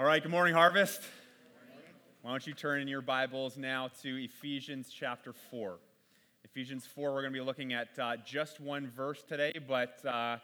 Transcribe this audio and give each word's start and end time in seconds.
All 0.00 0.06
right, 0.06 0.22
good 0.22 0.32
morning, 0.32 0.54
Harvest. 0.54 1.02
Why 2.22 2.30
don't 2.30 2.46
you 2.46 2.54
turn 2.54 2.80
in 2.80 2.88
your 2.88 3.02
Bibles 3.02 3.58
now 3.58 3.90
to 4.00 4.24
Ephesians 4.24 4.88
chapter 4.88 5.34
4. 5.50 5.76
Ephesians 6.42 6.86
4, 6.86 7.12
we're 7.12 7.20
going 7.20 7.34
to 7.34 7.38
be 7.38 7.44
looking 7.44 7.74
at 7.74 7.88
uh, 7.98 8.16
just 8.24 8.60
one 8.60 8.90
verse 8.96 9.22
today, 9.22 9.52
but 9.68 10.02
uh, 10.06 10.38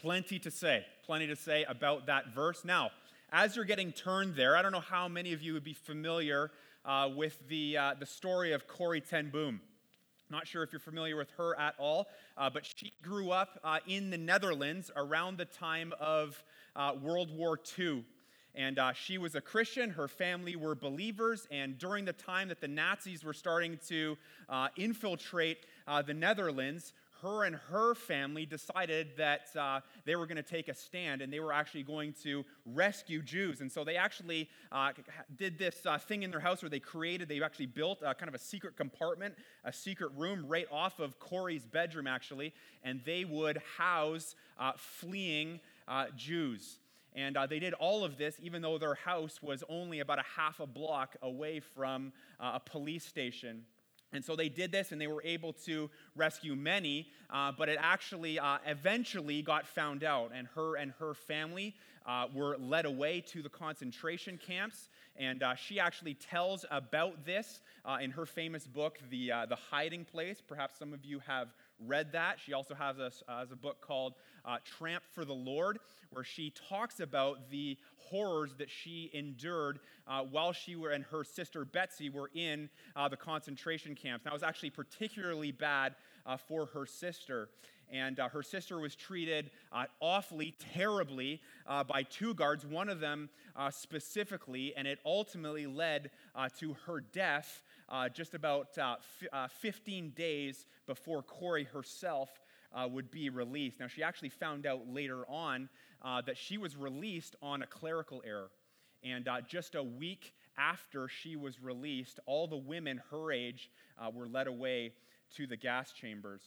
plenty 0.00 0.38
to 0.38 0.50
say. 0.50 0.86
Plenty 1.04 1.26
to 1.26 1.36
say 1.36 1.64
about 1.64 2.06
that 2.06 2.28
verse. 2.28 2.64
Now, 2.64 2.88
as 3.30 3.54
you're 3.54 3.66
getting 3.66 3.92
turned 3.92 4.34
there, 4.34 4.56
I 4.56 4.62
don't 4.62 4.72
know 4.72 4.80
how 4.80 5.08
many 5.08 5.34
of 5.34 5.42
you 5.42 5.52
would 5.52 5.62
be 5.62 5.74
familiar 5.74 6.50
uh, 6.86 7.10
with 7.14 7.36
the, 7.48 7.76
uh, 7.76 7.94
the 8.00 8.06
story 8.06 8.52
of 8.52 8.66
Corrie 8.66 9.02
Ten 9.02 9.28
Boom. 9.28 9.60
Not 10.30 10.46
sure 10.46 10.62
if 10.62 10.72
you're 10.72 10.80
familiar 10.80 11.16
with 11.16 11.28
her 11.36 11.54
at 11.60 11.74
all, 11.76 12.06
uh, 12.38 12.48
but 12.48 12.64
she 12.64 12.94
grew 13.02 13.30
up 13.30 13.60
uh, 13.62 13.80
in 13.86 14.08
the 14.08 14.16
Netherlands 14.16 14.90
around 14.96 15.36
the 15.36 15.44
time 15.44 15.92
of 16.00 16.42
World 17.02 17.30
War 17.36 17.60
II. 17.78 18.06
And 18.54 18.78
uh, 18.78 18.92
she 18.92 19.18
was 19.18 19.34
a 19.34 19.40
Christian. 19.40 19.90
Her 19.90 20.08
family 20.08 20.56
were 20.56 20.74
believers. 20.74 21.46
And 21.50 21.78
during 21.78 22.04
the 22.04 22.12
time 22.12 22.48
that 22.48 22.60
the 22.60 22.68
Nazis 22.68 23.24
were 23.24 23.32
starting 23.32 23.78
to 23.88 24.16
uh, 24.48 24.68
infiltrate 24.76 25.66
uh, 25.86 26.02
the 26.02 26.14
Netherlands, 26.14 26.92
her 27.22 27.44
and 27.44 27.54
her 27.54 27.94
family 27.94 28.44
decided 28.44 29.16
that 29.16 29.48
uh, 29.56 29.80
they 30.04 30.16
were 30.16 30.26
going 30.26 30.36
to 30.36 30.42
take 30.42 30.68
a 30.68 30.74
stand 30.74 31.22
and 31.22 31.32
they 31.32 31.38
were 31.38 31.52
actually 31.52 31.84
going 31.84 32.12
to 32.24 32.44
rescue 32.66 33.22
Jews. 33.22 33.60
And 33.60 33.70
so 33.70 33.84
they 33.84 33.96
actually 33.96 34.50
uh, 34.72 34.92
did 35.36 35.56
this 35.56 35.86
uh, 35.86 35.98
thing 35.98 36.24
in 36.24 36.30
their 36.32 36.40
house 36.40 36.62
where 36.62 36.70
they 36.70 36.80
created, 36.80 37.28
they 37.28 37.40
actually 37.40 37.66
built 37.66 38.02
a, 38.04 38.14
kind 38.14 38.28
of 38.28 38.34
a 38.34 38.40
secret 38.40 38.76
compartment, 38.76 39.36
a 39.64 39.72
secret 39.72 40.10
room 40.16 40.44
right 40.46 40.66
off 40.70 40.98
of 40.98 41.18
Corrie's 41.20 41.64
bedroom, 41.64 42.08
actually, 42.08 42.52
and 42.82 43.00
they 43.06 43.24
would 43.24 43.62
house 43.78 44.34
uh, 44.58 44.72
fleeing 44.76 45.60
uh, 45.86 46.06
Jews. 46.16 46.78
And 47.14 47.36
uh, 47.36 47.46
they 47.46 47.58
did 47.58 47.74
all 47.74 48.04
of 48.04 48.16
this 48.16 48.36
even 48.42 48.62
though 48.62 48.78
their 48.78 48.94
house 48.94 49.40
was 49.42 49.62
only 49.68 50.00
about 50.00 50.18
a 50.18 50.24
half 50.36 50.60
a 50.60 50.66
block 50.66 51.16
away 51.22 51.60
from 51.60 52.12
uh, 52.40 52.52
a 52.54 52.60
police 52.60 53.04
station. 53.04 53.64
And 54.12 54.24
so 54.24 54.36
they 54.36 54.48
did 54.48 54.70
this 54.70 54.92
and 54.92 55.00
they 55.00 55.06
were 55.06 55.22
able 55.24 55.54
to 55.64 55.88
rescue 56.14 56.54
many, 56.54 57.08
uh, 57.30 57.52
but 57.56 57.68
it 57.68 57.78
actually 57.80 58.38
uh, 58.38 58.58
eventually 58.66 59.40
got 59.42 59.66
found 59.66 60.04
out. 60.04 60.32
And 60.34 60.46
her 60.54 60.76
and 60.76 60.92
her 60.98 61.14
family 61.14 61.74
uh, 62.06 62.26
were 62.34 62.56
led 62.58 62.84
away 62.84 63.20
to 63.28 63.42
the 63.42 63.48
concentration 63.48 64.38
camps. 64.38 64.88
And 65.16 65.42
uh, 65.42 65.54
she 65.54 65.80
actually 65.80 66.14
tells 66.14 66.64
about 66.70 67.24
this 67.24 67.60
uh, 67.84 67.98
in 68.00 68.10
her 68.10 68.26
famous 68.26 68.66
book, 68.66 68.98
the, 69.10 69.32
uh, 69.32 69.46
the 69.46 69.56
Hiding 69.56 70.04
Place. 70.04 70.42
Perhaps 70.46 70.78
some 70.78 70.92
of 70.92 71.04
you 71.04 71.20
have 71.26 71.48
read 71.86 72.12
that. 72.12 72.38
She 72.44 72.52
also 72.52 72.74
has 72.74 72.98
a, 72.98 73.10
has 73.28 73.52
a 73.52 73.56
book 73.56 73.80
called 73.80 74.14
Tramp 74.64 75.04
for 75.12 75.24
the 75.24 75.32
Lord, 75.32 75.78
where 76.10 76.24
she 76.24 76.52
talks 76.68 77.00
about 77.00 77.50
the 77.50 77.78
horrors 77.96 78.54
that 78.58 78.70
she 78.70 79.10
endured 79.14 79.80
uh, 80.06 80.22
while 80.22 80.52
she 80.52 80.76
were, 80.76 80.90
and 80.90 81.04
her 81.04 81.24
sister 81.24 81.64
Betsy 81.64 82.10
were 82.10 82.30
in 82.34 82.68
uh, 82.94 83.08
the 83.08 83.16
concentration 83.16 83.94
camps. 83.94 84.24
That 84.24 84.32
was 84.32 84.42
actually 84.42 84.70
particularly 84.70 85.50
bad 85.50 85.94
uh, 86.26 86.36
for 86.36 86.66
her 86.66 86.86
sister. 86.86 87.48
And 87.90 88.20
uh, 88.20 88.28
her 88.28 88.42
sister 88.42 88.78
was 88.78 88.94
treated 88.94 89.50
uh, 89.70 89.84
awfully, 90.00 90.54
terribly 90.74 91.42
uh, 91.66 91.84
by 91.84 92.04
two 92.04 92.32
guards, 92.32 92.64
one 92.64 92.88
of 92.88 93.00
them 93.00 93.28
specifically, 93.70 94.72
and 94.76 94.86
it 94.86 94.98
ultimately 95.04 95.66
led 95.66 96.10
to 96.58 96.74
her 96.86 97.00
death 97.00 97.62
just 98.12 98.34
about 98.34 98.76
f- 98.78 99.52
15 99.52 100.10
days 100.10 100.66
before 100.86 101.22
Corrie 101.22 101.64
herself 101.64 102.30
uh, 102.74 102.88
would 102.90 103.10
be 103.10 103.30
released. 103.30 103.80
Now, 103.80 103.86
she 103.86 104.02
actually 104.02 104.30
found 104.30 104.66
out 104.66 104.88
later 104.88 105.24
on 105.28 105.68
uh, 106.02 106.22
that 106.22 106.36
she 106.36 106.58
was 106.58 106.76
released 106.76 107.36
on 107.42 107.62
a 107.62 107.66
clerical 107.66 108.22
error. 108.26 108.50
And 109.04 109.26
uh, 109.28 109.40
just 109.40 109.74
a 109.74 109.82
week 109.82 110.34
after 110.56 111.08
she 111.08 111.36
was 111.36 111.60
released, 111.60 112.20
all 112.26 112.46
the 112.46 112.56
women 112.56 113.00
her 113.10 113.32
age 113.32 113.70
uh, 113.98 114.10
were 114.10 114.28
led 114.28 114.46
away 114.46 114.92
to 115.36 115.46
the 115.46 115.56
gas 115.56 115.92
chambers. 115.92 116.42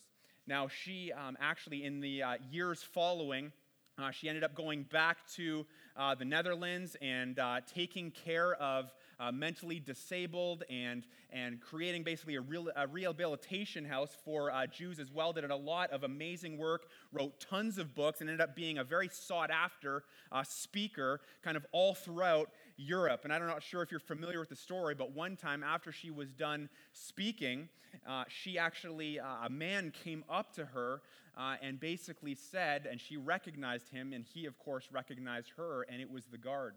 Now, 0.47 0.67
she 0.67 1.11
um, 1.11 1.37
actually, 1.39 1.83
in 1.83 1.99
the 1.99 2.23
uh, 2.23 2.33
years 2.51 2.81
following, 2.81 3.51
uh, 3.97 4.11
she 4.11 4.29
ended 4.29 4.43
up 4.43 4.53
going 4.55 4.83
back 4.83 5.17
to 5.35 5.65
uh, 5.97 6.15
the 6.15 6.25
Netherlands 6.25 6.95
and 7.01 7.39
uh, 7.39 7.61
taking 7.73 8.11
care 8.11 8.53
of 8.55 8.93
uh, 9.19 9.31
mentally 9.31 9.79
disabled 9.79 10.63
and, 10.69 11.05
and 11.31 11.61
creating 11.61 12.03
basically 12.03 12.35
a, 12.35 12.41
real, 12.41 12.69
a 12.75 12.87
rehabilitation 12.87 13.85
house 13.85 14.15
for 14.23 14.51
uh, 14.51 14.67
Jews 14.67 14.99
as 14.99 15.11
well. 15.11 15.33
Did 15.33 15.49
a 15.49 15.55
lot 15.55 15.91
of 15.91 16.03
amazing 16.03 16.57
work, 16.57 16.87
wrote 17.11 17.39
tons 17.39 17.77
of 17.77 17.95
books, 17.95 18.21
and 18.21 18.29
ended 18.29 18.41
up 18.41 18.55
being 18.55 18.77
a 18.77 18.83
very 18.83 19.09
sought 19.11 19.51
after 19.51 20.03
uh, 20.31 20.43
speaker 20.43 21.21
kind 21.43 21.57
of 21.57 21.65
all 21.71 21.93
throughout 21.93 22.49
Europe. 22.77 23.21
And 23.23 23.33
I'm 23.33 23.45
not 23.45 23.63
sure 23.63 23.81
if 23.81 23.91
you're 23.91 23.99
familiar 23.99 24.39
with 24.39 24.49
the 24.49 24.55
story, 24.55 24.95
but 24.95 25.13
one 25.13 25.35
time 25.35 25.63
after 25.63 25.91
she 25.91 26.11
was 26.11 26.33
done 26.33 26.69
speaking, 26.93 27.69
uh, 28.07 28.25
she 28.27 28.57
actually, 28.57 29.19
uh, 29.19 29.45
a 29.45 29.49
man 29.49 29.91
came 29.91 30.23
up 30.29 30.53
to 30.55 30.65
her 30.65 31.01
uh, 31.37 31.55
and 31.61 31.79
basically 31.79 32.35
said, 32.35 32.87
and 32.89 32.99
she 32.99 33.17
recognized 33.17 33.89
him, 33.89 34.13
and 34.13 34.25
he, 34.25 34.45
of 34.45 34.57
course, 34.57 34.89
recognized 34.91 35.51
her, 35.57 35.85
and 35.89 36.01
it 36.01 36.09
was 36.09 36.25
the 36.25 36.37
guard. 36.37 36.75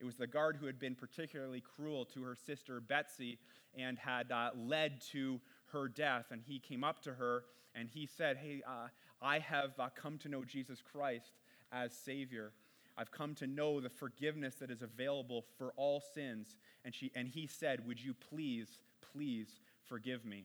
It 0.00 0.04
was 0.04 0.16
the 0.16 0.26
guard 0.26 0.56
who 0.56 0.66
had 0.66 0.78
been 0.78 0.94
particularly 0.94 1.60
cruel 1.60 2.04
to 2.06 2.22
her 2.22 2.36
sister 2.36 2.80
Betsy 2.80 3.38
and 3.76 3.98
had 3.98 4.30
uh, 4.30 4.50
led 4.56 5.00
to 5.12 5.40
her 5.72 5.88
death. 5.88 6.26
And 6.30 6.42
he 6.46 6.58
came 6.58 6.84
up 6.84 7.02
to 7.02 7.14
her 7.14 7.44
and 7.74 7.88
he 7.88 8.06
said, 8.06 8.36
Hey, 8.36 8.62
uh, 8.66 8.88
I 9.20 9.40
have 9.40 9.72
uh, 9.78 9.88
come 9.94 10.18
to 10.18 10.28
know 10.28 10.44
Jesus 10.44 10.80
Christ 10.80 11.32
as 11.72 11.92
Savior. 11.92 12.52
I've 12.96 13.10
come 13.10 13.34
to 13.36 13.46
know 13.46 13.80
the 13.80 13.90
forgiveness 13.90 14.56
that 14.56 14.70
is 14.70 14.82
available 14.82 15.44
for 15.56 15.72
all 15.76 16.02
sins. 16.14 16.56
And, 16.84 16.94
she, 16.94 17.12
and 17.14 17.28
he 17.28 17.46
said, 17.46 17.86
Would 17.86 18.02
you 18.02 18.14
please, 18.14 18.80
please 19.12 19.60
forgive 19.88 20.24
me? 20.24 20.44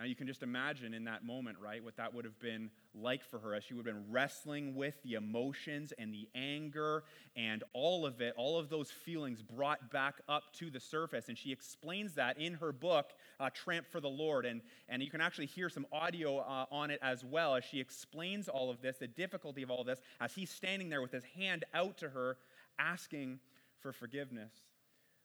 Now, 0.00 0.06
you 0.06 0.16
can 0.16 0.26
just 0.26 0.42
imagine 0.42 0.94
in 0.94 1.04
that 1.04 1.26
moment, 1.26 1.58
right, 1.62 1.84
what 1.84 1.94
that 1.98 2.14
would 2.14 2.24
have 2.24 2.40
been 2.40 2.70
like 2.94 3.22
for 3.22 3.38
her 3.38 3.54
as 3.54 3.64
she 3.64 3.74
would 3.74 3.84
have 3.84 3.94
been 3.94 4.10
wrestling 4.10 4.74
with 4.74 4.94
the 5.02 5.12
emotions 5.12 5.92
and 5.98 6.10
the 6.10 6.26
anger 6.34 7.04
and 7.36 7.62
all 7.74 8.06
of 8.06 8.22
it, 8.22 8.32
all 8.38 8.58
of 8.58 8.70
those 8.70 8.90
feelings 8.90 9.42
brought 9.42 9.90
back 9.90 10.22
up 10.26 10.54
to 10.54 10.70
the 10.70 10.80
surface. 10.80 11.28
And 11.28 11.36
she 11.36 11.52
explains 11.52 12.14
that 12.14 12.38
in 12.38 12.54
her 12.54 12.72
book, 12.72 13.10
uh, 13.38 13.50
Tramp 13.52 13.86
for 13.86 14.00
the 14.00 14.08
Lord. 14.08 14.46
And, 14.46 14.62
and 14.88 15.02
you 15.02 15.10
can 15.10 15.20
actually 15.20 15.44
hear 15.44 15.68
some 15.68 15.84
audio 15.92 16.38
uh, 16.38 16.64
on 16.70 16.90
it 16.90 16.98
as 17.02 17.22
well 17.22 17.54
as 17.54 17.64
she 17.64 17.78
explains 17.78 18.48
all 18.48 18.70
of 18.70 18.80
this, 18.80 18.96
the 18.96 19.06
difficulty 19.06 19.62
of 19.62 19.70
all 19.70 19.84
this, 19.84 20.00
as 20.18 20.32
he's 20.32 20.48
standing 20.48 20.88
there 20.88 21.02
with 21.02 21.12
his 21.12 21.24
hand 21.36 21.66
out 21.74 21.98
to 21.98 22.08
her, 22.08 22.38
asking 22.78 23.38
for 23.82 23.92
forgiveness. 23.92 24.54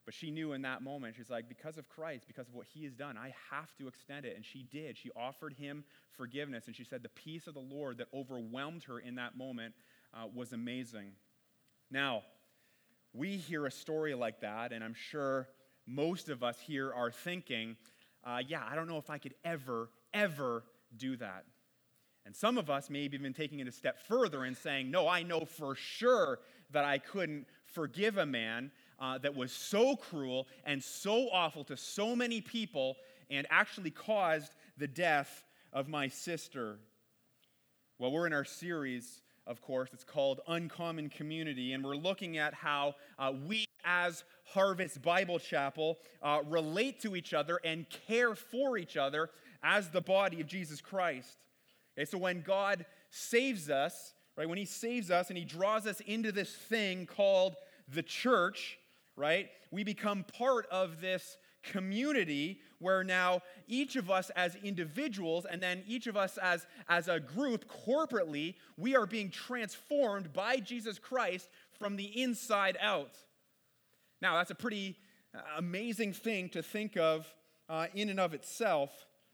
But 0.06 0.14
she 0.14 0.30
knew 0.30 0.54
in 0.54 0.62
that 0.62 0.84
moment, 0.84 1.16
she's 1.16 1.32
like, 1.32 1.50
because 1.50 1.78
of 1.80 1.90
Christ, 1.90 2.26
because 2.28 2.48
of 2.48 2.54
what 2.54 2.68
he 2.72 2.84
has 2.84 2.94
done, 2.94 3.18
I 3.18 3.34
have 3.50 3.76
to 3.78 3.88
extend 3.88 4.26
it. 4.26 4.36
And 4.36 4.46
she 4.46 4.64
did. 4.72 4.98
She 4.98 5.10
offered 5.16 5.54
him 5.54 5.84
forgiveness. 6.12 6.68
And 6.68 6.76
she 6.76 6.84
said 6.84 7.02
the 7.02 7.10
peace 7.10 7.48
of 7.48 7.56
the 7.56 7.60
Lord 7.60 7.98
that 7.98 8.08
overwhelmed 8.14 8.84
her 8.84 9.00
in 9.00 9.16
that 9.16 9.36
moment 9.36 9.74
uh, 10.14 10.28
was 10.34 10.54
amazing. 10.54 11.14
Now, 11.90 12.22
we 13.14 13.38
hear 13.38 13.66
a 13.66 13.72
story 13.72 14.14
like 14.14 14.42
that, 14.42 14.72
and 14.74 14.84
I'm 14.84 14.94
sure 14.94 15.48
most 15.88 16.30
of 16.30 16.44
us 16.44 16.60
here 16.60 16.94
are 16.94 17.12
thinking, 17.12 17.76
uh, 18.24 18.42
yeah, 18.46 18.62
I 18.70 18.76
don't 18.76 18.88
know 18.88 18.98
if 18.98 19.10
I 19.10 19.18
could 19.18 19.36
ever, 19.44 19.90
ever 20.14 20.64
do 20.96 21.16
that. 21.18 21.46
And 22.26 22.36
some 22.36 22.58
of 22.58 22.70
us 22.70 22.90
may 22.90 23.04
have 23.04 23.14
even 23.14 23.34
taking 23.34 23.60
it 23.60 23.68
a 23.68 23.72
step 23.72 24.00
further 24.08 24.44
and 24.44 24.58
saying, 24.58 24.90
no, 24.90 25.08
I 25.08 25.24
know 25.24 25.46
for 25.46 25.76
sure 25.76 26.40
that 26.72 26.84
I 26.84 26.98
couldn't 26.98 27.46
forgive 27.66 28.18
a 28.18 28.26
man 28.26 28.72
uh, 29.00 29.17
that 29.19 29.35
was 29.35 29.51
so 29.51 29.95
cruel 29.95 30.47
and 30.66 30.83
so 30.83 31.29
awful 31.31 31.63
to 31.66 31.78
so 31.78 32.16
many 32.16 32.41
people 32.41 32.95
and 33.29 33.47
actually 33.50 33.91
caused 33.91 34.53
the 34.78 34.88
death 34.88 35.44
of 35.73 35.88
my 35.88 36.07
sister. 36.07 36.78
Well, 37.97 38.11
we're 38.11 38.28
in 38.28 38.33
our 38.33 38.45
series, 38.45 39.22
of 39.47 39.61
course, 39.61 39.89
it's 39.94 40.03
called 40.03 40.41
Uncommon 40.47 41.09
Community, 41.09 41.73
and 41.73 41.83
we're 41.83 41.95
looking 41.95 42.38
at 42.38 42.53
how 42.53 42.95
uh, 43.19 43.31
we 43.47 43.66
as 43.86 44.24
Harvest 44.45 45.01
Bible 45.01 45.39
Chapel 45.39 45.98
uh, 46.21 46.41
relate 46.48 47.00
to 47.01 47.15
each 47.15 47.33
other 47.33 47.59
and 47.63 47.86
care 48.07 48.36
for 48.36 48.77
each 48.77 48.98
other 48.98 49.30
as 49.63 49.89
the 49.89 50.01
body 50.01 50.41
of 50.41 50.48
Jesus 50.48 50.81
Christ. 50.81 51.38
Okay, 51.98 52.06
so 52.06 52.18
when 52.18 52.41
God 52.41 52.86
saves 53.09 53.69
us, 53.69 54.13
right, 54.36 54.50
when 54.50 54.57
He 54.57 54.65
saves 54.65 55.12
us 55.12 55.30
and 55.30 55.38
He 55.38 55.45
draws 55.45 55.88
us 55.88 56.01
into 56.01 56.31
this 56.31 56.53
thing 56.53 57.06
called 57.06 57.56
the 57.88 58.03
church, 58.03 58.77
right? 59.15 59.50
We 59.71 59.83
become 59.83 60.25
part 60.38 60.67
of 60.67 61.01
this 61.01 61.38
community 61.63 62.59
where 62.79 63.03
now 63.03 63.41
each 63.67 63.95
of 63.95 64.12
us 64.12 64.29
as 64.35 64.56
individuals 64.56 65.45
and 65.50 65.62
then 65.62 65.83
each 65.88 66.07
of 66.07 66.15
us 66.15 66.38
as, 66.38 66.65
as 66.88 67.07
a 67.07 67.19
group 67.19 67.65
corporately, 67.88 68.56
we 68.77 68.95
are 68.95 69.06
being 69.06 69.29
transformed 69.29 70.31
by 70.33 70.57
Jesus 70.57 71.00
Christ 71.00 71.50
from 71.79 71.95
the 71.95 72.21
inside 72.21 72.77
out. 72.81 73.17
Now, 74.21 74.38
that's 74.38 74.51
a 74.51 74.56
pretty 74.56 74.97
uh, 75.33 75.39
amazing 75.57 76.13
thing 76.13 76.50
to 76.50 76.62
think 76.62 76.97
of 76.97 77.27
uh, 77.69 77.88
in 77.94 78.09
and 78.09 78.19
of 78.19 78.33
itself. 78.33 78.91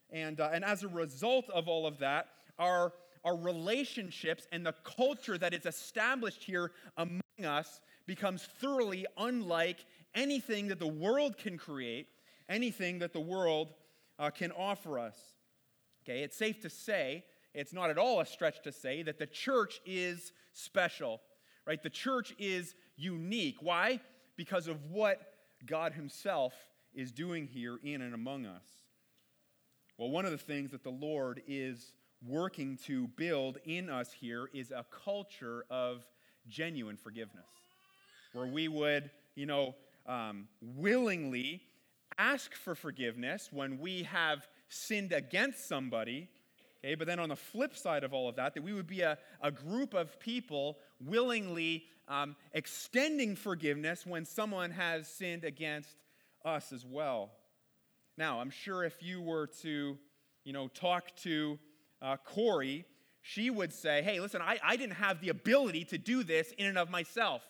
And, 0.10 0.40
uh, 0.40 0.50
and 0.54 0.64
as 0.64 0.84
a 0.84 0.88
result 0.88 1.50
of 1.50 1.68
all 1.68 1.86
of 1.86 2.00
that, 2.00 2.28
our, 2.58 2.94
our 3.24 3.36
relationships 3.36 4.48
and 4.52 4.66
the 4.66 4.74
culture 4.84 5.38
that 5.38 5.54
is 5.54 5.66
established 5.66 6.44
here 6.44 6.72
among 6.98 7.22
us 7.44 7.80
becomes 8.06 8.48
thoroughly 8.60 9.06
unlike 9.18 9.86
anything 10.16 10.68
that 10.68 10.80
the 10.80 10.88
world 10.88 11.38
can 11.38 11.58
create, 11.58 12.08
anything 12.50 13.00
that 13.00 13.14
the 13.14 13.20
world 13.20 13.74
uh, 14.20 14.30
can 14.30 14.52
offer 14.52 15.00
us. 15.00 15.16
Okay, 16.04 16.24
it's 16.24 16.38
safe 16.38 16.62
to 16.62 16.70
say, 16.70 17.24
it's 17.54 17.74
not 17.74 17.90
at 17.90 17.98
all 17.98 18.20
a 18.22 18.26
stretch 18.26 18.62
to 18.64 18.72
say, 18.72 19.04
that 19.04 19.20
the 19.20 19.28
church 19.28 19.82
is 19.86 20.32
special, 20.54 21.22
right? 21.66 21.82
The 21.82 21.90
church 21.90 22.34
is 22.40 22.76
unique. 22.96 23.58
Why? 23.62 24.00
Because 24.36 24.68
of 24.68 24.86
what 24.86 25.20
God 25.66 25.94
Himself 25.94 26.54
is 26.94 27.12
doing 27.12 27.48
here 27.48 27.78
in 27.84 28.02
and 28.02 28.14
among 28.14 28.46
us. 28.46 28.64
Well, 29.98 30.10
one 30.10 30.26
of 30.26 30.32
the 30.32 30.38
things 30.38 30.72
that 30.72 30.84
the 30.84 30.90
Lord 30.90 31.42
is 31.48 31.94
working 32.26 32.78
to 32.86 33.08
build 33.08 33.58
in 33.66 33.90
us 33.90 34.12
here 34.12 34.50
is 34.54 34.72
a 34.72 34.86
culture 35.04 35.66
of 35.70 36.06
genuine 36.48 36.98
forgiveness, 36.98 37.50
where 38.34 38.48
we 38.48 38.68
would, 38.68 39.10
you 39.36 39.46
know, 39.46 39.76
um, 40.08 40.48
willingly 40.62 41.62
ask 42.18 42.54
for 42.54 42.76
forgiveness 42.76 43.50
when 43.52 43.80
we 43.80 44.04
have 44.04 44.48
sinned 44.70 45.12
against 45.12 45.68
somebody. 45.68 46.30
Okay, 46.84 46.96
but 46.96 47.08
then 47.08 47.20
on 47.20 47.30
the 47.30 47.36
flip 47.36 47.76
side 47.76 48.04
of 48.04 48.14
all 48.14 48.28
of 48.28 48.36
that, 48.38 48.56
that 48.56 48.64
we 48.64 48.74
would 48.74 48.88
be 48.88 49.02
a, 49.02 49.18
a 49.42 49.52
group 49.52 49.94
of 49.94 50.20
people 50.20 50.80
willingly 51.00 51.86
um, 52.08 52.36
extending 52.54 53.36
forgiveness 53.36 54.06
when 54.06 54.26
someone 54.26 54.72
has 54.72 55.08
sinned 55.08 55.44
against 55.44 55.96
us 56.44 56.74
as 56.74 56.86
well. 56.86 57.32
Now, 58.18 58.42
I'm 58.42 58.50
sure 58.50 58.84
if 58.84 59.02
you 59.02 59.22
were 59.22 59.48
to, 59.62 59.98
you 60.44 60.54
know, 60.54 60.68
talk 60.68 61.16
to 61.18 61.60
uh, 62.02 62.18
Corrie, 62.26 62.86
she 63.22 63.50
would 63.50 63.72
say, 63.72 64.02
hey, 64.02 64.20
listen, 64.20 64.42
I, 64.42 64.60
I 64.64 64.76
didn't 64.76 64.96
have 64.96 65.22
the 65.22 65.30
ability 65.30 65.86
to 65.86 65.98
do 65.98 66.24
this 66.24 66.52
in 66.58 66.66
and 66.66 66.78
of 66.78 66.90
myself, 66.90 67.44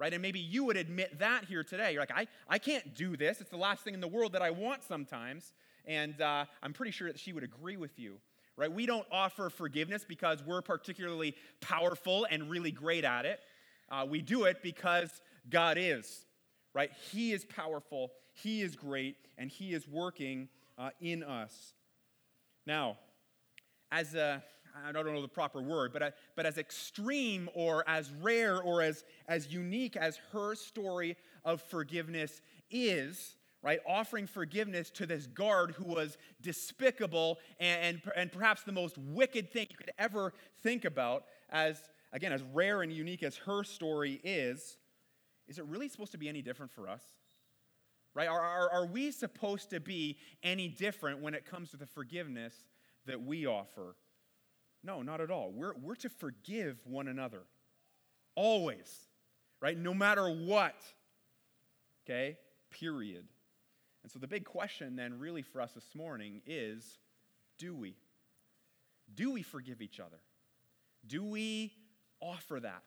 right? 0.00 0.14
And 0.14 0.22
maybe 0.22 0.40
you 0.40 0.64
would 0.64 0.78
admit 0.78 1.18
that 1.18 1.44
here 1.44 1.62
today. 1.62 1.92
You're 1.92 2.00
like, 2.00 2.10
I, 2.10 2.26
I 2.48 2.58
can't 2.58 2.94
do 2.94 3.18
this. 3.18 3.42
It's 3.42 3.50
the 3.50 3.58
last 3.58 3.84
thing 3.84 3.92
in 3.92 4.00
the 4.00 4.08
world 4.08 4.32
that 4.32 4.40
I 4.40 4.50
want 4.50 4.82
sometimes. 4.82 5.52
And 5.84 6.18
uh, 6.22 6.46
I'm 6.62 6.72
pretty 6.72 6.90
sure 6.90 7.06
that 7.08 7.20
she 7.20 7.34
would 7.34 7.44
agree 7.44 7.76
with 7.76 7.98
you, 7.98 8.16
right? 8.56 8.72
We 8.72 8.86
don't 8.86 9.06
offer 9.12 9.50
forgiveness 9.50 10.06
because 10.08 10.42
we're 10.42 10.62
particularly 10.62 11.36
powerful 11.60 12.26
and 12.30 12.48
really 12.48 12.70
great 12.70 13.04
at 13.04 13.26
it. 13.26 13.40
Uh, 13.90 14.06
we 14.08 14.22
do 14.22 14.44
it 14.44 14.62
because 14.62 15.20
God 15.50 15.76
is, 15.78 16.24
right? 16.72 16.90
He 17.12 17.32
is 17.32 17.44
powerful, 17.44 18.12
He 18.32 18.62
is 18.62 18.76
great, 18.76 19.16
and 19.36 19.50
He 19.50 19.74
is 19.74 19.86
working 19.86 20.48
uh, 20.78 20.90
in 21.02 21.22
us. 21.22 21.74
Now, 22.66 22.96
as 23.92 24.14
a 24.14 24.42
I 24.86 24.92
don't 24.92 25.06
know 25.06 25.22
the 25.22 25.28
proper 25.28 25.60
word, 25.60 25.92
but, 25.92 26.16
but 26.36 26.46
as 26.46 26.58
extreme 26.58 27.48
or 27.54 27.84
as 27.88 28.10
rare 28.20 28.60
or 28.60 28.82
as, 28.82 29.04
as 29.28 29.52
unique 29.52 29.96
as 29.96 30.18
her 30.32 30.54
story 30.54 31.16
of 31.44 31.62
forgiveness 31.62 32.40
is, 32.70 33.36
right? 33.62 33.80
Offering 33.86 34.26
forgiveness 34.26 34.90
to 34.90 35.06
this 35.06 35.26
guard 35.26 35.72
who 35.72 35.84
was 35.84 36.18
despicable 36.40 37.38
and, 37.58 37.82
and, 37.82 38.12
and 38.16 38.32
perhaps 38.32 38.62
the 38.62 38.72
most 38.72 38.96
wicked 38.98 39.52
thing 39.52 39.66
you 39.70 39.76
could 39.76 39.92
ever 39.98 40.32
think 40.62 40.84
about, 40.84 41.24
as, 41.50 41.80
again, 42.12 42.32
as 42.32 42.42
rare 42.52 42.82
and 42.82 42.92
unique 42.92 43.22
as 43.22 43.36
her 43.36 43.64
story 43.64 44.20
is, 44.24 44.76
is 45.48 45.58
it 45.58 45.64
really 45.66 45.88
supposed 45.88 46.12
to 46.12 46.18
be 46.18 46.28
any 46.28 46.42
different 46.42 46.72
for 46.72 46.88
us? 46.88 47.02
Right? 48.14 48.28
Are, 48.28 48.40
are, 48.40 48.70
are 48.72 48.86
we 48.86 49.12
supposed 49.12 49.70
to 49.70 49.80
be 49.80 50.16
any 50.42 50.68
different 50.68 51.20
when 51.20 51.34
it 51.34 51.44
comes 51.44 51.70
to 51.70 51.76
the 51.76 51.86
forgiveness 51.86 52.64
that 53.06 53.22
we 53.22 53.46
offer. 53.46 53.96
No, 54.82 55.02
not 55.02 55.20
at 55.20 55.30
all. 55.30 55.52
We're, 55.52 55.74
we're 55.74 55.96
to 55.96 56.08
forgive 56.08 56.78
one 56.84 57.08
another. 57.08 57.42
Always. 58.34 58.90
Right? 59.60 59.76
No 59.76 59.92
matter 59.92 60.28
what. 60.28 60.76
Okay? 62.04 62.38
Period. 62.70 63.24
And 64.02 64.10
so 64.10 64.18
the 64.18 64.26
big 64.26 64.44
question 64.44 64.96
then, 64.96 65.18
really, 65.18 65.42
for 65.42 65.60
us 65.60 65.72
this 65.72 65.94
morning 65.94 66.40
is 66.46 66.98
do 67.58 67.76
we? 67.76 67.96
Do 69.14 69.32
we 69.32 69.42
forgive 69.42 69.82
each 69.82 70.00
other? 70.00 70.20
Do 71.06 71.24
we 71.24 71.72
offer 72.20 72.60
that? 72.60 72.84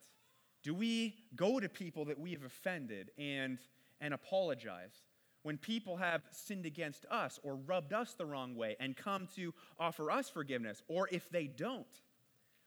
Do 0.63 0.73
we 0.73 1.15
go 1.35 1.59
to 1.59 1.69
people 1.69 2.05
that 2.05 2.19
we 2.19 2.31
have 2.31 2.43
offended 2.43 3.11
and, 3.17 3.59
and 4.01 4.13
apologize? 4.13 4.95
When 5.43 5.57
people 5.57 5.97
have 5.97 6.23
sinned 6.31 6.65
against 6.65 7.05
us 7.11 7.39
or 7.43 7.55
rubbed 7.55 7.93
us 7.93 8.13
the 8.13 8.25
wrong 8.25 8.55
way 8.55 8.75
and 8.79 8.97
come 8.97 9.27
to 9.35 9.53
offer 9.79 10.09
us 10.09 10.29
forgiveness? 10.29 10.81
Or 10.87 11.07
if 11.11 11.29
they 11.29 11.47
don't, 11.47 11.85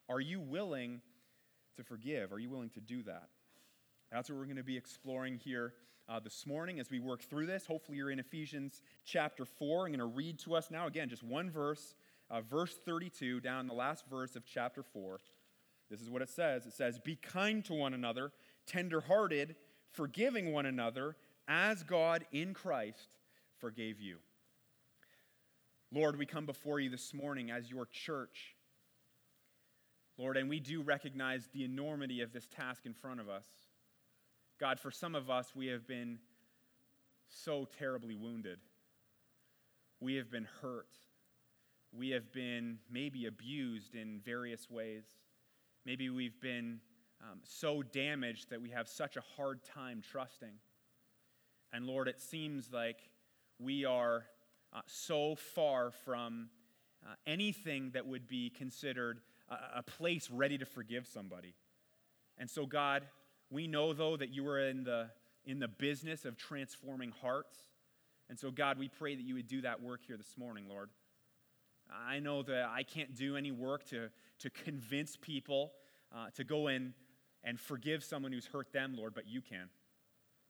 are 0.08 0.20
you 0.20 0.40
willing 0.40 1.00
to 1.76 1.82
forgive? 1.82 2.32
Are 2.32 2.38
you 2.38 2.50
willing 2.50 2.70
to 2.70 2.80
do 2.80 3.02
that? 3.04 3.28
That's 4.12 4.30
what 4.30 4.38
we're 4.38 4.44
going 4.44 4.56
to 4.56 4.62
be 4.62 4.76
exploring 4.76 5.40
here 5.42 5.74
uh, 6.08 6.20
this 6.20 6.46
morning 6.46 6.78
as 6.78 6.90
we 6.90 7.00
work 7.00 7.22
through 7.22 7.46
this. 7.46 7.66
Hopefully, 7.66 7.98
you're 7.98 8.10
in 8.10 8.20
Ephesians 8.20 8.82
chapter 9.04 9.44
4. 9.44 9.86
I'm 9.86 9.92
going 9.92 9.98
to 9.98 10.04
read 10.04 10.38
to 10.40 10.54
us 10.54 10.70
now, 10.70 10.86
again, 10.86 11.08
just 11.08 11.24
one 11.24 11.50
verse, 11.50 11.94
uh, 12.30 12.40
verse 12.40 12.78
32, 12.84 13.40
down 13.40 13.66
the 13.66 13.74
last 13.74 14.04
verse 14.08 14.36
of 14.36 14.44
chapter 14.46 14.82
4. 14.82 15.18
This 15.90 16.00
is 16.00 16.10
what 16.10 16.22
it 16.22 16.28
says 16.28 16.66
it 16.66 16.72
says, 16.72 16.98
Be 16.98 17.16
kind 17.16 17.64
to 17.64 17.74
one 17.74 17.94
another, 17.94 18.32
tenderhearted, 18.66 19.56
forgiving 19.92 20.52
one 20.52 20.66
another 20.66 21.16
as 21.48 21.82
God 21.82 22.24
in 22.32 22.54
Christ 22.54 23.08
forgave 23.58 24.00
you. 24.00 24.18
Lord, 25.92 26.18
we 26.18 26.26
come 26.26 26.46
before 26.46 26.80
you 26.80 26.90
this 26.90 27.14
morning 27.14 27.50
as 27.50 27.70
your 27.70 27.86
church. 27.86 28.56
Lord, 30.18 30.36
and 30.36 30.48
we 30.48 30.60
do 30.60 30.82
recognize 30.82 31.48
the 31.52 31.64
enormity 31.64 32.22
of 32.22 32.32
this 32.32 32.46
task 32.46 32.86
in 32.86 32.94
front 32.94 33.20
of 33.20 33.28
us. 33.28 33.44
God, 34.58 34.80
for 34.80 34.90
some 34.90 35.14
of 35.14 35.30
us, 35.30 35.52
we 35.54 35.66
have 35.66 35.86
been 35.86 36.18
so 37.28 37.68
terribly 37.78 38.14
wounded. 38.14 38.58
We 40.00 40.14
have 40.14 40.30
been 40.30 40.48
hurt. 40.62 40.88
We 41.92 42.10
have 42.10 42.32
been 42.32 42.78
maybe 42.90 43.26
abused 43.26 43.94
in 43.94 44.20
various 44.24 44.70
ways. 44.70 45.04
Maybe 45.84 46.10
we've 46.10 46.40
been 46.40 46.80
um, 47.22 47.40
so 47.44 47.82
damaged 47.82 48.50
that 48.50 48.60
we 48.60 48.70
have 48.70 48.88
such 48.88 49.16
a 49.16 49.22
hard 49.36 49.62
time 49.64 50.02
trusting. 50.02 50.52
And 51.72 51.86
Lord, 51.86 52.08
it 52.08 52.20
seems 52.20 52.72
like 52.72 52.98
we 53.58 53.84
are 53.84 54.24
uh, 54.72 54.80
so 54.86 55.34
far 55.34 55.90
from 55.90 56.48
uh, 57.04 57.14
anything 57.26 57.90
that 57.94 58.06
would 58.06 58.26
be 58.28 58.50
considered 58.50 59.20
a, 59.48 59.78
a 59.78 59.82
place 59.82 60.30
ready 60.30 60.58
to 60.58 60.66
forgive 60.66 61.06
somebody. 61.06 61.54
And 62.38 62.50
so, 62.50 62.66
God, 62.66 63.04
we 63.50 63.66
know, 63.66 63.92
though, 63.92 64.16
that 64.16 64.30
you 64.30 64.46
are 64.48 64.58
in 64.58 64.84
the, 64.84 65.08
in 65.44 65.58
the 65.58 65.68
business 65.68 66.24
of 66.24 66.36
transforming 66.36 67.12
hearts. 67.22 67.56
And 68.28 68.38
so, 68.38 68.50
God, 68.50 68.78
we 68.78 68.88
pray 68.88 69.14
that 69.14 69.22
you 69.22 69.34
would 69.34 69.46
do 69.46 69.62
that 69.62 69.80
work 69.80 70.00
here 70.06 70.16
this 70.16 70.36
morning, 70.36 70.64
Lord. 70.68 70.90
I 71.90 72.18
know 72.18 72.42
that 72.42 72.68
I 72.68 72.82
can't 72.82 73.14
do 73.14 73.36
any 73.36 73.52
work 73.52 73.88
to, 73.90 74.08
to 74.40 74.50
convince 74.50 75.16
people 75.16 75.72
uh, 76.14 76.30
to 76.34 76.44
go 76.44 76.66
in 76.68 76.94
and 77.44 77.60
forgive 77.60 78.02
someone 78.02 78.32
who's 78.32 78.46
hurt 78.46 78.72
them, 78.72 78.96
Lord, 78.96 79.14
but 79.14 79.28
you 79.28 79.40
can. 79.40 79.68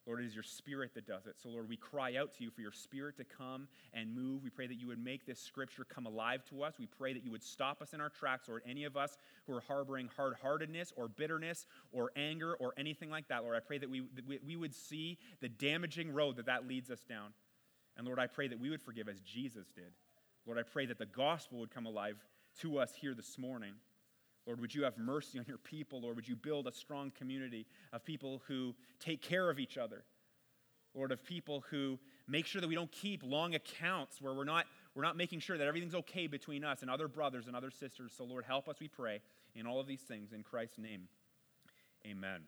Lord, 0.06 0.20
it 0.20 0.26
is 0.26 0.34
your 0.34 0.44
spirit 0.44 0.94
that 0.94 1.06
does 1.06 1.26
it. 1.26 1.34
So, 1.42 1.48
Lord, 1.48 1.68
we 1.68 1.76
cry 1.76 2.14
out 2.16 2.32
to 2.34 2.44
you 2.44 2.50
for 2.50 2.60
your 2.60 2.72
spirit 2.72 3.16
to 3.16 3.24
come 3.24 3.66
and 3.92 4.14
move. 4.14 4.44
We 4.44 4.50
pray 4.50 4.68
that 4.68 4.76
you 4.76 4.86
would 4.86 5.02
make 5.02 5.26
this 5.26 5.40
scripture 5.40 5.84
come 5.84 6.06
alive 6.06 6.44
to 6.50 6.62
us. 6.62 6.74
We 6.78 6.86
pray 6.86 7.12
that 7.12 7.24
you 7.24 7.32
would 7.32 7.42
stop 7.42 7.82
us 7.82 7.92
in 7.92 8.00
our 8.00 8.08
tracks, 8.08 8.48
Lord, 8.48 8.62
any 8.68 8.84
of 8.84 8.96
us 8.96 9.18
who 9.46 9.54
are 9.54 9.60
harboring 9.60 10.08
hard 10.16 10.34
heartedness 10.40 10.92
or 10.96 11.08
bitterness 11.08 11.66
or 11.90 12.12
anger 12.14 12.54
or 12.54 12.72
anything 12.76 13.10
like 13.10 13.26
that. 13.28 13.42
Lord, 13.42 13.56
I 13.56 13.60
pray 13.60 13.78
that 13.78 13.90
we, 13.90 14.02
that 14.14 14.44
we 14.46 14.54
would 14.54 14.74
see 14.74 15.18
the 15.40 15.48
damaging 15.48 16.12
road 16.14 16.36
that 16.36 16.46
that 16.46 16.68
leads 16.68 16.90
us 16.90 17.00
down. 17.00 17.32
And 17.96 18.06
Lord, 18.06 18.20
I 18.20 18.28
pray 18.28 18.46
that 18.46 18.60
we 18.60 18.70
would 18.70 18.82
forgive 18.82 19.08
as 19.08 19.20
Jesus 19.20 19.66
did. 19.74 19.92
Lord, 20.46 20.58
I 20.58 20.62
pray 20.62 20.86
that 20.86 20.98
the 20.98 21.06
gospel 21.06 21.58
would 21.58 21.70
come 21.70 21.86
alive 21.86 22.16
to 22.60 22.78
us 22.78 22.92
here 22.94 23.14
this 23.14 23.38
morning. 23.38 23.72
Lord, 24.46 24.60
would 24.60 24.74
you 24.74 24.84
have 24.84 24.96
mercy 24.96 25.38
on 25.38 25.44
your 25.48 25.58
people? 25.58 26.00
Lord, 26.00 26.16
would 26.16 26.28
you 26.28 26.36
build 26.36 26.66
a 26.68 26.72
strong 26.72 27.10
community 27.10 27.66
of 27.92 28.04
people 28.04 28.42
who 28.46 28.74
take 29.00 29.20
care 29.20 29.50
of 29.50 29.58
each 29.58 29.76
other? 29.76 30.04
Lord, 30.94 31.12
of 31.12 31.24
people 31.24 31.64
who 31.70 31.98
make 32.26 32.46
sure 32.46 32.60
that 32.60 32.68
we 32.68 32.74
don't 32.74 32.90
keep 32.90 33.22
long 33.22 33.54
accounts 33.54 34.20
where 34.20 34.32
we're 34.32 34.44
not, 34.44 34.66
we're 34.94 35.02
not 35.02 35.16
making 35.16 35.40
sure 35.40 35.58
that 35.58 35.66
everything's 35.66 35.94
okay 35.94 36.26
between 36.26 36.64
us 36.64 36.82
and 36.82 36.90
other 36.90 37.08
brothers 37.08 37.48
and 37.48 37.56
other 37.56 37.70
sisters. 37.70 38.12
So, 38.16 38.24
Lord, 38.24 38.44
help 38.44 38.68
us, 38.68 38.76
we 38.80 38.88
pray, 38.88 39.20
in 39.54 39.66
all 39.66 39.80
of 39.80 39.86
these 39.86 40.00
things. 40.00 40.32
In 40.32 40.42
Christ's 40.42 40.78
name, 40.78 41.08
amen. 42.06 42.42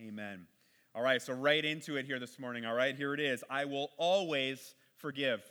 Amen. 0.00 0.46
All 0.94 1.02
right, 1.02 1.20
so 1.20 1.32
right 1.32 1.64
into 1.64 1.96
it 1.96 2.06
here 2.06 2.18
this 2.18 2.38
morning. 2.38 2.64
All 2.64 2.74
right, 2.74 2.94
here 2.94 3.14
it 3.14 3.20
is. 3.20 3.42
I 3.50 3.64
will 3.64 3.90
always 3.96 4.74
forgive. 4.96 5.42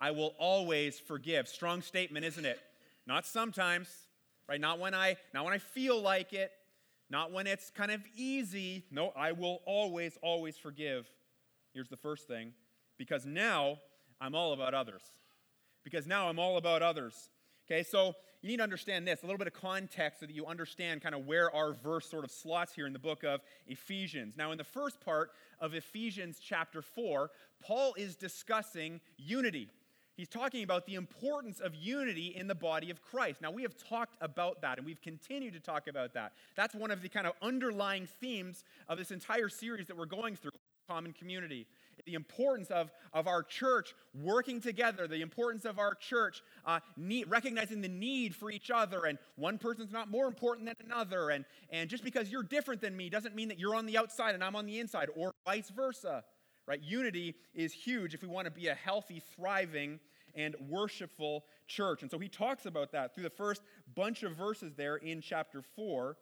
I 0.00 0.10
will 0.10 0.34
always 0.38 0.98
forgive. 0.98 1.46
Strong 1.46 1.82
statement, 1.82 2.24
isn't 2.24 2.44
it? 2.44 2.58
Not 3.06 3.26
sometimes, 3.26 3.88
right? 4.48 4.60
Not 4.60 4.78
when 4.78 4.94
I 4.94 5.16
not 5.34 5.44
when 5.44 5.52
I 5.52 5.58
feel 5.58 6.00
like 6.00 6.32
it, 6.32 6.50
not 7.10 7.32
when 7.32 7.46
it's 7.46 7.70
kind 7.70 7.90
of 7.90 8.00
easy. 8.16 8.84
No, 8.90 9.12
I 9.16 9.32
will 9.32 9.60
always 9.66 10.18
always 10.22 10.56
forgive. 10.56 11.08
Here's 11.74 11.88
the 11.88 11.96
first 11.96 12.26
thing, 12.26 12.52
because 12.98 13.24
now 13.24 13.78
I'm 14.20 14.34
all 14.34 14.52
about 14.52 14.74
others. 14.74 15.02
Because 15.84 16.06
now 16.06 16.28
I'm 16.28 16.38
all 16.38 16.58
about 16.58 16.82
others. 16.82 17.30
Okay, 17.66 17.82
so 17.82 18.14
you 18.42 18.48
need 18.48 18.56
to 18.56 18.62
understand 18.62 19.06
this 19.06 19.22
a 19.22 19.26
little 19.26 19.38
bit 19.38 19.46
of 19.46 19.54
context 19.54 20.20
so 20.20 20.26
that 20.26 20.34
you 20.34 20.46
understand 20.46 21.00
kind 21.00 21.14
of 21.14 21.26
where 21.26 21.54
our 21.54 21.72
verse 21.72 22.10
sort 22.10 22.24
of 22.24 22.30
slots 22.30 22.74
here 22.74 22.86
in 22.86 22.92
the 22.92 22.98
book 22.98 23.22
of 23.22 23.40
Ephesians. 23.68 24.36
Now, 24.36 24.50
in 24.50 24.58
the 24.58 24.64
first 24.64 25.00
part 25.00 25.30
of 25.60 25.72
Ephesians 25.72 26.40
chapter 26.44 26.82
4, 26.82 27.30
Paul 27.64 27.94
is 27.96 28.16
discussing 28.16 29.00
unity. 29.16 29.70
He's 30.16 30.28
talking 30.28 30.62
about 30.62 30.86
the 30.86 30.94
importance 30.94 31.60
of 31.60 31.74
unity 31.74 32.34
in 32.36 32.46
the 32.46 32.54
body 32.54 32.90
of 32.90 33.02
Christ. 33.02 33.40
Now, 33.40 33.50
we 33.50 33.62
have 33.62 33.76
talked 33.76 34.16
about 34.20 34.60
that 34.62 34.78
and 34.78 34.86
we've 34.86 35.00
continued 35.00 35.54
to 35.54 35.60
talk 35.60 35.88
about 35.88 36.14
that. 36.14 36.32
That's 36.54 36.74
one 36.74 36.90
of 36.90 37.02
the 37.02 37.08
kind 37.08 37.26
of 37.26 37.32
underlying 37.40 38.06
themes 38.20 38.64
of 38.88 38.98
this 38.98 39.10
entire 39.10 39.48
series 39.48 39.86
that 39.86 39.96
we're 39.96 40.06
going 40.06 40.36
through 40.36 40.52
common 40.88 41.12
community 41.12 41.66
the 42.06 42.14
importance 42.14 42.70
of, 42.70 42.90
of 43.12 43.26
our 43.26 43.42
church 43.42 43.94
working 44.22 44.60
together, 44.60 45.06
the 45.06 45.20
importance 45.20 45.64
of 45.64 45.78
our 45.78 45.94
church 45.94 46.42
uh, 46.66 46.80
need, 46.96 47.30
recognizing 47.30 47.80
the 47.80 47.88
need 47.88 48.34
for 48.34 48.50
each 48.50 48.70
other, 48.70 49.04
and 49.04 49.18
one 49.36 49.58
person's 49.58 49.92
not 49.92 50.10
more 50.10 50.26
important 50.26 50.66
than 50.66 50.86
another. 50.86 51.30
And, 51.30 51.44
and 51.70 51.88
just 51.88 52.04
because 52.04 52.30
you're 52.30 52.42
different 52.42 52.80
than 52.80 52.96
me 52.96 53.08
doesn't 53.08 53.34
mean 53.34 53.48
that 53.48 53.58
you're 53.58 53.74
on 53.74 53.86
the 53.86 53.98
outside 53.98 54.34
and 54.34 54.42
I'm 54.42 54.56
on 54.56 54.66
the 54.66 54.78
inside, 54.78 55.08
or 55.14 55.32
vice 55.46 55.70
versa. 55.70 56.24
Right? 56.66 56.80
Unity 56.80 57.34
is 57.54 57.72
huge 57.72 58.14
if 58.14 58.22
we 58.22 58.28
want 58.28 58.44
to 58.46 58.50
be 58.50 58.68
a 58.68 58.74
healthy, 58.74 59.22
thriving, 59.34 59.98
and 60.34 60.54
worshipful 60.68 61.44
church. 61.66 62.02
And 62.02 62.10
so 62.10 62.18
he 62.18 62.28
talks 62.28 62.66
about 62.66 62.92
that 62.92 63.14
through 63.14 63.24
the 63.24 63.30
first 63.30 63.62
bunch 63.94 64.22
of 64.22 64.36
verses 64.36 64.72
there 64.74 64.96
in 64.96 65.20
chapter 65.20 65.62
4. 65.62 66.16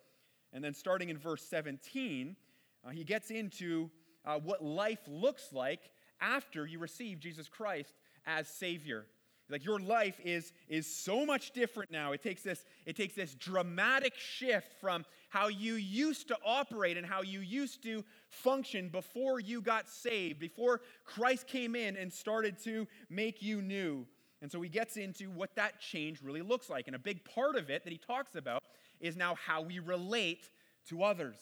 And 0.52 0.64
then 0.64 0.74
starting 0.74 1.10
in 1.10 1.18
verse 1.18 1.44
17, 1.44 2.36
uh, 2.84 2.90
he 2.90 3.04
gets 3.04 3.30
into 3.30 3.90
uh, 4.24 4.38
what 4.38 4.64
life 4.64 5.00
looks 5.06 5.52
like 5.52 5.90
after 6.20 6.66
you 6.66 6.78
receive 6.78 7.20
Jesus 7.20 7.48
Christ 7.48 7.94
as 8.26 8.48
Savior. 8.48 9.06
Like 9.50 9.64
your 9.64 9.80
life 9.80 10.18
is, 10.24 10.52
is 10.68 10.86
so 10.86 11.26
much 11.26 11.50
different 11.52 11.90
now. 11.90 12.12
It 12.12 12.22
takes, 12.22 12.42
this, 12.42 12.64
it 12.86 12.96
takes 12.96 13.14
this 13.14 13.34
dramatic 13.34 14.14
shift 14.16 14.72
from 14.80 15.04
how 15.28 15.48
you 15.48 15.74
used 15.74 16.28
to 16.28 16.36
operate 16.44 16.96
and 16.96 17.06
how 17.06 17.22
you 17.22 17.40
used 17.40 17.82
to 17.84 18.04
function 18.28 18.88
before 18.88 19.40
you 19.40 19.60
got 19.60 19.88
saved, 19.88 20.38
before 20.38 20.80
Christ 21.04 21.46
came 21.46 21.74
in 21.74 21.96
and 21.96 22.12
started 22.12 22.58
to 22.64 22.86
make 23.08 23.42
you 23.42 23.62
new. 23.62 24.06
And 24.42 24.50
so 24.50 24.60
he 24.60 24.68
gets 24.68 24.96
into 24.96 25.30
what 25.30 25.54
that 25.56 25.80
change 25.80 26.22
really 26.22 26.42
looks 26.42 26.70
like. 26.70 26.86
And 26.86 26.96
a 26.96 27.00
big 27.00 27.24
part 27.24 27.56
of 27.56 27.70
it 27.70 27.84
that 27.84 27.92
he 27.92 27.98
talks 27.98 28.34
about 28.34 28.62
is 29.00 29.16
now 29.16 29.34
how 29.34 29.62
we 29.62 29.78
relate 29.78 30.48
to 30.88 31.02
others, 31.02 31.36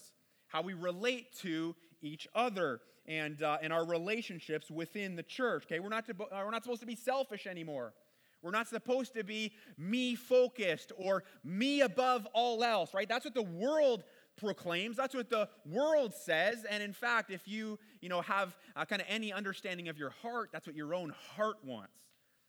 how 0.48 0.62
we 0.62 0.74
relate 0.74 1.34
to 1.40 1.74
each 2.02 2.26
other 2.34 2.80
and, 3.08 3.42
uh, 3.42 3.56
and 3.62 3.72
our 3.72 3.84
relationships 3.84 4.70
within 4.70 5.16
the 5.16 5.22
church. 5.22 5.64
Okay, 5.64 5.80
we're 5.80 5.88
not, 5.88 6.06
to, 6.06 6.12
uh, 6.12 6.42
we're 6.44 6.50
not 6.50 6.62
supposed 6.62 6.82
to 6.82 6.86
be 6.86 6.94
selfish 6.94 7.46
anymore. 7.46 7.94
We're 8.42 8.52
not 8.52 8.68
supposed 8.68 9.14
to 9.14 9.24
be 9.24 9.52
me 9.76 10.14
focused 10.14 10.92
or 10.96 11.24
me 11.42 11.80
above 11.80 12.28
all 12.34 12.62
else, 12.62 12.94
right? 12.94 13.08
That's 13.08 13.24
what 13.24 13.34
the 13.34 13.42
world 13.42 14.04
proclaims. 14.36 14.96
That's 14.96 15.14
what 15.14 15.28
the 15.28 15.48
world 15.66 16.14
says. 16.14 16.64
And 16.70 16.80
in 16.80 16.92
fact, 16.92 17.32
if 17.32 17.48
you, 17.48 17.80
you 18.00 18.08
know, 18.08 18.20
have 18.20 18.56
uh, 18.76 18.84
kind 18.84 19.02
of 19.02 19.08
any 19.10 19.32
understanding 19.32 19.88
of 19.88 19.98
your 19.98 20.10
heart, 20.10 20.50
that's 20.52 20.68
what 20.68 20.76
your 20.76 20.94
own 20.94 21.12
heart 21.34 21.56
wants, 21.64 21.94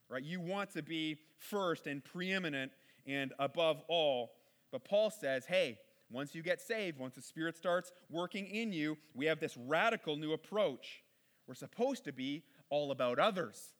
right? 0.08 0.22
You 0.22 0.40
want 0.40 0.70
to 0.74 0.82
be 0.82 1.18
first 1.38 1.88
and 1.88 2.04
preeminent 2.04 2.70
and 3.06 3.32
above 3.40 3.82
all. 3.88 4.30
But 4.70 4.84
Paul 4.84 5.10
says, 5.10 5.44
hey, 5.46 5.78
once 6.10 6.34
you 6.34 6.42
get 6.42 6.60
saved, 6.60 6.98
once 6.98 7.14
the 7.14 7.22
Spirit 7.22 7.56
starts 7.56 7.92
working 8.10 8.46
in 8.46 8.72
you, 8.72 8.98
we 9.14 9.26
have 9.26 9.40
this 9.40 9.56
radical 9.56 10.16
new 10.16 10.32
approach. 10.32 11.02
We're 11.46 11.54
supposed 11.54 12.04
to 12.04 12.12
be 12.12 12.42
all 12.68 12.90
about 12.90 13.18
others. 13.18 13.74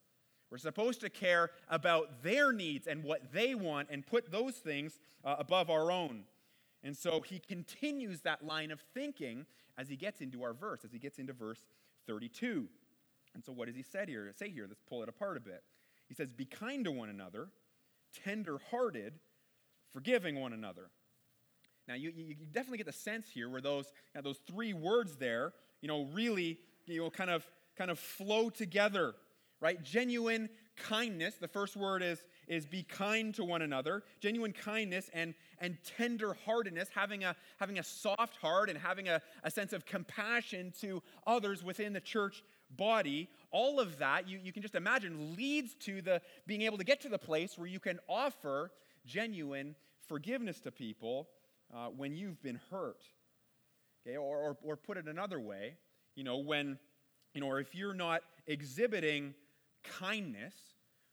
We're 0.50 0.58
supposed 0.58 1.00
to 1.02 1.10
care 1.10 1.50
about 1.68 2.22
their 2.22 2.52
needs 2.52 2.86
and 2.86 3.04
what 3.04 3.32
they 3.32 3.54
want 3.54 3.88
and 3.90 4.06
put 4.06 4.30
those 4.32 4.56
things 4.56 4.98
uh, 5.24 5.36
above 5.38 5.70
our 5.70 5.90
own. 5.90 6.24
And 6.82 6.96
so 6.96 7.20
he 7.20 7.38
continues 7.38 8.22
that 8.22 8.44
line 8.44 8.70
of 8.70 8.80
thinking 8.94 9.46
as 9.78 9.88
he 9.88 9.96
gets 9.96 10.20
into 10.20 10.42
our 10.42 10.52
verse, 10.52 10.84
as 10.84 10.92
he 10.92 10.98
gets 10.98 11.18
into 11.18 11.32
verse 11.32 11.60
32. 12.06 12.68
And 13.34 13.44
so 13.44 13.52
what 13.52 13.66
does 13.66 13.76
he 13.76 13.82
say 13.82 14.04
here? 14.06 14.32
Say 14.36 14.50
here, 14.50 14.66
let's 14.68 14.82
pull 14.88 15.02
it 15.02 15.08
apart 15.08 15.36
a 15.36 15.40
bit. 15.40 15.62
He 16.08 16.14
says, 16.14 16.32
"Be 16.32 16.44
kind 16.44 16.84
to 16.84 16.90
one 16.90 17.08
another, 17.08 17.50
tender-hearted, 18.12 19.20
forgiving 19.92 20.40
one 20.40 20.52
another." 20.52 20.90
Now, 21.90 21.96
you, 21.96 22.12
you 22.16 22.36
definitely 22.52 22.78
get 22.78 22.86
the 22.86 22.92
sense 22.92 23.26
here 23.34 23.48
where 23.48 23.60
those, 23.60 23.86
you 24.14 24.20
know, 24.20 24.22
those 24.22 24.38
three 24.46 24.72
words 24.72 25.16
there, 25.16 25.52
you 25.80 25.88
know, 25.88 26.04
really, 26.12 26.56
you 26.86 27.00
know, 27.00 27.10
kind 27.10 27.30
of, 27.30 27.44
kind 27.76 27.90
of 27.90 27.98
flow 27.98 28.48
together, 28.48 29.16
right? 29.60 29.82
Genuine 29.82 30.48
kindness, 30.76 31.34
the 31.40 31.48
first 31.48 31.76
word 31.76 32.00
is, 32.00 32.24
is 32.46 32.64
be 32.64 32.84
kind 32.84 33.34
to 33.34 33.44
one 33.44 33.62
another. 33.62 34.04
Genuine 34.20 34.52
kindness 34.52 35.10
and, 35.12 35.34
and 35.60 35.78
tender-heartedness, 35.96 36.90
having 36.94 37.24
a, 37.24 37.34
having 37.58 37.80
a 37.80 37.82
soft 37.82 38.36
heart 38.36 38.70
and 38.70 38.78
having 38.78 39.08
a, 39.08 39.20
a 39.42 39.50
sense 39.50 39.72
of 39.72 39.84
compassion 39.84 40.72
to 40.80 41.02
others 41.26 41.64
within 41.64 41.92
the 41.92 42.00
church 42.00 42.44
body, 42.76 43.28
all 43.50 43.80
of 43.80 43.98
that, 43.98 44.28
you, 44.28 44.38
you 44.44 44.52
can 44.52 44.62
just 44.62 44.76
imagine, 44.76 45.34
leads 45.36 45.74
to 45.74 46.02
the 46.02 46.22
being 46.46 46.62
able 46.62 46.78
to 46.78 46.84
get 46.84 47.00
to 47.00 47.08
the 47.08 47.18
place 47.18 47.58
where 47.58 47.66
you 47.66 47.80
can 47.80 47.98
offer 48.08 48.70
genuine 49.04 49.74
forgiveness 50.06 50.60
to 50.60 50.70
people 50.70 51.28
uh, 51.74 51.86
when 51.88 52.14
you've 52.14 52.42
been 52.42 52.60
hurt. 52.70 53.02
Okay, 54.06 54.16
or, 54.16 54.36
or, 54.36 54.56
or 54.62 54.76
put 54.76 54.96
it 54.96 55.06
another 55.06 55.38
way, 55.38 55.74
you 56.14 56.24
know, 56.24 56.38
when, 56.38 56.78
you 57.34 57.40
know, 57.40 57.48
or 57.48 57.60
if 57.60 57.74
you're 57.74 57.94
not 57.94 58.22
exhibiting 58.46 59.34
kindness, 59.98 60.54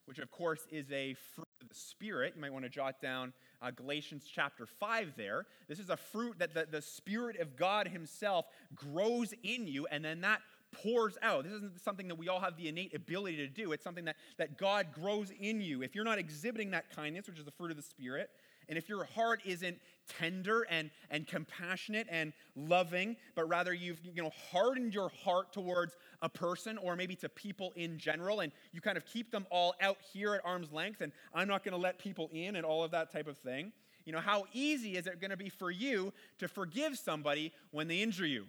which 0.06 0.20
of 0.20 0.32
course 0.32 0.66
is 0.72 0.90
a 0.92 1.16
fruit 1.36 1.48
of 1.62 1.68
the 1.68 1.76
Spirit, 1.76 2.34
you 2.36 2.42
might 2.42 2.54
want 2.54 2.64
to 2.64 2.70
jot 2.70 3.02
down 3.02 3.34
uh, 3.62 3.72
Galatians 3.72 4.24
chapter 4.34 4.66
5 4.66 5.14
there. 5.18 5.46
This 5.68 5.80
is 5.80 5.90
a 5.90 5.98
fruit 5.98 6.40
that 6.40 6.54
the, 6.54 6.66
the 6.70 6.82
Spirit 6.82 7.40
of 7.40 7.58
God 7.58 7.90
Himself 7.90 8.46
grows 8.74 9.34
in 9.44 9.68
you, 9.68 9.86
and 9.92 10.04
then 10.04 10.22
that 10.22 10.40
pours 10.72 11.18
out. 11.22 11.44
This 11.44 11.54
isn't 11.54 11.82
something 11.82 12.08
that 12.08 12.16
we 12.16 12.30
all 12.30 12.40
have 12.40 12.56
the 12.56 12.70
innate 12.70 12.96
ability 12.96 13.38
to 13.38 13.48
do. 13.48 13.74
It's 13.74 13.84
something 13.84 14.06
that, 14.06 14.16
that 14.38 14.58
God 14.58 14.88
grows 14.94 15.32
in 15.40 15.60
you. 15.62 15.82
If 15.82 15.96
you're 15.96 16.06
not 16.06 16.20
exhibiting 16.20 16.72
that 16.72 16.96
kindness, 16.96 17.28
which 17.28 17.40
is 17.40 17.46
the 17.46 17.52
fruit 17.52 17.72
of 17.72 17.78
the 17.78 17.84
Spirit, 17.84 18.30
and 18.70 18.78
if 18.78 18.90
your 18.90 19.06
heart 19.06 19.42
isn't 19.46 19.78
tender 20.08 20.66
and, 20.70 20.90
and 21.10 21.28
compassionate 21.28 22.08
and 22.10 22.34
loving, 22.56 23.16
but 23.36 23.48
rather 23.48 23.74
you've 23.74 24.00
you 24.04 24.22
know, 24.22 24.32
hardened 24.52 24.94
your 24.94 25.10
heart 25.24 25.54
towards 25.54 25.96
a 26.22 26.30
person 26.30 26.78
or 26.78 26.96
maybe 26.96 27.16
to 27.16 27.30
people 27.30 27.74
in 27.76 27.98
general, 27.98 28.40
and 28.40 28.52
you 28.72 28.82
kind 28.82 28.98
of 28.98 29.06
keep 29.06 29.32
them 29.32 29.46
all 29.50 29.76
out 29.82 29.98
here 30.14 30.34
at 30.36 30.42
arm's 30.46 30.72
length, 30.72 31.02
and 31.02 31.12
I'm 31.34 31.48
not 31.48 31.64
going 31.64 31.74
to 31.74 31.78
let 31.78 32.00
people 32.00 32.30
in 32.32 32.56
and 32.56 32.66
all 32.66 32.84
of 32.84 32.92
that 32.92 33.12
type 33.12 33.28
of 33.28 33.38
thing. 33.38 33.72
You 34.06 34.14
know, 34.14 34.22
how 34.22 34.46
easy 34.54 34.96
is 34.96 35.06
it 35.06 35.20
going 35.20 35.32
to 35.32 35.38
be 35.38 35.50
for 35.50 35.70
you 35.70 36.14
to 36.40 36.48
forgive 36.48 36.98
somebody 36.98 37.52
when 37.72 37.88
they 37.88 38.02
injure 38.02 38.26
you? 38.26 38.46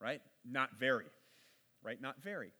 Right? 0.00 0.22
Not 0.48 0.78
very. 0.78 1.06
Right? 1.82 2.00
Not 2.00 2.22
very. 2.22 2.52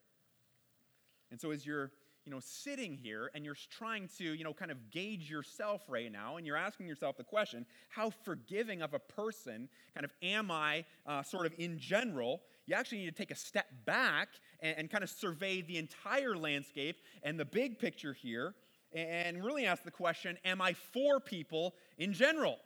And 1.31 1.39
so 1.39 1.51
as 1.51 1.65
you're 1.65 1.91
you 2.25 2.31
know, 2.31 2.39
sitting 2.39 2.97
here 2.97 3.29
and 3.35 3.45
you're 3.45 3.57
trying 3.69 4.09
to, 4.17 4.23
you 4.23 4.43
know, 4.43 4.53
kind 4.53 4.71
of 4.71 4.89
gauge 4.89 5.29
yourself 5.29 5.83
right 5.87 6.11
now, 6.11 6.37
and 6.37 6.45
you're 6.47 6.57
asking 6.57 6.87
yourself 6.87 7.17
the 7.17 7.23
question, 7.23 7.65
how 7.89 8.09
forgiving 8.09 8.81
of 8.81 8.93
a 8.93 8.99
person 8.99 9.69
kind 9.93 10.05
of 10.05 10.11
am 10.23 10.49
I, 10.49 10.85
uh, 11.05 11.21
sort 11.21 11.45
of 11.45 11.53
in 11.59 11.77
general? 11.77 12.41
You 12.65 12.75
actually 12.75 12.99
need 12.99 13.15
to 13.15 13.23
take 13.23 13.31
a 13.31 13.35
step 13.35 13.67
back 13.85 14.29
and, 14.59 14.75
and 14.77 14.89
kind 14.89 15.03
of 15.03 15.09
survey 15.09 15.61
the 15.61 15.77
entire 15.77 16.35
landscape 16.35 16.97
and 17.21 17.39
the 17.39 17.45
big 17.45 17.77
picture 17.77 18.13
here, 18.13 18.55
and 18.93 19.43
really 19.43 19.65
ask 19.65 19.83
the 19.83 19.91
question, 19.91 20.37
am 20.45 20.61
I 20.61 20.73
for 20.73 21.19
people 21.19 21.75
in 21.97 22.13
general? 22.13 22.57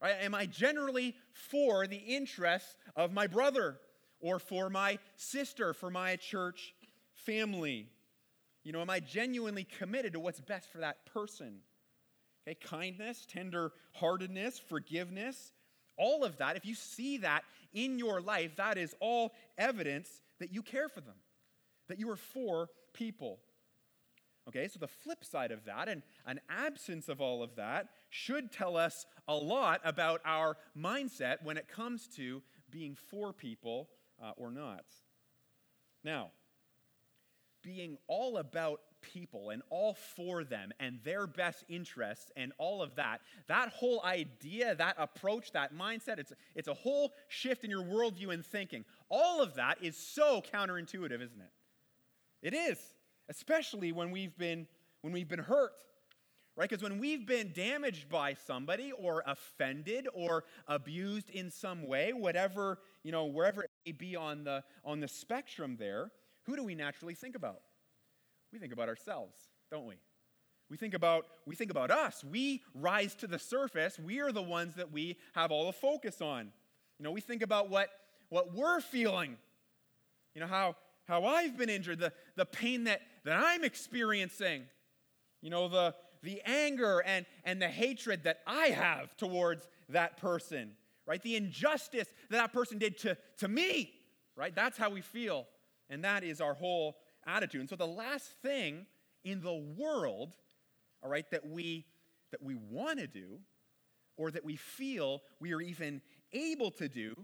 Right? 0.00 0.16
Am 0.20 0.34
I 0.34 0.46
generally 0.46 1.16
for 1.32 1.86
the 1.86 1.96
interests 1.96 2.76
of 2.94 3.12
my 3.12 3.26
brother 3.26 3.78
or 4.20 4.38
for 4.38 4.70
my 4.70 4.98
sister, 5.16 5.72
for 5.72 5.90
my 5.90 6.16
church 6.16 6.74
family? 7.14 7.88
You 8.64 8.72
know, 8.72 8.80
am 8.80 8.90
I 8.90 9.00
genuinely 9.00 9.64
committed 9.64 10.14
to 10.14 10.20
what's 10.20 10.40
best 10.40 10.72
for 10.72 10.78
that 10.78 11.04
person? 11.06 11.58
Okay, 12.46 12.56
kindness, 12.60 13.26
tender 13.26 13.72
heartedness, 13.92 14.58
forgiveness, 14.58 15.52
all 15.96 16.24
of 16.24 16.38
that, 16.38 16.56
if 16.56 16.66
you 16.66 16.74
see 16.74 17.18
that 17.18 17.44
in 17.72 17.98
your 17.98 18.20
life, 18.20 18.56
that 18.56 18.78
is 18.78 18.94
all 19.00 19.32
evidence 19.56 20.08
that 20.40 20.52
you 20.52 20.62
care 20.62 20.88
for 20.88 21.00
them, 21.00 21.14
that 21.88 21.98
you 21.98 22.10
are 22.10 22.16
for 22.16 22.68
people. 22.92 23.38
Okay, 24.48 24.68
so 24.68 24.78
the 24.78 24.88
flip 24.88 25.24
side 25.24 25.52
of 25.52 25.64
that, 25.64 25.88
and 25.88 26.02
an 26.26 26.40
absence 26.50 27.08
of 27.08 27.20
all 27.20 27.42
of 27.42 27.56
that, 27.56 27.88
should 28.10 28.52
tell 28.52 28.76
us 28.76 29.06
a 29.26 29.34
lot 29.34 29.80
about 29.84 30.20
our 30.24 30.56
mindset 30.76 31.42
when 31.42 31.56
it 31.56 31.68
comes 31.68 32.08
to 32.16 32.42
being 32.70 32.94
for 32.94 33.32
people 33.32 33.88
uh, 34.22 34.32
or 34.36 34.50
not. 34.50 34.84
Now, 36.02 36.30
being 37.64 37.98
all 38.06 38.36
about 38.36 38.80
people 39.00 39.50
and 39.50 39.62
all 39.70 39.94
for 39.94 40.44
them 40.44 40.72
and 40.80 40.98
their 41.04 41.26
best 41.26 41.64
interests 41.68 42.30
and 42.36 42.52
all 42.58 42.80
of 42.82 42.94
that, 42.94 43.20
that 43.48 43.68
whole 43.70 44.02
idea, 44.04 44.74
that 44.74 44.94
approach, 44.98 45.52
that 45.52 45.74
mindset, 45.74 46.18
it's, 46.18 46.32
it's 46.54 46.68
a 46.68 46.74
whole 46.74 47.12
shift 47.28 47.64
in 47.64 47.70
your 47.70 47.82
worldview 47.82 48.32
and 48.32 48.46
thinking. 48.46 48.84
All 49.10 49.42
of 49.42 49.54
that 49.56 49.78
is 49.82 49.96
so 49.96 50.42
counterintuitive, 50.54 51.20
isn't 51.20 51.40
it? 51.40 51.52
It 52.42 52.54
is, 52.54 52.78
especially 53.28 53.92
when 53.92 54.10
we've 54.10 54.36
been, 54.38 54.66
when 55.02 55.12
we've 55.12 55.28
been 55.28 55.38
hurt. 55.40 55.72
right? 56.56 56.68
Because 56.68 56.82
when 56.82 56.98
we've 56.98 57.26
been 57.26 57.52
damaged 57.52 58.08
by 58.08 58.34
somebody 58.34 58.92
or 58.92 59.22
offended 59.26 60.06
or 60.14 60.44
abused 60.68 61.30
in 61.30 61.50
some 61.50 61.86
way, 61.86 62.12
whatever, 62.12 62.78
you 63.02 63.12
know, 63.12 63.26
wherever 63.26 63.64
it 63.64 63.70
may 63.84 63.92
be 63.92 64.16
on 64.16 64.44
the, 64.44 64.62
on 64.84 65.00
the 65.00 65.08
spectrum 65.08 65.76
there, 65.78 66.10
who 66.44 66.56
do 66.56 66.64
we 66.64 66.74
naturally 66.74 67.14
think 67.14 67.36
about? 67.36 67.60
We 68.52 68.58
think 68.58 68.72
about 68.72 68.88
ourselves, 68.88 69.36
don't 69.70 69.86
we? 69.86 69.96
We 70.70 70.76
think 70.76 70.94
about, 70.94 71.26
we 71.46 71.54
think 71.54 71.70
about 71.70 71.90
us. 71.90 72.24
We 72.24 72.62
rise 72.74 73.14
to 73.16 73.26
the 73.26 73.38
surface. 73.38 73.98
We 73.98 74.20
are 74.20 74.32
the 74.32 74.42
ones 74.42 74.74
that 74.76 74.92
we 74.92 75.16
have 75.34 75.50
all 75.50 75.66
the 75.66 75.72
focus 75.72 76.20
on. 76.20 76.52
You 76.98 77.04
know, 77.04 77.10
we 77.10 77.20
think 77.20 77.42
about 77.42 77.68
what, 77.68 77.90
what 78.28 78.54
we're 78.54 78.80
feeling. 78.80 79.36
You 80.34 80.40
know, 80.40 80.46
how, 80.46 80.76
how 81.06 81.24
I've 81.24 81.56
been 81.56 81.68
injured, 81.68 81.98
the, 81.98 82.12
the 82.36 82.46
pain 82.46 82.84
that, 82.84 83.02
that 83.24 83.36
I'm 83.36 83.62
experiencing. 83.62 84.64
You 85.42 85.50
know, 85.50 85.68
the, 85.68 85.94
the 86.22 86.40
anger 86.46 87.00
and, 87.00 87.26
and 87.44 87.60
the 87.60 87.68
hatred 87.68 88.24
that 88.24 88.38
I 88.46 88.68
have 88.68 89.16
towards 89.16 89.68
that 89.90 90.16
person, 90.16 90.72
right? 91.06 91.22
The 91.22 91.36
injustice 91.36 92.08
that 92.30 92.36
that 92.36 92.52
person 92.52 92.78
did 92.78 92.98
to, 92.98 93.16
to 93.38 93.48
me, 93.48 93.92
right? 94.36 94.54
That's 94.54 94.78
how 94.78 94.90
we 94.90 95.02
feel. 95.02 95.46
And 95.90 96.04
that 96.04 96.24
is 96.24 96.40
our 96.40 96.54
whole 96.54 96.96
attitude. 97.26 97.60
And 97.60 97.68
so 97.68 97.76
the 97.76 97.86
last 97.86 98.30
thing 98.42 98.86
in 99.24 99.40
the 99.40 99.54
world, 99.54 100.34
all 101.02 101.10
right, 101.10 101.28
that 101.30 101.46
we 101.46 101.86
that 102.30 102.42
we 102.42 102.56
want 102.56 102.98
to 102.98 103.06
do 103.06 103.38
or 104.16 104.30
that 104.30 104.44
we 104.44 104.56
feel 104.56 105.22
we 105.38 105.52
are 105.54 105.60
even 105.60 106.02
able 106.32 106.70
to 106.72 106.88
do 106.88 107.14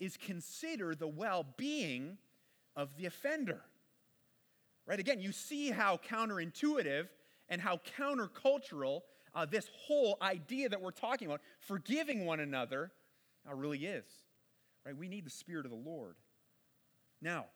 is 0.00 0.16
consider 0.16 0.94
the 0.94 1.06
well-being 1.06 2.18
of 2.74 2.96
the 2.96 3.06
offender. 3.06 3.60
Right? 4.86 4.98
Again, 4.98 5.20
you 5.20 5.32
see 5.32 5.70
how 5.70 5.98
counterintuitive 5.98 7.08
and 7.48 7.60
how 7.60 7.80
countercultural 7.98 9.02
uh, 9.34 9.46
this 9.46 9.68
whole 9.86 10.16
idea 10.22 10.68
that 10.68 10.80
we're 10.80 10.90
talking 10.90 11.26
about, 11.28 11.40
forgiving 11.60 12.24
one 12.24 12.40
another, 12.40 12.90
uh, 13.48 13.54
really 13.54 13.84
is. 13.84 14.06
Right? 14.84 14.96
We 14.96 15.08
need 15.08 15.24
the 15.24 15.30
Spirit 15.30 15.66
of 15.66 15.70
the 15.70 15.76
Lord. 15.76 16.16
Now, 17.20 17.46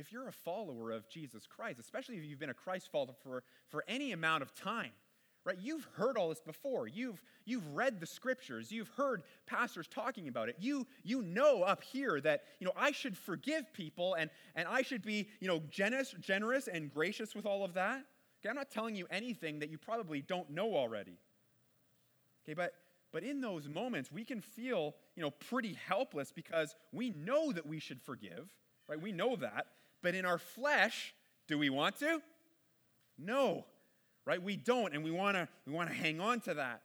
if 0.00 0.10
you're 0.10 0.28
a 0.28 0.32
follower 0.32 0.90
of 0.90 1.08
Jesus 1.08 1.46
Christ, 1.46 1.78
especially 1.78 2.16
if 2.16 2.24
you've 2.24 2.38
been 2.38 2.50
a 2.50 2.54
Christ 2.54 2.90
follower 2.90 3.14
for, 3.22 3.42
for 3.68 3.84
any 3.86 4.12
amount 4.12 4.42
of 4.42 4.54
time, 4.54 4.90
right? 5.44 5.58
You've 5.60 5.86
heard 5.94 6.16
all 6.16 6.30
this 6.30 6.40
before. 6.40 6.88
You've, 6.88 7.22
you've 7.44 7.66
read 7.74 8.00
the 8.00 8.06
scriptures. 8.06 8.72
You've 8.72 8.88
heard 8.96 9.22
pastors 9.46 9.86
talking 9.86 10.28
about 10.28 10.48
it. 10.48 10.56
You, 10.58 10.86
you 11.02 11.22
know 11.22 11.62
up 11.62 11.82
here 11.82 12.20
that, 12.22 12.44
you 12.58 12.66
know, 12.66 12.72
I 12.76 12.92
should 12.92 13.16
forgive 13.16 13.72
people 13.72 14.14
and, 14.14 14.30
and 14.56 14.66
I 14.66 14.82
should 14.82 15.02
be, 15.02 15.28
you 15.40 15.48
know, 15.48 15.62
generous, 15.70 16.14
generous 16.20 16.66
and 16.66 16.92
gracious 16.92 17.34
with 17.34 17.46
all 17.46 17.64
of 17.64 17.74
that. 17.74 18.04
Okay, 18.40 18.48
I'm 18.48 18.56
not 18.56 18.70
telling 18.70 18.96
you 18.96 19.06
anything 19.10 19.58
that 19.58 19.70
you 19.70 19.76
probably 19.78 20.22
don't 20.22 20.50
know 20.50 20.74
already. 20.74 21.18
Okay, 22.44 22.54
but 22.54 22.72
but 23.12 23.24
in 23.24 23.40
those 23.40 23.68
moments, 23.68 24.12
we 24.12 24.24
can 24.24 24.40
feel, 24.40 24.94
you 25.16 25.22
know, 25.22 25.30
pretty 25.30 25.76
helpless 25.86 26.30
because 26.30 26.76
we 26.92 27.10
know 27.10 27.50
that 27.50 27.66
we 27.66 27.80
should 27.80 28.00
forgive, 28.00 28.48
right? 28.88 29.00
We 29.00 29.10
know 29.10 29.34
that. 29.34 29.66
But 30.02 30.14
in 30.14 30.24
our 30.24 30.38
flesh, 30.38 31.14
do 31.48 31.58
we 31.58 31.70
want 31.70 31.98
to? 31.98 32.20
No. 33.18 33.64
Right? 34.26 34.42
We 34.42 34.56
don't, 34.56 34.94
and 34.94 35.02
we 35.02 35.10
want 35.10 35.36
to 35.36 35.48
we 35.66 35.72
want 35.72 35.88
to 35.88 35.94
hang 35.94 36.20
on 36.20 36.40
to 36.42 36.54
that. 36.54 36.82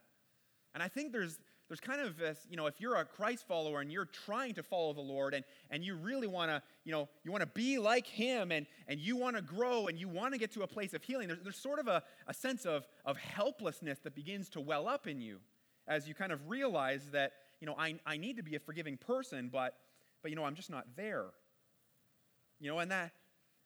And 0.74 0.82
I 0.82 0.88
think 0.88 1.12
there's 1.12 1.38
there's 1.68 1.80
kind 1.80 2.00
of 2.00 2.16
this, 2.16 2.46
you 2.48 2.56
know, 2.56 2.66
if 2.66 2.80
you're 2.80 2.96
a 2.96 3.04
Christ 3.04 3.46
follower 3.48 3.80
and 3.80 3.90
you're 3.90 4.04
trying 4.04 4.54
to 4.54 4.62
follow 4.62 4.92
the 4.92 5.00
Lord 5.00 5.34
and, 5.34 5.44
and 5.70 5.84
you 5.84 5.96
really 5.96 6.28
want 6.28 6.50
to, 6.50 6.62
you 6.84 6.92
know, 6.92 7.08
you 7.24 7.32
want 7.32 7.42
to 7.42 7.48
be 7.48 7.78
like 7.78 8.06
him 8.06 8.52
and, 8.52 8.66
and 8.86 9.00
you 9.00 9.16
want 9.16 9.34
to 9.34 9.42
grow 9.42 9.88
and 9.88 9.98
you 9.98 10.08
want 10.08 10.32
to 10.32 10.38
get 10.38 10.52
to 10.52 10.62
a 10.62 10.66
place 10.66 10.94
of 10.94 11.02
healing, 11.02 11.26
there's, 11.26 11.40
there's 11.42 11.56
sort 11.56 11.80
of 11.80 11.88
a, 11.88 12.02
a 12.28 12.34
sense 12.34 12.66
of, 12.66 12.86
of 13.04 13.16
helplessness 13.16 13.98
that 14.04 14.14
begins 14.14 14.48
to 14.50 14.60
well 14.60 14.86
up 14.86 15.08
in 15.08 15.20
you 15.20 15.38
as 15.88 16.06
you 16.06 16.14
kind 16.14 16.30
of 16.30 16.48
realize 16.48 17.10
that, 17.10 17.32
you 17.60 17.66
know, 17.66 17.74
I, 17.76 17.96
I 18.06 18.16
need 18.16 18.36
to 18.36 18.44
be 18.44 18.54
a 18.54 18.60
forgiving 18.60 18.96
person, 18.96 19.50
but, 19.52 19.74
but, 20.22 20.30
you 20.30 20.36
know, 20.36 20.44
I'm 20.44 20.54
just 20.54 20.70
not 20.70 20.84
there. 20.96 21.26
You 22.60 22.70
know, 22.70 22.78
and 22.78 22.90
that, 22.90 23.12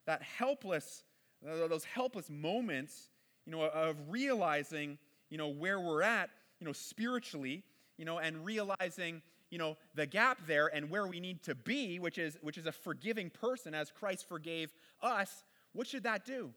that 0.05 0.21
helpless, 0.21 1.03
those 1.43 1.85
helpless 1.85 2.29
moments, 2.29 3.09
you 3.45 3.51
know, 3.51 3.63
of 3.63 3.95
realizing, 4.09 4.97
you 5.29 5.37
know, 5.37 5.47
where 5.47 5.79
we're 5.79 6.01
at, 6.01 6.29
you 6.59 6.65
know, 6.65 6.73
spiritually, 6.73 7.63
you 7.97 8.05
know, 8.05 8.19
and 8.19 8.45
realizing, 8.45 9.21
you 9.49 9.57
know, 9.57 9.77
the 9.95 10.05
gap 10.05 10.39
there 10.47 10.67
and 10.67 10.89
where 10.89 11.07
we 11.07 11.19
need 11.19 11.43
to 11.43 11.55
be, 11.55 11.99
which 11.99 12.17
is, 12.17 12.37
which 12.41 12.57
is 12.57 12.65
a 12.65 12.71
forgiving 12.71 13.29
person 13.29 13.73
as 13.73 13.91
Christ 13.91 14.27
forgave 14.27 14.71
us, 15.01 15.43
what 15.73 15.87
should 15.87 16.03
that 16.03 16.25
do? 16.25 16.51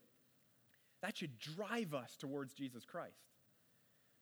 That 1.03 1.16
should 1.16 1.38
drive 1.38 1.94
us 1.94 2.16
towards 2.16 2.55
Jesus 2.55 2.85
Christ. 2.85 3.18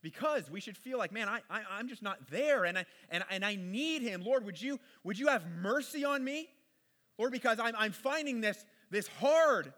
Because 0.02 0.50
we 0.50 0.60
should 0.60 0.76
feel 0.76 0.98
like, 0.98 1.12
man, 1.12 1.28
I, 1.28 1.40
I, 1.48 1.78
am 1.78 1.88
just 1.88 2.02
not 2.02 2.28
there 2.28 2.64
and 2.64 2.76
I, 2.76 2.86
and, 3.08 3.24
and 3.30 3.44
I 3.44 3.54
need 3.54 4.02
him. 4.02 4.22
Lord, 4.24 4.44
would 4.44 4.60
you, 4.60 4.80
would 5.04 5.16
you 5.16 5.28
have 5.28 5.46
mercy 5.46 6.04
on 6.04 6.24
me? 6.24 6.48
Lord, 7.18 7.32
because 7.32 7.58
I'm, 7.60 7.74
I'm 7.78 7.92
finding 7.92 8.40
this, 8.40 8.64
this 8.90 9.06
hard. 9.06 9.72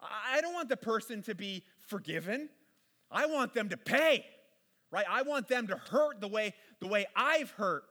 I 0.00 0.40
don't 0.40 0.54
want 0.54 0.68
the 0.68 0.76
person 0.76 1.22
to 1.22 1.34
be 1.34 1.64
forgiven. 1.86 2.48
I 3.10 3.26
want 3.26 3.54
them 3.54 3.68
to 3.68 3.76
pay 3.76 4.24
right? 4.92 5.06
I 5.10 5.22
want 5.22 5.48
them 5.48 5.66
to 5.68 5.76
hurt 5.76 6.20
the 6.20 6.28
way, 6.28 6.54
the 6.78 6.86
way 6.86 7.06
I've 7.16 7.50
hurt. 7.52 7.82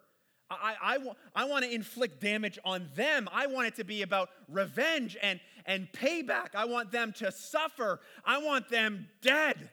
I, 0.50 0.76
I, 0.82 0.98
I 1.36 1.46
want 1.46 1.66
to 1.66 1.74
inflict 1.74 2.22
damage 2.22 2.60
on 2.64 2.90
them. 2.96 3.28
I 3.32 3.48
want 3.48 3.68
it 3.68 3.76
to 3.78 3.84
be 3.84 4.02
about 4.02 4.30
revenge 4.50 5.18
and, 5.22 5.40
and 5.66 5.88
payback. 5.94 6.56
I 6.56 6.66
want 6.66 6.92
them 6.92 7.14
to 7.18 7.32
suffer. 7.32 8.00
I 8.26 8.38
want 8.40 8.70
them 8.70 9.08
dead. 9.22 9.70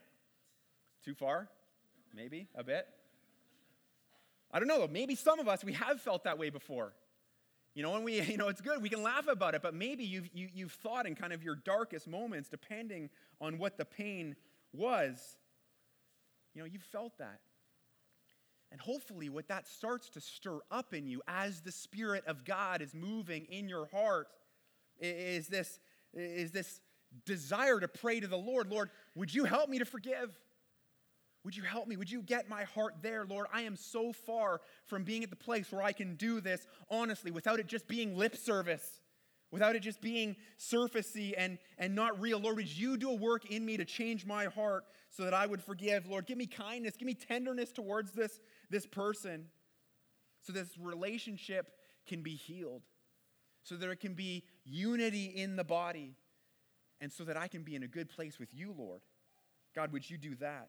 Too 1.05 1.15
far? 1.15 1.49
Maybe 2.15 2.49
a 2.55 2.65
bit. 2.65 2.87
I 4.53 4.59
don't 4.59 4.69
know 4.69 4.79
though. 4.79 4.89
Maybe 4.89 5.15
some 5.15 5.41
of 5.41 5.49
us, 5.49 5.63
we 5.65 5.75
have 5.75 6.01
felt 6.01 6.25
that 6.25 6.39
way 6.39 6.49
before. 6.49 6.93
You 7.79 7.85
know, 7.85 7.95
and 7.95 8.05
we, 8.05 8.21
you 8.23 8.37
know, 8.37 8.49
it's 8.49 8.61
good. 8.61 8.83
We 8.83 8.89
can 8.89 9.05
laugh 9.05 9.29
about 9.29 9.55
it, 9.55 9.63
but 9.63 9.73
maybe 9.73 10.03
you've, 10.03 10.29
you, 10.35 10.47
have 10.47 10.57
you 10.57 10.65
have 10.65 10.73
thought 10.73 11.07
in 11.07 11.15
kind 11.15 11.33
of 11.33 11.45
your 11.45 11.55
darkest 11.55 12.09
moments, 12.09 12.49
depending 12.49 13.09
on 13.41 13.57
what 13.57 13.79
the 13.79 13.85
pain 13.85 14.35
was, 14.73 15.37
you 16.55 16.61
know, 16.61 16.67
you've 16.67 16.83
felt 16.83 17.17
that. 17.19 17.39
And 18.73 18.81
hopefully, 18.81 19.29
what 19.29 19.47
that 19.47 19.69
starts 19.69 20.11
to 20.11 20.21
stir 20.21 20.59
up 20.73 20.93
in 20.93 21.07
you 21.07 21.23
as 21.29 21.61
the 21.61 21.71
Spirit 21.71 22.25
of 22.27 22.45
God 22.45 22.83
is 22.83 22.97
moving 22.97 23.47
in 23.49 23.69
your 23.69 23.87
heart 23.87 24.27
is 24.99 25.47
this, 25.47 25.79
is 26.13 26.51
this 26.51 26.81
desire 27.25 27.79
to 27.79 27.87
pray 27.87 28.19
to 28.19 28.27
the 28.27 28.37
Lord 28.37 28.73
Lord, 28.73 28.91
would 29.15 29.33
you 29.33 29.45
help 29.45 29.71
me 29.71 29.79
to 29.79 29.85
forgive? 29.85 30.37
Would 31.49 31.57
you 31.57 31.63
help 31.63 31.89
me? 31.89 31.97
Would 31.97 32.11
you 32.11 32.21
get 32.21 32.47
my 32.47 32.65
heart 32.65 32.97
there, 33.01 33.25
Lord? 33.25 33.47
I 33.51 33.63
am 33.63 33.75
so 33.75 34.13
far 34.13 34.61
from 34.85 35.03
being 35.03 35.25
at 35.25 35.31
the 35.31 35.37
place 35.37 35.73
where 35.73 35.83
I 35.83 35.93
can 35.93 36.15
do 36.17 36.43
this 36.43 36.67
honestly 36.91 37.31
without 37.31 37.59
it 37.59 37.67
just 37.67 37.89
being 37.89 38.19
lip 38.19 38.37
service 38.37 39.01
without 39.51 39.75
it 39.75 39.81
just 39.81 40.03
being 40.03 40.37
surfacey 40.59 41.33
and, 41.35 41.57
and 41.79 41.95
not 41.95 42.21
real. 42.21 42.39
Lord, 42.39 42.57
would 42.57 42.77
you 42.77 42.99
do 42.99 43.09
a 43.09 43.15
work 43.15 43.51
in 43.51 43.65
me 43.65 43.79
to 43.79 43.87
change 43.87 44.27
my 44.27 44.45
heart 44.45 44.85
so 45.09 45.25
that 45.25 45.33
I 45.33 45.47
would 45.47 45.63
forgive? 45.63 46.07
Lord, 46.07 46.27
give 46.27 46.37
me 46.37 46.45
kindness, 46.45 46.99
give 46.99 47.07
me 47.07 47.15
tenderness 47.15 47.73
towards 47.73 48.13
this, 48.13 48.41
this 48.69 48.87
person 48.87 49.47
so 50.43 50.53
this 50.53 50.77
relationship 50.79 51.71
can 52.07 52.23
be 52.23 52.35
healed, 52.35 52.83
so 53.63 53.75
there 53.75 53.97
can 53.97 54.13
be 54.13 54.45
unity 54.67 55.25
in 55.25 55.57
the 55.57 55.65
body, 55.65 56.15
and 57.01 57.11
so 57.11 57.25
that 57.25 57.39
I 57.39 57.49
can 57.49 57.63
be 57.63 57.75
in 57.75 57.83
a 57.83 57.89
good 57.89 58.11
place 58.11 58.39
with 58.39 58.55
you, 58.55 58.75
Lord. 58.77 59.01
God, 59.75 59.93
would 59.93 60.11
you 60.11 60.19
do 60.19 60.35
that? 60.37 60.69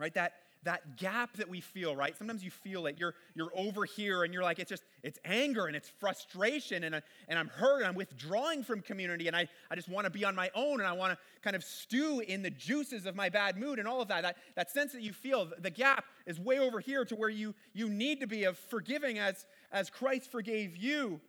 Right? 0.00 0.14
That 0.14 0.32
that 0.64 0.98
gap 0.98 1.36
that 1.36 1.48
we 1.48 1.60
feel, 1.60 1.96
right? 1.96 2.16
Sometimes 2.16 2.44
you 2.44 2.50
feel 2.50 2.86
it. 2.86 2.96
You're, 2.98 3.14
you're 3.34 3.50
over 3.56 3.84
here 3.84 4.24
and 4.24 4.34
you're 4.34 4.42
like, 4.42 4.58
it's 4.58 4.68
just, 4.68 4.84
it's 5.02 5.18
anger 5.24 5.66
and 5.66 5.74
it's 5.74 5.88
frustration 5.88 6.84
and, 6.84 6.96
I, 6.96 7.02
and 7.28 7.38
I'm 7.38 7.48
hurt 7.48 7.78
and 7.78 7.86
I'm 7.86 7.94
withdrawing 7.94 8.62
from 8.62 8.82
community 8.82 9.26
and 9.26 9.34
I, 9.34 9.48
I 9.70 9.74
just 9.74 9.88
want 9.88 10.04
to 10.04 10.10
be 10.10 10.24
on 10.24 10.34
my 10.34 10.50
own 10.54 10.80
and 10.80 10.88
I 10.88 10.92
want 10.92 11.12
to 11.12 11.18
kind 11.42 11.56
of 11.56 11.64
stew 11.64 12.20
in 12.20 12.42
the 12.42 12.50
juices 12.50 13.06
of 13.06 13.16
my 13.16 13.30
bad 13.30 13.56
mood 13.56 13.78
and 13.78 13.88
all 13.88 14.02
of 14.02 14.08
that. 14.08 14.22
That, 14.22 14.36
that 14.54 14.70
sense 14.70 14.92
that 14.92 15.02
you 15.02 15.14
feel, 15.14 15.50
the 15.58 15.70
gap 15.70 16.04
is 16.26 16.38
way 16.38 16.58
over 16.58 16.80
here 16.80 17.06
to 17.06 17.16
where 17.16 17.30
you, 17.30 17.54
you 17.72 17.88
need 17.88 18.20
to 18.20 18.26
be 18.26 18.44
of 18.44 18.58
forgiving 18.58 19.18
as, 19.18 19.46
as 19.72 19.88
Christ 19.88 20.30
forgave 20.30 20.76
you. 20.76 21.20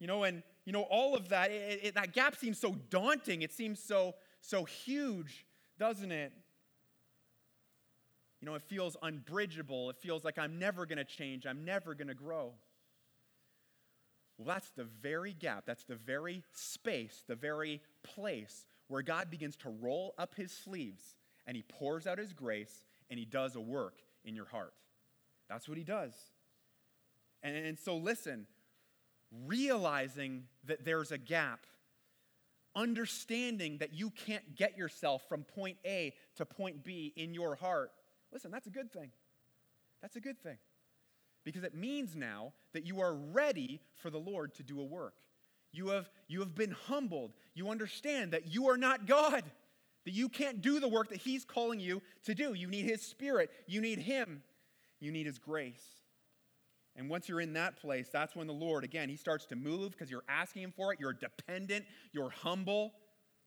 You 0.00 0.08
know, 0.08 0.24
and, 0.24 0.42
you 0.64 0.72
know, 0.72 0.82
all 0.82 1.14
of 1.14 1.28
that, 1.28 1.52
it, 1.52 1.80
it, 1.84 1.94
that 1.94 2.12
gap 2.12 2.34
seems 2.34 2.58
so 2.58 2.74
daunting. 2.90 3.42
It 3.42 3.52
seems 3.52 3.80
so, 3.80 4.16
so 4.40 4.64
huge, 4.64 5.46
doesn't 5.78 6.10
it? 6.10 6.32
You 8.44 8.50
know, 8.50 8.56
it 8.56 8.62
feels 8.62 8.94
unbridgeable. 9.00 9.88
It 9.88 9.96
feels 9.96 10.22
like 10.22 10.38
I'm 10.38 10.58
never 10.58 10.84
going 10.84 10.98
to 10.98 11.04
change. 11.04 11.46
I'm 11.46 11.64
never 11.64 11.94
going 11.94 12.08
to 12.08 12.14
grow. 12.14 12.52
Well, 14.36 14.46
that's 14.46 14.68
the 14.76 14.84
very 14.84 15.32
gap. 15.32 15.64
That's 15.64 15.84
the 15.84 15.94
very 15.94 16.42
space, 16.52 17.24
the 17.26 17.36
very 17.36 17.80
place 18.02 18.66
where 18.88 19.00
God 19.00 19.30
begins 19.30 19.56
to 19.56 19.70
roll 19.70 20.14
up 20.18 20.34
his 20.34 20.52
sleeves 20.52 21.16
and 21.46 21.56
he 21.56 21.62
pours 21.62 22.06
out 22.06 22.18
his 22.18 22.34
grace 22.34 22.84
and 23.08 23.18
he 23.18 23.24
does 23.24 23.56
a 23.56 23.62
work 23.62 24.02
in 24.26 24.36
your 24.36 24.44
heart. 24.44 24.74
That's 25.48 25.66
what 25.66 25.78
he 25.78 25.84
does. 25.84 26.12
And, 27.42 27.56
and 27.56 27.78
so, 27.78 27.96
listen, 27.96 28.46
realizing 29.46 30.48
that 30.66 30.84
there's 30.84 31.12
a 31.12 31.18
gap, 31.18 31.60
understanding 32.76 33.78
that 33.78 33.94
you 33.94 34.10
can't 34.10 34.54
get 34.54 34.76
yourself 34.76 35.22
from 35.30 35.44
point 35.44 35.78
A 35.86 36.12
to 36.36 36.44
point 36.44 36.84
B 36.84 37.14
in 37.16 37.32
your 37.32 37.54
heart, 37.54 37.90
listen, 38.34 38.50
that's 38.50 38.66
a 38.66 38.70
good 38.70 38.92
thing. 38.92 39.10
That's 40.02 40.16
a 40.16 40.20
good 40.20 40.38
thing. 40.42 40.58
Because 41.44 41.62
it 41.62 41.74
means 41.74 42.16
now 42.16 42.52
that 42.72 42.84
you 42.84 43.00
are 43.00 43.14
ready 43.14 43.80
for 43.94 44.10
the 44.10 44.18
Lord 44.18 44.54
to 44.54 44.62
do 44.62 44.80
a 44.80 44.84
work. 44.84 45.14
You 45.72 45.88
have, 45.88 46.10
you 46.28 46.40
have 46.40 46.54
been 46.54 46.72
humbled. 46.72 47.32
You 47.54 47.70
understand 47.70 48.32
that 48.32 48.52
you 48.52 48.68
are 48.68 48.76
not 48.76 49.06
God, 49.06 49.44
that 50.04 50.12
you 50.12 50.28
can't 50.28 50.60
do 50.60 50.80
the 50.80 50.88
work 50.88 51.08
that 51.10 51.18
He's 51.18 51.44
calling 51.44 51.80
you 51.80 52.02
to 52.24 52.34
do. 52.34 52.54
You 52.54 52.68
need 52.68 52.84
His 52.84 53.02
Spirit, 53.02 53.50
you 53.66 53.80
need 53.80 53.98
Him, 53.98 54.42
you 55.00 55.10
need 55.10 55.26
His 55.26 55.38
grace. 55.38 55.82
And 56.96 57.10
once 57.10 57.28
you're 57.28 57.40
in 57.40 57.54
that 57.54 57.76
place, 57.76 58.08
that's 58.12 58.36
when 58.36 58.46
the 58.46 58.52
Lord, 58.52 58.84
again, 58.84 59.08
He 59.08 59.16
starts 59.16 59.46
to 59.46 59.56
move 59.56 59.92
because 59.92 60.10
you're 60.10 60.24
asking 60.28 60.62
Him 60.62 60.72
for 60.76 60.92
it. 60.92 61.00
You're 61.00 61.12
dependent, 61.12 61.84
you're 62.12 62.30
humble, 62.30 62.92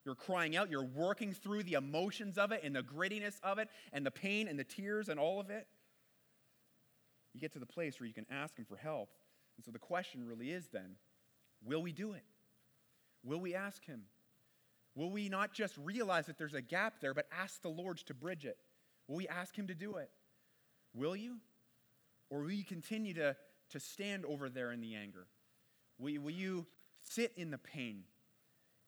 you're 0.08 0.16
crying 0.16 0.56
out, 0.56 0.72
you're 0.72 0.86
working 0.86 1.34
through 1.34 1.64
the 1.64 1.74
emotions 1.74 2.38
of 2.38 2.54
it 2.54 2.62
and 2.64 2.74
the 2.74 2.82
grittiness 2.82 3.42
of 3.44 3.60
it 3.60 3.68
and 3.92 4.06
the 4.06 4.12
pain 4.12 4.48
and 4.48 4.58
the 4.58 4.64
tears 4.64 5.10
and 5.10 5.20
all 5.20 5.42
of 5.42 5.50
it. 5.50 5.68
You 7.34 7.42
get 7.42 7.52
to 7.54 7.60
the 7.60 7.66
place 7.66 8.00
where 8.00 8.08
you 8.08 8.14
can 8.14 8.26
ask 8.32 8.58
Him 8.58 8.64
for 8.64 8.78
help. 8.78 9.10
And 9.58 9.66
so 9.66 9.72
the 9.72 9.80
question 9.80 10.26
really 10.26 10.52
is 10.52 10.70
then 10.72 10.96
will 11.62 11.82
we 11.82 11.92
do 11.92 12.14
it? 12.14 12.24
Will 13.26 13.42
we 13.42 13.54
ask 13.54 13.86
Him? 13.86 14.04
Will 14.96 15.12
we 15.12 15.28
not 15.28 15.52
just 15.52 15.78
realize 15.78 16.28
that 16.28 16.38
there's 16.38 16.54
a 16.54 16.62
gap 16.62 17.02
there, 17.02 17.14
but 17.14 17.28
ask 17.38 17.62
the 17.62 17.68
Lord 17.68 17.98
to 17.98 18.14
bridge 18.14 18.46
it? 18.46 18.58
Will 19.10 19.18
we 19.18 19.28
ask 19.28 19.54
Him 19.58 19.68
to 19.68 19.76
do 19.76 19.98
it? 19.98 20.10
Will 20.96 21.18
you? 21.18 21.36
Or 22.30 22.44
will 22.44 22.52
you 22.52 22.64
continue 22.64 23.14
to, 23.16 23.36
to 23.72 23.80
stand 23.82 24.24
over 24.24 24.48
there 24.48 24.72
in 24.72 24.80
the 24.80 24.96
anger? 24.96 25.28
Will, 26.00 26.22
will 26.22 26.32
you 26.32 26.66
sit 27.02 27.34
in 27.36 27.52
the 27.52 27.58
pain? 27.58 28.06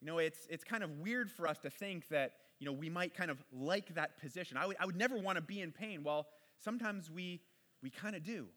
You 0.01 0.07
know, 0.07 0.17
it's, 0.19 0.47
it's 0.49 0.63
kind 0.63 0.83
of 0.83 0.99
weird 0.99 1.29
for 1.29 1.47
us 1.47 1.59
to 1.59 1.69
think 1.69 2.07
that, 2.09 2.33
you 2.59 2.65
know, 2.65 2.71
we 2.71 2.89
might 2.89 3.13
kind 3.13 3.29
of 3.29 3.43
like 3.51 3.93
that 3.95 4.19
position. 4.19 4.57
I 4.57 4.65
would, 4.65 4.77
I 4.79 4.85
would 4.85 4.95
never 4.95 5.17
want 5.17 5.35
to 5.35 5.41
be 5.41 5.61
in 5.61 5.71
pain. 5.71 6.03
Well, 6.03 6.27
sometimes 6.57 7.11
we, 7.11 7.41
we 7.83 7.89
kind 7.89 8.15
of 8.15 8.23
do. 8.23 8.47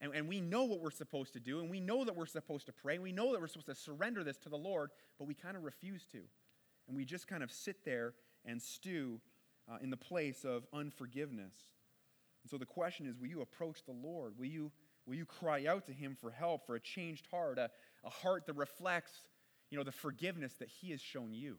And, 0.00 0.14
and 0.14 0.28
we 0.28 0.40
know 0.40 0.64
what 0.64 0.80
we're 0.80 0.90
supposed 0.90 1.34
to 1.34 1.40
do, 1.40 1.60
and 1.60 1.70
we 1.70 1.80
know 1.80 2.04
that 2.04 2.16
we're 2.16 2.26
supposed 2.26 2.66
to 2.66 2.72
pray, 2.72 2.98
we 2.98 3.12
know 3.12 3.32
that 3.32 3.40
we're 3.40 3.48
supposed 3.48 3.66
to 3.66 3.74
surrender 3.74 4.24
this 4.24 4.38
to 4.38 4.48
the 4.48 4.56
Lord, 4.56 4.90
but 5.18 5.28
we 5.28 5.34
kind 5.34 5.56
of 5.56 5.64
refuse 5.64 6.06
to. 6.12 6.20
And 6.88 6.96
we 6.96 7.04
just 7.04 7.28
kind 7.28 7.42
of 7.42 7.52
sit 7.52 7.84
there 7.84 8.14
and 8.44 8.60
stew 8.60 9.20
uh, 9.70 9.76
in 9.82 9.90
the 9.90 9.96
place 9.96 10.44
of 10.44 10.66
unforgiveness. 10.72 11.54
And 12.42 12.50
so 12.50 12.56
the 12.56 12.66
question 12.66 13.06
is 13.06 13.18
will 13.18 13.28
you 13.28 13.42
approach 13.42 13.84
the 13.84 13.92
Lord? 13.92 14.34
Will 14.38 14.46
you, 14.46 14.72
will 15.06 15.16
you 15.16 15.26
cry 15.26 15.66
out 15.66 15.86
to 15.86 15.92
Him 15.92 16.16
for 16.18 16.30
help, 16.30 16.66
for 16.66 16.76
a 16.76 16.80
changed 16.80 17.26
heart, 17.30 17.58
a, 17.58 17.70
a 18.04 18.10
heart 18.10 18.46
that 18.46 18.56
reflects 18.56 19.12
you 19.70 19.78
know, 19.78 19.84
the 19.84 19.92
forgiveness 19.92 20.54
that 20.54 20.68
He 20.68 20.90
has 20.90 21.00
shown 21.00 21.32
you? 21.32 21.56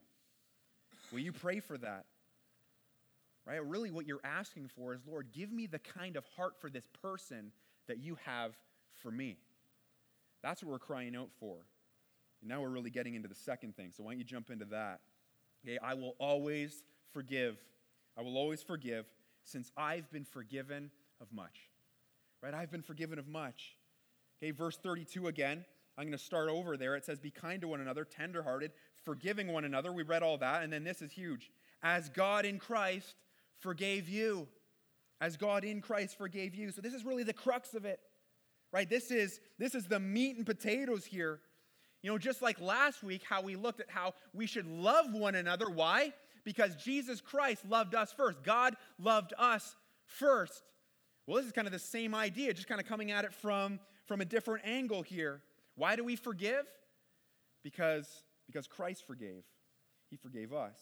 Will 1.12 1.20
you 1.20 1.32
pray 1.32 1.60
for 1.60 1.78
that? 1.78 2.06
Right? 3.46 3.66
Really, 3.66 3.92
what 3.92 4.06
you're 4.06 4.22
asking 4.24 4.70
for 4.76 4.94
is, 4.94 5.02
Lord, 5.08 5.28
give 5.34 5.52
me 5.52 5.66
the 5.66 5.80
kind 5.80 6.16
of 6.16 6.26
heart 6.36 6.54
for 6.60 6.70
this 6.70 6.88
person 7.02 7.52
that 7.88 7.98
you 7.98 8.18
have 8.26 8.56
for 9.02 9.12
me. 9.12 9.38
That's 10.44 10.64
what 10.64 10.72
we're 10.72 10.80
crying 10.80 11.16
out 11.16 11.30
for. 11.40 11.58
And 12.42 12.50
now 12.50 12.62
we're 12.62 12.70
really 12.70 12.90
getting 12.90 13.16
into 13.16 13.28
the 13.28 13.36
second 13.36 13.76
thing. 13.76 13.92
So 13.96 14.04
why 14.04 14.12
don't 14.12 14.20
you 14.20 14.26
jump 14.26 14.50
into 14.50 14.66
that? 14.66 15.00
Okay, 15.66 15.78
I 15.82 15.94
will 15.94 16.16
always 16.20 16.84
forgive. 17.12 17.58
I 18.18 18.22
will 18.22 18.38
always 18.38 18.62
forgive 18.62 19.06
since 19.44 19.72
I've 19.78 20.12
been 20.12 20.26
forgiven 20.26 20.92
of 21.20 21.32
much. 21.34 21.70
Right? 22.42 22.54
I've 22.54 22.72
been 22.72 22.82
forgiven 22.82 23.20
of 23.20 23.28
much. 23.28 23.76
Okay, 24.42 24.52
verse 24.52 24.78
32 24.78 25.28
again. 25.28 25.66
I'm 26.02 26.08
going 26.08 26.18
to 26.18 26.24
start 26.24 26.50
over 26.50 26.78
there. 26.78 26.96
It 26.96 27.06
says, 27.06 27.20
Be 27.20 27.32
kind 27.32 27.62
to 27.62 27.68
one 27.68 27.82
another, 27.82 28.04
tenderhearted, 28.04 28.72
forgiving 29.04 29.48
one 29.48 29.66
another. 29.66 29.92
We 29.92 30.04
read 30.04 30.24
all 30.24 30.38
that. 30.40 30.64
And 30.64 30.72
then 30.72 30.84
this 30.84 31.02
is 31.02 31.12
huge. 31.12 31.52
As 31.84 32.10
God 32.10 32.46
in 32.46 32.60
Christ 32.60 33.16
forgave 33.60 34.10
you. 34.10 34.48
As 35.20 35.38
God 35.38 35.64
in 35.64 35.82
Christ 35.82 36.18
forgave 36.18 36.56
you. 36.56 36.72
So 36.72 36.82
this 36.82 36.94
is 36.94 37.06
really 37.06 37.24
the 37.24 37.34
crux 37.34 37.74
of 37.74 37.86
it. 37.86 38.00
Right? 38.74 38.90
This 38.90 39.12
is, 39.12 39.40
this 39.60 39.76
is 39.76 39.86
the 39.86 40.00
meat 40.00 40.38
and 40.38 40.46
potatoes 40.46 41.06
here. 41.06 41.40
You 42.02 42.12
know, 42.12 42.18
just 42.18 42.42
like 42.42 42.60
last 42.60 43.04
week, 43.04 43.22
how 43.30 43.44
we 43.44 43.56
looked 43.56 43.80
at 43.80 43.90
how 43.90 44.14
we 44.34 44.48
should 44.48 44.66
love 44.66 45.14
one 45.14 45.36
another. 45.36 45.70
Why? 45.70 46.14
because 46.44 46.76
Jesus 46.76 47.22
Christ 47.22 47.64
loved 47.68 47.96
us 47.96 48.12
first. 48.12 48.44
God 48.44 48.76
loved 49.00 49.34
us 49.38 49.76
first. 50.06 50.64
Well, 51.26 51.38
this 51.38 51.46
is 51.46 51.52
kind 51.52 51.68
of 51.68 51.74
the 51.74 51.80
same 51.80 52.16
idea, 52.16 52.54
just 52.54 52.68
kind 52.68 52.82
of 52.82 52.88
coming 52.88 53.12
at 53.12 53.26
it 53.26 53.34
from, 53.34 53.80
from 54.06 54.22
a 54.22 54.26
different 54.26 54.66
angle 54.66 55.02
here. 55.02 55.42
Why 55.82 55.96
do 55.96 56.04
we 56.04 56.16
forgive? 56.16 56.68
Because, 57.64 58.08
because 58.46 58.68
Christ 58.68 59.04
forgave. 59.08 59.42
He 60.12 60.16
forgave 60.16 60.54
us. 60.54 60.78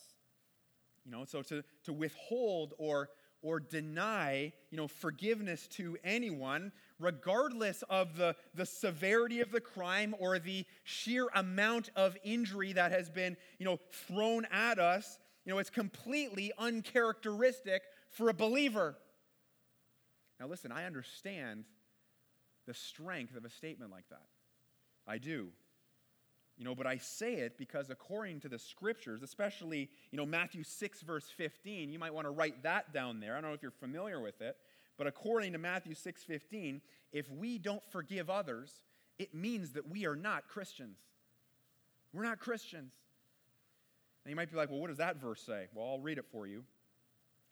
You 1.05 1.11
know, 1.11 1.23
so 1.23 1.41
to, 1.41 1.63
to 1.85 1.93
withhold 1.93 2.73
or, 2.77 3.07
or 3.41 3.61
deny, 3.61 4.51
you 4.69 4.75
know, 4.75 4.89
forgiveness 4.89 5.67
to 5.77 5.97
anyone, 6.03 6.73
regardless 6.99 7.81
of 7.89 8.17
the, 8.17 8.35
the 8.53 8.65
severity 8.65 9.39
of 9.39 9.53
the 9.53 9.61
crime 9.61 10.13
or 10.19 10.37
the 10.37 10.65
sheer 10.83 11.29
amount 11.33 11.91
of 11.95 12.17
injury 12.25 12.73
that 12.73 12.91
has 12.91 13.09
been, 13.09 13.37
you 13.57 13.65
know, 13.65 13.79
thrown 14.05 14.45
at 14.51 14.79
us, 14.79 15.17
you 15.45 15.53
know, 15.53 15.59
it's 15.59 15.69
completely 15.69 16.51
uncharacteristic 16.57 17.83
for 18.09 18.27
a 18.27 18.33
believer. 18.33 18.97
Now, 20.41 20.47
listen, 20.47 20.73
I 20.73 20.83
understand 20.83 21.63
the 22.67 22.73
strength 22.73 23.37
of 23.37 23.45
a 23.45 23.49
statement 23.49 23.91
like 23.91 24.09
that. 24.09 24.23
I 25.09 25.17
do. 25.17 25.47
You 26.57 26.65
know, 26.65 26.75
but 26.75 26.85
I 26.85 26.97
say 26.97 27.35
it 27.35 27.57
because 27.57 27.89
according 27.89 28.41
to 28.41 28.49
the 28.49 28.59
scriptures, 28.59 29.23
especially, 29.23 29.89
you 30.11 30.17
know, 30.17 30.25
Matthew 30.25 30.63
6, 30.63 31.01
verse 31.01 31.25
15, 31.35 31.91
you 31.91 31.97
might 31.97 32.13
want 32.13 32.27
to 32.27 32.31
write 32.31 32.63
that 32.63 32.93
down 32.93 33.19
there. 33.19 33.35
I 33.35 33.41
don't 33.41 33.49
know 33.49 33.55
if 33.55 33.61
you're 33.61 33.71
familiar 33.71 34.21
with 34.21 34.41
it, 34.41 34.57
but 34.97 35.07
according 35.07 35.53
to 35.53 35.57
Matthew 35.57 35.95
6, 35.95 36.23
15, 36.23 36.81
if 37.13 37.31
we 37.31 37.57
don't 37.57 37.83
forgive 37.91 38.29
others, 38.29 38.83
it 39.17 39.33
means 39.33 39.71
that 39.71 39.89
we 39.89 40.05
are 40.05 40.17
not 40.17 40.47
Christians. 40.49 40.97
We're 42.13 42.23
not 42.23 42.39
Christians. 42.39 42.93
And 44.25 44.29
you 44.29 44.35
might 44.35 44.51
be 44.51 44.57
like, 44.57 44.69
well, 44.69 44.79
what 44.79 44.89
does 44.89 44.97
that 44.97 45.15
verse 45.15 45.41
say? 45.41 45.67
Well, 45.73 45.87
I'll 45.87 45.99
read 45.99 46.17
it 46.17 46.25
for 46.29 46.45
you. 46.45 46.65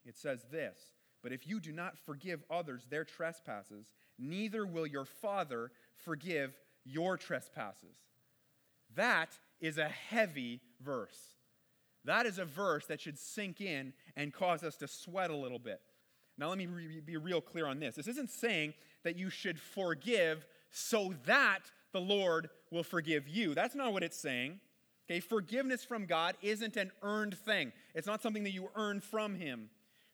It 0.05 0.17
says 0.17 0.45
this 0.51 0.77
But 1.23 1.31
if 1.31 1.47
you 1.47 1.61
do 1.61 1.71
not 1.71 1.97
forgive 1.97 2.43
others 2.51 2.85
their 2.89 3.05
trespasses, 3.05 3.93
neither 4.19 4.65
will 4.65 4.85
your 4.85 5.05
Father 5.05 5.71
forgive 5.95 6.53
your 6.87 7.17
trespasses. 7.17 7.97
That 8.95 9.29
is 9.59 9.77
a 9.77 9.87
heavy 9.87 10.61
verse. 10.81 11.35
That 12.05 12.25
is 12.25 12.39
a 12.39 12.45
verse 12.45 12.85
that 12.87 13.01
should 13.01 13.19
sink 13.19 13.59
in 13.59 13.93
and 14.15 14.33
cause 14.33 14.63
us 14.63 14.77
to 14.77 14.87
sweat 14.87 15.29
a 15.29 15.35
little 15.35 15.59
bit. 15.59 15.81
Now, 16.37 16.49
let 16.49 16.57
me 16.57 16.67
re- 16.67 17.01
be 17.01 17.17
real 17.17 17.41
clear 17.41 17.65
on 17.65 17.79
this. 17.79 17.95
This 17.95 18.07
isn't 18.07 18.29
saying 18.29 18.73
that 19.03 19.17
you 19.17 19.29
should 19.29 19.59
forgive 19.59 20.45
so 20.71 21.13
that 21.25 21.71
the 21.91 21.99
Lord 21.99 22.49
will 22.71 22.83
forgive 22.83 23.27
you. 23.27 23.55
That's 23.55 23.75
not 23.75 23.91
what 23.91 24.03
it's 24.03 24.17
saying. 24.17 24.59
Okay, 25.09 25.19
forgiveness 25.19 25.83
from 25.83 26.05
God 26.05 26.35
isn't 26.41 26.77
an 26.77 26.91
earned 27.01 27.37
thing. 27.37 27.71
It's 27.95 28.07
not 28.07 28.21
something 28.21 28.43
that 28.43 28.51
you 28.51 28.69
earn 28.75 28.99
from 28.99 29.35
Him. 29.35 29.69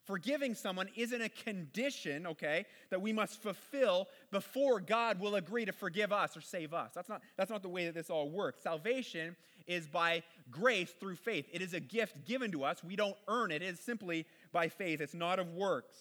Forgiving 0.06 0.54
someone 0.54 0.89
isn't 0.96 1.22
a 1.22 1.30
condition, 1.30 2.28
okay, 2.28 2.66
that 2.89 3.02
we 3.02 3.13
must 3.13 3.42
fulfill 3.42 4.08
before 4.32 4.82
God 4.82 5.20
will 5.20 5.36
agree 5.36 5.63
to 5.63 5.72
forgive 5.72 6.12
us 6.12 6.36
or 6.36 6.42
save 6.42 6.74
us. 6.74 6.92
That's 6.94 7.08
not, 7.08 7.22
that's 7.38 7.50
not 7.50 7.62
the 7.62 7.70
way 7.70 7.86
that 7.86 7.94
this 7.94 8.10
all 8.10 8.30
works. 8.30 8.62
Salvation 8.62 9.38
is 9.66 9.88
by 9.88 10.24
grace 10.52 10.92
through 11.00 11.16
faith. 11.16 11.46
It 11.54 11.62
is 11.62 11.74
a 11.74 11.80
gift 11.80 12.26
given 12.26 12.52
to 12.52 12.66
us. 12.66 12.84
We 12.84 12.98
don't 12.98 13.16
earn 13.30 13.52
it. 13.52 13.62
It 13.62 13.70
is 13.70 13.80
simply 13.80 14.26
by 14.52 14.68
faith. 14.68 15.00
It's 15.00 15.13
not 15.13 15.39
of 15.39 15.54
works. 15.54 15.96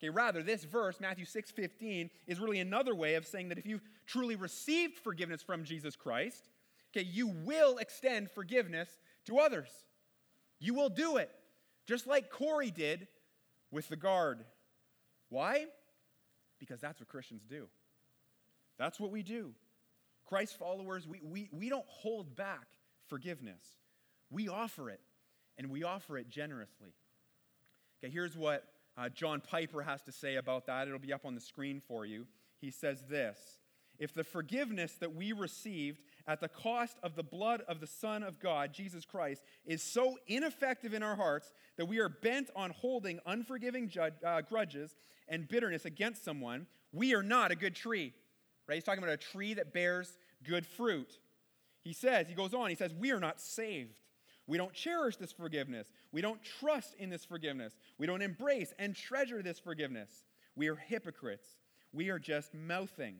Okay, 0.00 0.08
rather, 0.08 0.42
this 0.42 0.64
verse, 0.64 0.98
Matthew 0.98 1.26
6 1.26 1.50
15, 1.50 2.08
is 2.26 2.40
really 2.40 2.60
another 2.60 2.94
way 2.94 3.14
of 3.14 3.26
saying 3.26 3.50
that 3.50 3.58
if 3.58 3.66
you've 3.66 3.82
truly 4.06 4.36
received 4.36 4.96
forgiveness 4.96 5.42
from 5.42 5.64
Jesus 5.64 5.96
Christ, 5.96 6.48
okay, 6.90 7.06
you 7.06 7.28
will 7.44 7.76
extend 7.76 8.30
forgiveness 8.30 8.88
to 9.26 9.38
others. 9.38 9.68
You 10.60 10.72
will 10.72 10.88
do 10.88 11.16
it, 11.16 11.30
just 11.86 12.06
like 12.06 12.30
Corrie 12.30 12.70
did 12.70 13.06
with 13.70 13.88
the 13.88 13.96
guard. 13.96 14.44
Why? 15.28 15.66
Because 16.58 16.80
that's 16.80 17.00
what 17.00 17.08
Christians 17.08 17.42
do. 17.48 17.68
That's 18.78 18.98
what 18.98 19.10
we 19.10 19.22
do. 19.22 19.52
Christ 20.26 20.58
followers, 20.58 21.06
we, 21.06 21.20
we, 21.22 21.48
we 21.52 21.68
don't 21.68 21.86
hold 21.88 22.36
back 22.36 22.66
forgiveness. 23.08 23.62
We 24.30 24.48
offer 24.48 24.90
it, 24.90 25.00
and 25.56 25.70
we 25.70 25.84
offer 25.84 26.18
it 26.18 26.28
generously. 26.28 26.92
Okay, 28.02 28.12
here's 28.12 28.36
what 28.36 28.64
uh, 28.96 29.08
John 29.08 29.40
Piper 29.40 29.82
has 29.82 30.02
to 30.02 30.12
say 30.12 30.36
about 30.36 30.66
that. 30.66 30.86
It'll 30.86 30.98
be 30.98 31.12
up 31.12 31.24
on 31.24 31.34
the 31.34 31.40
screen 31.40 31.80
for 31.86 32.04
you. 32.04 32.26
He 32.60 32.70
says 32.70 33.04
this 33.08 33.38
if 33.98 34.14
the 34.14 34.24
forgiveness 34.24 34.92
that 35.00 35.14
we 35.14 35.32
received 35.32 36.02
at 36.28 36.40
the 36.40 36.48
cost 36.48 36.98
of 37.02 37.16
the 37.16 37.22
blood 37.22 37.62
of 37.66 37.80
the 37.80 37.86
Son 37.86 38.22
of 38.22 38.38
God, 38.38 38.74
Jesus 38.74 39.06
Christ, 39.06 39.42
is 39.64 39.82
so 39.82 40.18
ineffective 40.26 40.92
in 40.92 41.02
our 41.02 41.16
hearts 41.16 41.52
that 41.78 41.86
we 41.86 41.98
are 41.98 42.10
bent 42.10 42.50
on 42.54 42.70
holding 42.70 43.18
unforgiving 43.24 43.90
uh, 44.24 44.42
grudges 44.42 44.94
and 45.26 45.48
bitterness 45.48 45.86
against 45.86 46.24
someone, 46.24 46.66
we 46.92 47.14
are 47.14 47.22
not 47.22 47.50
a 47.50 47.56
good 47.56 47.74
tree. 47.74 48.12
Right? 48.68 48.74
He's 48.74 48.84
talking 48.84 49.02
about 49.02 49.14
a 49.14 49.16
tree 49.16 49.54
that 49.54 49.72
bears 49.72 50.18
good 50.44 50.66
fruit. 50.66 51.18
He 51.82 51.94
says, 51.94 52.28
he 52.28 52.34
goes 52.34 52.52
on, 52.52 52.68
he 52.68 52.76
says, 52.76 52.92
we 52.92 53.10
are 53.10 53.20
not 53.20 53.40
saved. 53.40 53.98
We 54.46 54.58
don't 54.58 54.72
cherish 54.72 55.16
this 55.16 55.32
forgiveness. 55.32 55.90
We 56.12 56.20
don't 56.20 56.42
trust 56.42 56.94
in 56.98 57.08
this 57.10 57.24
forgiveness. 57.24 57.74
We 57.98 58.06
don't 58.06 58.22
embrace 58.22 58.72
and 58.78 58.94
treasure 58.94 59.42
this 59.42 59.58
forgiveness. 59.58 60.24
We 60.56 60.68
are 60.68 60.76
hypocrites. 60.76 61.46
We 61.92 62.10
are 62.10 62.18
just 62.18 62.54
mouthing. 62.54 63.16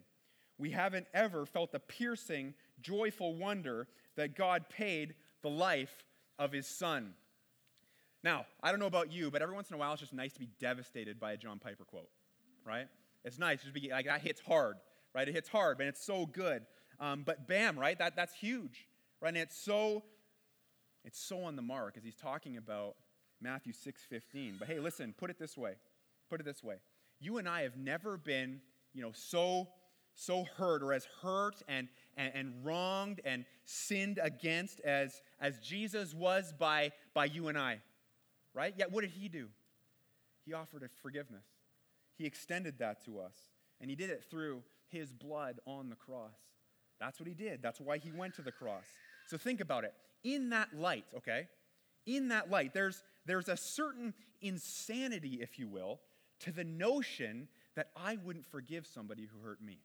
We 0.58 0.70
haven't 0.70 1.06
ever 1.14 1.46
felt 1.46 1.72
the 1.72 1.78
piercing, 1.78 2.54
joyful 2.82 3.34
wonder 3.34 3.88
that 4.16 4.36
God 4.36 4.68
paid 4.68 5.14
the 5.42 5.50
life 5.50 6.04
of 6.38 6.52
his 6.52 6.66
son. 6.66 7.14
Now, 8.24 8.46
I 8.62 8.70
don't 8.70 8.80
know 8.80 8.86
about 8.86 9.12
you, 9.12 9.30
but 9.30 9.42
every 9.42 9.54
once 9.54 9.70
in 9.70 9.74
a 9.74 9.78
while 9.78 9.92
it's 9.92 10.00
just 10.00 10.12
nice 10.12 10.32
to 10.32 10.40
be 10.40 10.48
devastated 10.58 11.20
by 11.20 11.32
a 11.32 11.36
John 11.36 11.58
Piper 11.58 11.84
quote, 11.84 12.10
right? 12.64 12.88
It's 13.24 13.38
nice 13.38 13.62
Just 13.62 13.74
be 13.74 13.90
like 13.90 14.06
that 14.06 14.20
hits 14.22 14.40
hard, 14.40 14.76
right? 15.14 15.28
It 15.28 15.34
hits 15.34 15.48
hard, 15.48 15.78
man. 15.78 15.88
It's 15.88 16.04
so 16.04 16.26
good. 16.26 16.62
Um, 17.00 17.22
but 17.24 17.46
bam, 17.46 17.78
right? 17.78 17.98
That, 17.98 18.16
that's 18.16 18.34
huge, 18.34 18.88
right? 19.20 19.28
And 19.28 19.36
it's 19.36 19.56
so, 19.56 20.02
it's 21.04 21.20
so 21.20 21.44
on 21.44 21.54
the 21.56 21.62
mark 21.62 21.96
as 21.96 22.02
he's 22.02 22.16
talking 22.16 22.56
about 22.56 22.96
Matthew 23.40 23.72
6:15. 23.72 24.58
But 24.58 24.68
hey, 24.68 24.80
listen, 24.80 25.14
put 25.16 25.30
it 25.30 25.38
this 25.38 25.56
way. 25.56 25.74
Put 26.28 26.40
it 26.40 26.44
this 26.44 26.62
way. 26.62 26.76
You 27.20 27.38
and 27.38 27.48
I 27.48 27.62
have 27.62 27.76
never 27.76 28.16
been, 28.16 28.60
you 28.92 29.02
know, 29.02 29.12
so 29.12 29.68
so 30.18 30.44
hurt 30.56 30.82
or 30.82 30.92
as 30.92 31.06
hurt 31.22 31.62
and, 31.68 31.88
and, 32.18 32.32
and, 32.34 32.54
wronged 32.64 33.20
and 33.24 33.44
sinned 33.64 34.18
against 34.20 34.80
as, 34.80 35.22
as 35.40 35.58
Jesus 35.60 36.12
was 36.12 36.52
by, 36.52 36.92
by 37.14 37.24
you 37.26 37.48
and 37.48 37.56
I. 37.56 37.80
Right? 38.54 38.74
Yet 38.76 38.92
what 38.92 39.02
did 39.02 39.10
he 39.10 39.28
do? 39.28 39.48
He 40.44 40.52
offered 40.52 40.82
a 40.82 40.88
forgiveness. 41.00 41.44
He 42.16 42.26
extended 42.26 42.80
that 42.80 43.04
to 43.04 43.20
us. 43.20 43.34
And 43.80 43.88
he 43.88 43.96
did 43.96 44.10
it 44.10 44.24
through 44.28 44.62
his 44.88 45.12
blood 45.12 45.60
on 45.66 45.88
the 45.88 45.96
cross. 45.96 46.34
That's 46.98 47.20
what 47.20 47.28
he 47.28 47.34
did. 47.34 47.62
That's 47.62 47.80
why 47.80 47.98
he 47.98 48.10
went 48.10 48.34
to 48.34 48.42
the 48.42 48.50
cross. 48.50 48.84
So 49.28 49.38
think 49.38 49.60
about 49.60 49.84
it. 49.84 49.94
In 50.24 50.50
that 50.50 50.74
light, 50.74 51.04
okay? 51.16 51.46
In 52.06 52.28
that 52.28 52.50
light, 52.50 52.74
there's, 52.74 53.04
there's 53.24 53.48
a 53.48 53.56
certain 53.56 54.14
insanity, 54.42 55.38
if 55.40 55.58
you 55.58 55.68
will, 55.68 56.00
to 56.40 56.50
the 56.50 56.64
notion 56.64 57.48
that 57.76 57.90
I 57.96 58.16
wouldn't 58.16 58.46
forgive 58.46 58.86
somebody 58.86 59.28
who 59.30 59.38
hurt 59.46 59.62
me 59.62 59.78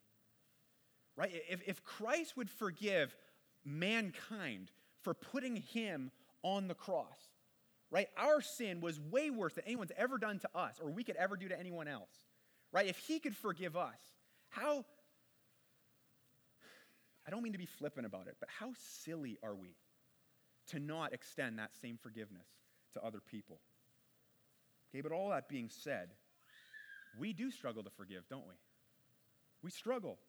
right? 1.16 1.32
If, 1.50 1.62
if 1.68 1.84
Christ 1.84 2.36
would 2.38 2.50
forgive 2.50 3.16
mankind 3.66 4.72
for 5.02 5.14
putting 5.14 5.56
him 5.56 6.12
on 6.44 6.68
the 6.68 6.74
cross, 6.74 7.18
right? 7.92 8.08
Our 8.18 8.42
sin 8.42 8.82
was 8.82 9.00
way 9.00 9.30
worse 9.30 9.54
than 9.54 9.66
anyone's 9.66 9.92
ever 9.98 10.18
done 10.18 10.40
to 10.40 10.50
us 10.56 10.80
or 10.82 10.90
we 10.90 11.04
could 11.04 11.16
ever 11.16 11.36
do 11.38 11.48
to 11.50 11.60
anyone 11.60 11.88
else, 11.88 12.12
right? 12.72 12.88
If 12.88 12.98
he 12.98 13.20
could 13.20 13.36
forgive 13.36 13.78
us, 13.78 14.00
how, 14.50 14.86
I 17.26 17.30
don't 17.30 17.44
mean 17.44 17.54
to 17.54 17.60
be 17.60 17.66
flippant 17.66 18.06
about 18.06 18.28
it, 18.28 18.38
but 18.40 18.50
how 18.50 18.72
silly 19.04 19.38
are 19.44 19.56
we 19.56 19.76
to 20.68 20.80
not 20.80 21.14
extend 21.14 21.60
that 21.60 21.72
same 21.82 21.98
forgiveness 22.02 22.48
to 22.94 23.04
other 23.04 23.20
people? 23.20 23.60
Okay, 24.90 25.02
but 25.02 25.12
all 25.12 25.30
that 25.30 25.50
being 25.50 25.70
said, 25.70 26.10
we 27.18 27.34
do 27.34 27.52
struggle 27.52 27.84
to 27.84 27.90
forgive, 27.92 28.24
don't 28.30 28.48
we? 28.48 28.56
We 29.62 29.72
struggle. 29.72 30.20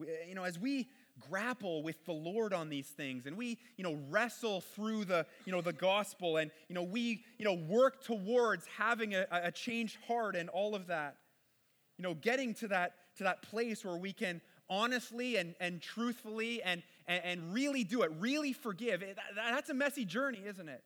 We, 0.00 0.06
eh, 0.06 0.28
you 0.28 0.34
know, 0.34 0.44
as 0.44 0.58
we 0.58 0.88
grapple 1.28 1.82
with 1.82 2.04
the 2.06 2.12
Lord 2.12 2.52
on 2.54 2.70
these 2.70 2.88
things 2.88 3.26
and 3.26 3.36
we, 3.36 3.58
you 3.76 3.84
know, 3.84 3.98
wrestle 4.08 4.62
through 4.62 5.04
the, 5.04 5.26
you 5.44 5.52
know, 5.52 5.60
the 5.60 5.72
gospel 5.72 6.38
and, 6.38 6.50
you 6.68 6.74
know, 6.74 6.82
we, 6.82 7.22
you 7.38 7.44
know, 7.44 7.54
work 7.54 8.02
towards 8.02 8.66
having 8.78 9.14
a, 9.14 9.26
a 9.30 9.52
changed 9.52 9.98
heart 10.08 10.34
and 10.34 10.48
all 10.48 10.74
of 10.74 10.86
that, 10.86 11.16
you 11.98 12.02
know, 12.02 12.14
getting 12.14 12.54
to 12.54 12.68
that, 12.68 12.94
to 13.18 13.24
that 13.24 13.42
place 13.42 13.84
where 13.84 13.96
we 13.96 14.12
can 14.12 14.40
honestly 14.70 15.36
and, 15.36 15.54
and 15.60 15.82
truthfully 15.82 16.62
and, 16.62 16.82
and, 17.06 17.22
and 17.24 17.54
really 17.54 17.84
do 17.84 18.02
it, 18.02 18.10
really 18.18 18.54
forgive. 18.54 19.02
Eh, 19.02 19.12
that, 19.14 19.34
that's 19.50 19.68
a 19.68 19.74
messy 19.74 20.06
journey, 20.06 20.40
isn't 20.46 20.68
it? 20.68 20.82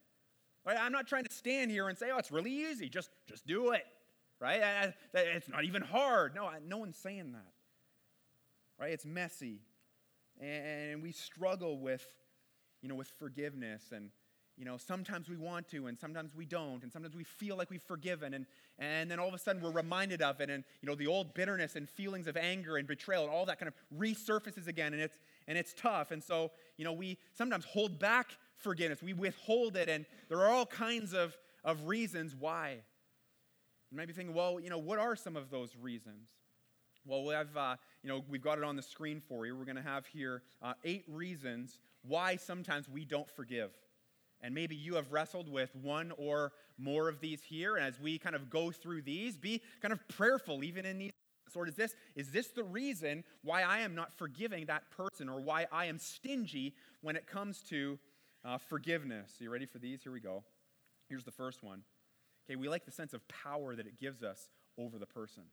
Right? 0.67 0.77
I'm 0.81 0.93
not 0.93 1.07
trying 1.07 1.25
to 1.25 1.33
stand 1.33 1.71
here 1.71 1.89
and 1.89 1.97
say, 1.97 2.07
oh, 2.13 2.19
it's 2.19 2.33
really 2.33 2.53
easy. 2.71 2.89
Just, 2.89 3.11
just 3.29 3.47
do 3.47 3.71
it. 3.71 3.85
Right? 4.41 4.61
Eh, 4.61 4.91
eh, 5.15 5.21
it's 5.37 5.49
not 5.49 5.65
even 5.65 5.83
hard. 5.83 6.35
No, 6.35 6.51
no 6.67 6.79
one's 6.79 6.97
saying 6.97 7.33
that 7.33 7.54
right? 8.79 8.93
It's 8.93 9.05
messy. 9.05 9.61
And 10.41 11.03
we 11.03 11.13
struggle 11.13 11.79
with, 11.79 12.05
you 12.83 12.89
know, 12.89 12.95
with 12.95 13.09
forgiveness. 13.09 13.93
And, 13.93 14.11
you 14.57 14.65
know, 14.65 14.77
sometimes 14.77 15.29
we 15.29 15.37
want 15.37 15.69
to, 15.69 15.87
and 15.87 15.99
sometimes 15.99 16.35
we 16.35 16.45
don't. 16.45 16.83
And 16.83 16.93
sometimes 16.93 17.15
we 17.15 17.25
feel 17.25 17.57
like 17.57 17.71
we've 17.71 17.83
forgiven. 17.83 18.35
And, 18.35 18.47
and 18.79 19.11
then 19.11 19.19
all 19.19 19.29
of 19.29 19.35
a 19.35 19.39
sudden 19.39 19.63
we're 19.63 19.71
reminded 19.71 20.23
of 20.23 20.41
it. 20.41 20.51
And, 20.51 20.65
you 20.81 20.89
know, 20.89 20.95
the 20.95 21.07
old 21.07 21.35
bitterness 21.35 21.77
and 21.77 21.89
feelings 21.89 22.27
of 22.27 22.37
anger 22.37 22.77
and 22.77 22.87
betrayal 22.87 23.25
and 23.25 23.33
all 23.33 23.47
that 23.47 23.59
kind 23.59 23.69
of 23.69 23.75
resurfaces 23.99 24.67
again. 24.67 24.93
And 24.93 25.03
it's, 25.03 25.19
and 25.47 25.57
it's 25.57 25.75
tough. 25.75 26.11
And 26.11 26.23
so, 26.23 26.51
you 26.77 26.85
know, 26.85 26.93
we 26.93 27.19
sometimes 27.33 27.65
hold 27.65 27.99
back 27.99 28.37
forgiveness. 28.57 29.03
We 29.03 29.13
withhold 29.13 29.77
it. 29.77 29.89
And 29.89 30.05
there 30.29 30.39
are 30.39 30.51
all 30.51 30.67
kinds 30.67 31.15
of, 31.15 31.37
of 31.65 31.87
reasons 31.87 32.35
why. 32.39 32.79
You 33.91 33.97
might 33.97 34.09
be 34.09 34.13
thinking, 34.13 34.35
well, 34.35 34.59
you 34.59 34.71
know, 34.71 34.79
what 34.79 34.99
are 34.99 35.15
some 35.15 35.37
of 35.37 35.51
those 35.51 35.77
reasons? 35.81 36.29
Well, 37.07 37.25
we 37.25 37.35
have, 37.35 37.55
uh, 37.57 37.77
you 38.03 38.09
know, 38.09 38.25
we've 38.29 38.43
got 38.43 38.59
it 38.59 38.65
on 38.65 38.77
the 38.77 38.83
screen 38.83 39.21
for 39.21 39.45
you. 39.45 39.57
We're 39.57 39.67
going 39.67 39.77
to 39.77 39.83
have 39.83 40.07
here 40.07 40.43
uh, 40.63 40.73
eight 40.85 41.05
reasons 41.07 41.79
why 42.03 42.37
sometimes 42.37 42.89
we 42.89 43.05
don't 43.05 43.31
forgive. 43.31 43.71
And 44.41 44.55
maybe 44.55 44.75
you 44.75 44.95
have 44.95 45.13
wrestled 45.13 45.49
with 45.49 45.75
one 45.77 46.13
or 46.17 46.53
more 46.79 47.09
of 47.09 47.21
these 47.21 47.43
here. 47.43 47.77
And 47.77 47.85
as 47.85 48.01
we 48.01 48.19
kind 48.19 48.35
of 48.35 48.49
go 48.49 48.71
through 48.71 49.03
these, 49.03 49.37
be 49.37 49.61
kind 49.83 49.93
of 49.93 50.07
prayerful, 50.09 50.65
even 50.65 50.87
in 50.87 50.99
these. 50.99 51.13
Or 51.55 51.69
is 51.69 51.77
this, 51.77 51.95
is 52.17 52.33
this 52.33 52.49
the 52.49 52.65
reason 52.65 53.23
why 53.43 53.63
I 53.63 53.81
am 53.81 53.95
not 53.95 54.13
forgiving 54.13 54.67
that 54.67 54.91
person 54.91 55.29
or 55.29 55.41
why 55.41 55.67
I 55.71 55.85
am 55.85 55.99
stingy 55.99 56.75
when 57.01 57.17
it 57.17 57.27
comes 57.27 57.61
to 57.69 57.99
uh, 58.45 58.59
forgiveness? 58.59 59.31
Are 59.41 59.45
you 59.45 59.51
ready 59.51 59.67
for 59.67 59.79
these? 59.79 60.03
Here 60.03 60.11
we 60.11 60.21
go. 60.21 60.43
Here's 61.09 61.25
the 61.25 61.31
first 61.31 61.63
one. 61.63 61.83
Okay, 62.47 62.57
we 62.57 62.69
like 62.69 62.85
the 62.85 62.91
sense 62.91 63.15
of 63.15 63.27
power 63.29 63.77
that 63.77 63.87
it 63.87 64.01
gives 64.01 64.23
us 64.23 64.49
over 64.79 64.99
the 64.99 65.07
person. 65.07 65.45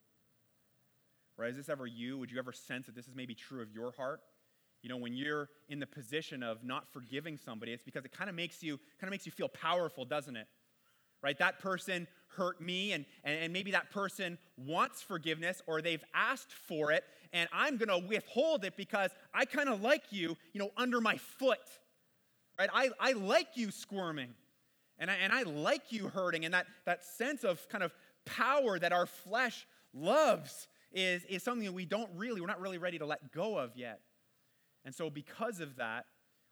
Right? 1.42 1.50
Is 1.50 1.58
this 1.58 1.70
ever 1.70 1.88
you? 1.88 2.20
Would 2.20 2.32
you 2.32 2.38
ever 2.38 2.54
sense 2.54 2.86
that 2.86 2.94
this 2.94 3.08
is 3.08 3.16
maybe 3.16 3.34
true 3.34 3.64
of 3.64 3.72
your 3.72 3.94
heart? 3.94 4.22
You 4.84 4.90
know, 4.90 4.98
when 4.98 5.16
you're 5.16 5.50
in 5.70 5.80
the 5.80 5.88
position 5.88 6.44
of 6.44 6.64
not 6.64 6.88
forgiving 6.94 7.36
somebody, 7.36 7.74
it's 7.74 7.82
because 7.82 8.06
it 8.06 8.12
kind 8.12 8.30
of 8.30 8.36
makes 8.36 8.62
you 8.62 8.78
kind 9.00 9.08
of 9.08 9.10
makes 9.10 9.26
you 9.26 9.32
feel 9.32 9.50
powerful, 9.50 10.06
doesn't 10.06 10.36
it? 10.36 10.46
Right? 11.24 11.36
That 11.40 11.58
person 11.58 12.08
hurt 12.36 12.62
me, 12.62 12.92
and, 12.92 13.06
and, 13.24 13.40
and 13.40 13.54
maybe 13.54 13.72
that 13.72 13.90
person 13.90 14.38
wants 14.56 15.02
forgiveness 15.02 15.64
or 15.66 15.82
they've 15.82 16.04
asked 16.14 16.52
for 16.54 16.92
it, 16.92 17.04
and 17.34 17.50
I'm 17.52 17.78
gonna 17.78 17.98
withhold 17.98 18.64
it 18.64 18.78
because 18.78 19.10
I 19.34 19.46
kind 19.46 19.68
of 19.68 19.82
like 19.82 20.04
you, 20.12 20.38
you 20.54 20.60
know, 20.60 20.70
under 20.78 21.02
my 21.02 21.18
foot. 21.18 21.58
Right? 22.60 22.70
I, 22.72 22.92
I 23.00 23.14
like 23.14 23.48
you 23.56 23.72
squirming. 23.72 24.36
And 25.00 25.10
I, 25.10 25.16
and 25.16 25.34
I 25.34 25.42
like 25.42 25.92
you 25.92 26.10
hurting, 26.10 26.46
and 26.46 26.54
that, 26.54 26.68
that 26.86 27.04
sense 27.04 27.44
of 27.44 27.68
kind 27.70 27.84
of 27.84 27.92
power 28.26 28.78
that 28.78 28.94
our 28.94 29.08
flesh 29.08 29.66
loves 29.96 30.68
is, 30.92 31.24
is 31.26 31.44
something 31.44 31.66
that 31.66 31.74
we 31.74 31.86
don't 31.86 32.10
really, 32.16 32.42
we're 32.42 32.48
not 32.48 32.62
really 32.62 32.78
ready 32.78 33.00
to 33.00 33.06
let 33.06 33.32
go 33.32 33.58
of 33.58 33.76
yet. 33.76 34.02
And 34.84 34.94
so, 34.94 35.10
because 35.10 35.60
of 35.60 35.76
that, 35.78 36.06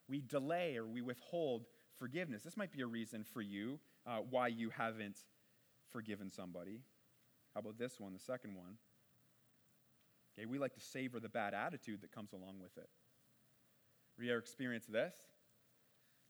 we 0.07 0.21
delay 0.21 0.77
or 0.77 0.85
we 0.85 1.01
withhold 1.01 1.65
forgiveness. 1.97 2.43
This 2.43 2.57
might 2.57 2.71
be 2.71 2.81
a 2.81 2.87
reason 2.87 3.23
for 3.23 3.41
you 3.41 3.79
uh, 4.07 4.19
why 4.29 4.47
you 4.47 4.69
haven't 4.69 5.17
forgiven 5.91 6.29
somebody. 6.29 6.81
How 7.53 7.61
about 7.61 7.77
this 7.77 7.99
one, 7.99 8.13
the 8.13 8.19
second 8.19 8.55
one? 8.55 8.77
Okay, 10.37 10.45
we 10.45 10.57
like 10.57 10.73
to 10.75 10.79
savor 10.79 11.19
the 11.19 11.29
bad 11.29 11.53
attitude 11.53 12.01
that 12.01 12.11
comes 12.11 12.31
along 12.33 12.59
with 12.61 12.77
it. 12.77 12.89
Have 14.17 14.25
you 14.25 14.31
ever 14.31 14.39
experienced 14.39 14.91
this? 14.91 15.13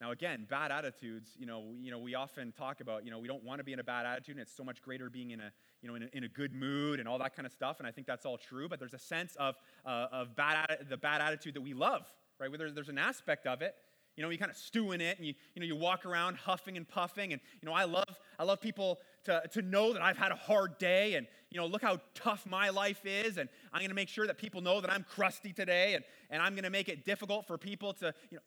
Now, 0.02 0.12
again, 0.12 0.48
bad 0.50 0.72
attitudes, 0.72 1.32
you 1.38 1.46
know, 1.46 1.74
you 1.82 1.92
know, 1.92 2.00
we 2.00 2.16
often 2.16 2.54
talk 2.54 2.80
about, 2.80 3.04
you 3.04 3.12
know, 3.12 3.20
we 3.20 3.28
don't 3.28 3.44
want 3.44 3.60
to 3.60 3.66
be 3.66 3.74
in 3.74 3.80
a 3.80 3.84
bad 3.84 4.06
attitude, 4.06 4.38
and 4.38 4.42
it's 4.42 4.56
so 4.56 4.64
much 4.64 4.82
greater 4.82 5.10
being 5.10 5.32
in 5.32 5.42
a, 5.42 5.52
you 5.82 5.90
know, 5.90 5.96
in 5.96 6.04
a, 6.04 6.08
in 6.14 6.24
a 6.24 6.30
good 6.30 6.54
mood 6.54 7.02
and 7.02 7.10
all 7.10 7.20
that 7.20 7.36
kind 7.36 7.46
of 7.46 7.52
stuff, 7.52 7.80
and 7.80 7.88
I 7.88 7.92
think 7.92 8.08
that's 8.08 8.26
all 8.26 8.38
true, 8.38 8.70
but 8.70 8.80
there's 8.80 8.94
a 8.94 9.00
sense 9.00 9.36
of, 9.36 9.56
uh, 9.86 10.08
of 10.12 10.38
bad, 10.38 10.86
the 10.90 10.96
bad 10.96 11.22
attitude 11.22 11.54
that 11.56 11.62
we 11.62 11.74
love, 11.74 12.04
right? 12.40 12.50
Where 12.50 12.58
there's, 12.58 12.74
there's 12.74 12.88
an 12.88 12.98
aspect 12.98 13.46
of 13.46 13.62
it, 13.62 13.76
you 14.16 14.24
know, 14.24 14.30
you 14.30 14.38
kind 14.38 14.52
of 14.52 14.58
stew 14.58 14.94
in 14.94 15.02
it, 15.02 15.18
and 15.18 15.28
you, 15.28 15.34
you 15.54 15.60
know, 15.60 15.66
you 15.66 15.76
walk 15.76 16.06
around 16.06 16.38
huffing 16.38 16.78
and 16.78 16.88
puffing, 16.88 17.34
and, 17.34 17.42
you 17.62 17.68
know, 17.68 17.74
I 17.74 17.84
love, 17.84 18.20
I 18.38 18.46
love 18.46 18.62
people 18.62 19.00
to, 19.26 19.44
to 19.52 19.62
know 19.62 19.92
that 19.92 20.02
I've 20.02 20.18
had 20.18 20.32
a 20.32 20.36
hard 20.36 20.78
day, 20.78 21.16
and, 21.16 21.28
you 21.52 21.60
know, 21.60 21.68
look 21.68 21.82
how 21.82 22.00
tough 22.16 22.46
my 22.46 22.70
life 22.70 23.06
is, 23.06 23.38
and 23.38 23.50
I'm 23.74 23.80
going 23.80 23.90
to 23.90 23.96
make 23.96 24.10
sure 24.10 24.28
that 24.28 24.38
people 24.38 24.62
know 24.62 24.80
that 24.80 24.92
I'm 24.92 25.04
crusty 25.04 25.52
today, 25.52 25.96
and, 25.96 26.06
and 26.30 26.42
I'm 26.42 26.54
going 26.54 26.64
to 26.64 26.70
make 26.70 26.88
it 26.88 27.04
difficult 27.04 27.48
for 27.48 27.58
people 27.58 27.92
to, 27.96 28.14
you 28.32 28.38
know, 28.38 28.44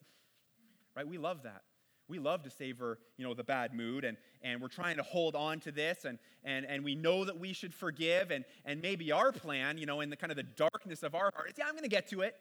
right? 0.97 1.07
We 1.07 1.19
love 1.19 1.43
that. 1.45 1.63
We 2.09 2.19
love 2.19 2.43
to 2.43 2.51
savor, 2.51 2.99
you 3.17 3.25
know, 3.25 3.33
the 3.33 3.45
bad 3.45 3.73
mood, 3.73 4.05
and, 4.05 4.17
and 4.43 4.61
we're 4.61 4.69
trying 4.69 4.97
to 4.97 5.03
hold 5.03 5.35
on 5.35 5.61
to 5.61 5.73
this, 5.73 6.05
and, 6.05 6.19
and, 6.45 6.67
and 6.67 6.85
we 6.85 6.95
know 6.95 7.25
that 7.25 7.39
we 7.39 7.53
should 7.53 7.73
forgive, 7.73 8.31
and, 8.31 8.45
and 8.65 8.83
maybe 8.83 9.13
our 9.13 9.33
plan, 9.33 9.79
you 9.79 9.87
know, 9.87 10.01
in 10.01 10.11
the 10.11 10.17
kind 10.17 10.31
of 10.31 10.37
the 10.37 10.43
darkness 10.43 11.03
of 11.03 11.15
our 11.15 11.31
heart 11.35 11.49
is, 11.49 11.55
yeah, 11.57 11.65
I'm 11.67 11.73
going 11.73 11.85
to 11.85 11.89
get 11.89 12.09
to 12.09 12.23
it. 12.23 12.37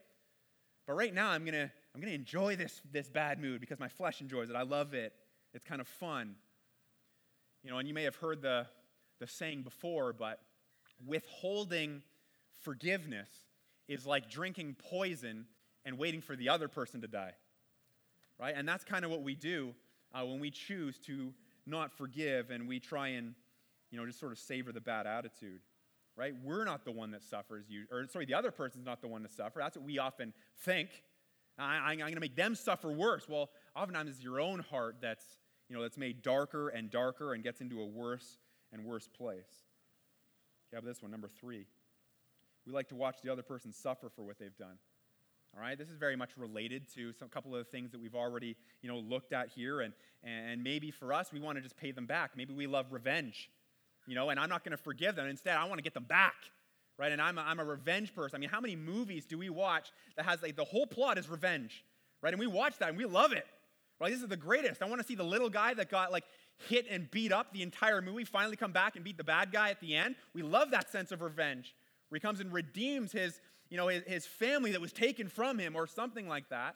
But 0.88 0.94
right 0.96 1.14
now, 1.14 1.30
I'm 1.30 1.46
going 1.46 1.54
to 1.54 1.72
I'm 1.94 2.00
going 2.00 2.12
to 2.12 2.16
enjoy 2.16 2.56
this, 2.56 2.82
this 2.92 3.10
bad 3.10 3.40
mood 3.40 3.60
because 3.60 3.80
my 3.80 3.90
flesh 3.90 4.22
enjoys 4.22 4.50
it. 4.50 4.56
I 4.56 4.64
love 4.64 4.94
it. 4.94 5.14
It's 5.54 5.66
kind 5.66 5.82
of 5.82 5.88
fun. 5.88 6.36
You 7.64 7.70
know, 7.70 7.78
and 7.78 7.88
you 7.88 7.94
may 7.94 8.04
have 8.04 8.16
heard 8.16 8.42
the, 8.42 8.66
the 9.20 9.28
saying 9.28 9.64
before, 9.64 10.14
but 10.14 10.40
withholding 11.06 12.02
forgiveness 12.62 13.30
is 13.90 14.06
like 14.06 14.30
drinking 14.30 14.78
poison 14.90 15.46
and 15.84 15.98
waiting 15.98 16.22
for 16.22 16.36
the 16.36 16.48
other 16.48 16.68
person 16.68 17.02
to 17.02 17.08
die 17.08 17.34
right? 18.42 18.56
And 18.58 18.68
that's 18.68 18.84
kind 18.84 19.06
of 19.06 19.12
what 19.12 19.22
we 19.22 19.36
do 19.36 19.74
uh, 20.14 20.26
when 20.26 20.40
we 20.40 20.50
choose 20.50 20.98
to 21.06 21.32
not 21.68 21.94
forgive 21.94 22.50
and 22.50 22.68
we 22.68 22.80
try 22.80 23.10
and, 23.10 23.36
you 23.92 24.00
know, 24.00 24.06
just 24.06 24.20
sort 24.20 24.32
of 24.32 24.40
savor 24.40 24.72
the 24.72 24.82
bad 24.82 25.06
attitude, 25.06 25.62
right? 26.18 26.34
We're 26.44 26.66
not 26.66 26.84
the 26.84 26.92
one 26.92 27.12
that 27.12 27.22
suffers, 27.22 27.66
you, 27.70 27.86
or 27.92 28.08
sorry, 28.08 28.26
the 28.26 28.34
other 28.34 28.52
person's 28.52 28.86
not 28.86 29.02
the 29.02 29.08
one 29.08 29.22
to 29.22 29.30
suffer. 29.30 29.60
That's 29.60 29.78
what 29.78 29.86
we 29.86 30.00
often 30.00 30.34
think. 30.66 30.90
I, 31.60 31.92
am 31.92 32.00
going 32.00 32.16
to 32.16 32.20
make 32.20 32.36
them 32.36 32.56
suffer 32.56 32.92
worse. 32.92 33.30
Well, 33.30 33.52
oftentimes 33.76 34.10
it's 34.10 34.24
your 34.24 34.42
own 34.42 34.60
heart 34.60 34.96
that's, 35.02 35.26
you 35.70 35.76
know, 35.76 35.84
that's 35.84 35.98
made 35.98 36.24
darker 36.24 36.70
and 36.70 36.90
darker 36.90 37.34
and 37.34 37.44
gets 37.44 37.62
into 37.62 37.80
a 37.80 37.86
worse 37.86 38.40
and 38.74 38.84
worse 38.84 39.08
place. 39.08 39.66
Okay, 40.74 40.84
this 40.84 41.02
one, 41.04 41.12
number 41.12 41.28
three. 41.28 41.68
We 42.66 42.74
like 42.74 42.88
to 42.90 42.96
watch 42.96 43.18
the 43.24 43.32
other 43.32 43.44
person 43.44 43.72
suffer 43.72 44.10
for 44.10 44.24
what 44.24 44.40
they've 44.40 44.56
done. 44.58 44.78
All 45.56 45.62
right, 45.62 45.78
this 45.78 45.90
is 45.90 45.98
very 45.98 46.16
much 46.16 46.30
related 46.38 46.88
to 46.96 47.12
some 47.12 47.28
couple 47.28 47.54
of 47.54 47.66
the 47.66 47.70
things 47.70 47.92
that 47.92 48.00
we've 48.00 48.16
already, 48.16 48.56
you 48.82 48.90
know, 48.90 48.98
looked 49.00 49.34
at 49.34 49.50
here, 49.50 49.82
and 49.82 49.94
and 50.24 50.64
maybe 50.64 50.92
for 50.92 51.12
us, 51.14 51.34
we 51.34 51.40
want 51.40 51.58
to 51.58 51.62
just 51.62 51.76
pay 51.76 51.92
them 51.92 52.06
back. 52.06 52.32
Maybe 52.38 52.54
we 52.54 52.68
love 52.68 52.86
revenge, 52.92 53.50
you 54.08 54.16
know, 54.16 54.30
and 54.30 54.40
I'm 54.40 54.50
not 54.50 54.64
going 54.64 54.72
to 54.72 54.82
forgive 54.82 55.16
them. 55.16 55.28
Instead, 55.28 55.58
I 55.58 55.66
want 55.66 55.80
to 55.80 55.84
get 55.84 55.94
them 55.94 56.06
back, 56.06 56.36
right? 56.98 57.12
And 57.12 57.22
I'm 57.22 57.38
a, 57.38 57.42
I'm 57.42 57.60
a 57.60 57.66
revenge 57.66 58.16
person. 58.16 58.38
I 58.38 58.40
mean, 58.40 58.50
how 58.50 58.62
many 58.62 58.78
movies 58.78 59.26
do 59.26 59.38
we 59.38 59.50
watch 59.50 59.92
that 60.16 60.26
has 60.26 60.42
like 60.42 60.56
the 60.56 60.64
whole 60.64 60.88
plot 60.88 61.18
is 61.18 61.28
revenge, 61.28 61.84
right? 62.22 62.34
And 62.34 62.40
we 62.40 62.48
watch 62.48 62.78
that 62.78 62.90
and 62.90 62.98
we 62.98 63.06
love 63.06 63.34
it, 63.34 63.46
right? 64.00 64.10
This 64.10 64.22
is 64.22 64.28
the 64.30 64.38
greatest. 64.38 64.82
I 64.82 64.86
want 64.86 65.02
to 65.02 65.08
see 65.08 65.16
the 65.16 65.24
little 65.24 65.50
guy 65.50 65.74
that 65.74 65.90
got 65.90 66.14
like 66.14 66.24
hit 66.70 66.86
and 66.90 67.12
beat 67.12 67.34
up 67.34 67.52
the 67.52 67.62
entire 67.62 68.02
movie 68.02 68.24
finally 68.24 68.56
come 68.56 68.72
back 68.72 68.96
and 68.96 69.04
beat 69.04 69.18
the 69.18 69.24
bad 69.24 69.52
guy 69.52 69.70
at 69.70 69.82
the 69.82 69.96
end. 69.96 70.16
We 70.34 70.44
love 70.44 70.72
that 70.72 70.92
sense 70.92 71.12
of 71.12 71.22
revenge, 71.22 71.76
where 72.10 72.18
he 72.18 72.22
comes 72.22 72.40
and 72.40 72.54
redeems 72.54 73.12
his 73.12 73.42
you 73.72 73.78
know, 73.78 73.88
his, 73.88 74.04
his 74.06 74.26
family 74.28 74.74
that 74.74 74.82
was 74.82 74.92
taken 74.92 75.30
from 75.30 75.58
him 75.58 75.76
or 75.76 75.88
something 75.88 76.28
like 76.28 76.50
that. 76.50 76.76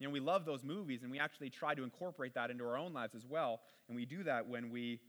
You 0.00 0.06
know, 0.06 0.12
we 0.12 0.20
love 0.20 0.44
those 0.44 0.64
movies 0.64 1.02
and 1.02 1.10
we 1.10 1.20
actually 1.20 1.48
try 1.48 1.74
to 1.74 1.84
incorporate 1.84 2.34
that 2.34 2.50
into 2.50 2.64
our 2.64 2.76
own 2.76 2.92
lives 2.92 3.14
as 3.14 3.24
well. 3.24 3.60
And 3.88 3.96
we 3.96 4.04
do 4.04 4.24
that 4.24 4.46
when 4.46 4.68
we 4.68 5.00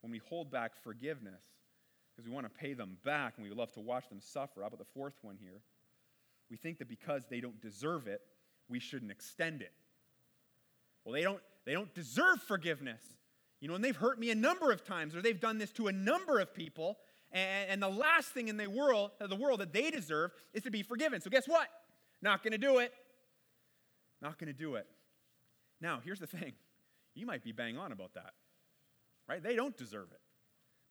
when 0.00 0.10
we 0.10 0.18
hold 0.28 0.50
back 0.50 0.72
forgiveness 0.82 1.42
because 2.10 2.26
we 2.28 2.34
want 2.34 2.44
to 2.46 2.58
pay 2.58 2.72
them 2.72 2.96
back 3.04 3.34
and 3.36 3.46
we 3.46 3.54
love 3.54 3.70
to 3.72 3.80
watch 3.80 4.08
them 4.08 4.18
suffer. 4.20 4.62
How 4.62 4.66
about 4.66 4.80
the 4.80 4.86
fourth 4.94 5.14
one 5.22 5.36
here? 5.40 5.60
We 6.50 6.56
think 6.56 6.78
that 6.78 6.88
because 6.88 7.26
they 7.30 7.40
don't 7.40 7.60
deserve 7.60 8.08
it, 8.08 8.22
we 8.68 8.80
shouldn't 8.80 9.12
extend 9.12 9.60
it. 9.60 9.72
Well, 11.04 11.12
they 11.12 11.22
don't 11.22 11.40
they 11.66 11.74
don't 11.74 11.94
deserve 11.94 12.40
forgiveness. 12.40 13.02
You 13.60 13.68
know, 13.68 13.74
and 13.74 13.84
they've 13.84 13.94
hurt 13.94 14.18
me 14.18 14.30
a 14.30 14.34
number 14.34 14.72
of 14.72 14.84
times 14.84 15.14
or 15.14 15.20
they've 15.20 15.38
done 15.38 15.58
this 15.58 15.70
to 15.72 15.86
a 15.88 15.92
number 15.92 16.40
of 16.40 16.54
people 16.54 16.96
and, 17.32 17.82
the 17.82 17.88
last 17.88 18.28
thing 18.28 18.48
in 18.48 18.56
the 18.56 18.66
world, 18.68 19.10
the 19.18 19.36
world 19.36 19.60
that 19.60 19.72
they 19.72 19.90
deserve 19.90 20.32
is 20.52 20.62
to 20.64 20.70
be 20.70 20.82
forgiven. 20.82 21.20
So 21.20 21.30
guess 21.30 21.48
what? 21.48 21.68
Not 22.20 22.42
going 22.42 22.52
to 22.52 22.58
do 22.58 22.78
it. 22.78 22.92
Not 24.20 24.38
going 24.38 24.52
to 24.52 24.58
do 24.58 24.74
it. 24.74 24.86
Now, 25.80 26.00
here's 26.04 26.20
the 26.20 26.26
thing. 26.26 26.52
You 27.14 27.26
might 27.26 27.42
be 27.42 27.52
bang 27.52 27.78
on 27.78 27.92
about 27.92 28.14
that. 28.14 28.32
Right? 29.28 29.42
They 29.42 29.56
don't 29.56 29.76
deserve 29.76 30.08
it. 30.12 30.20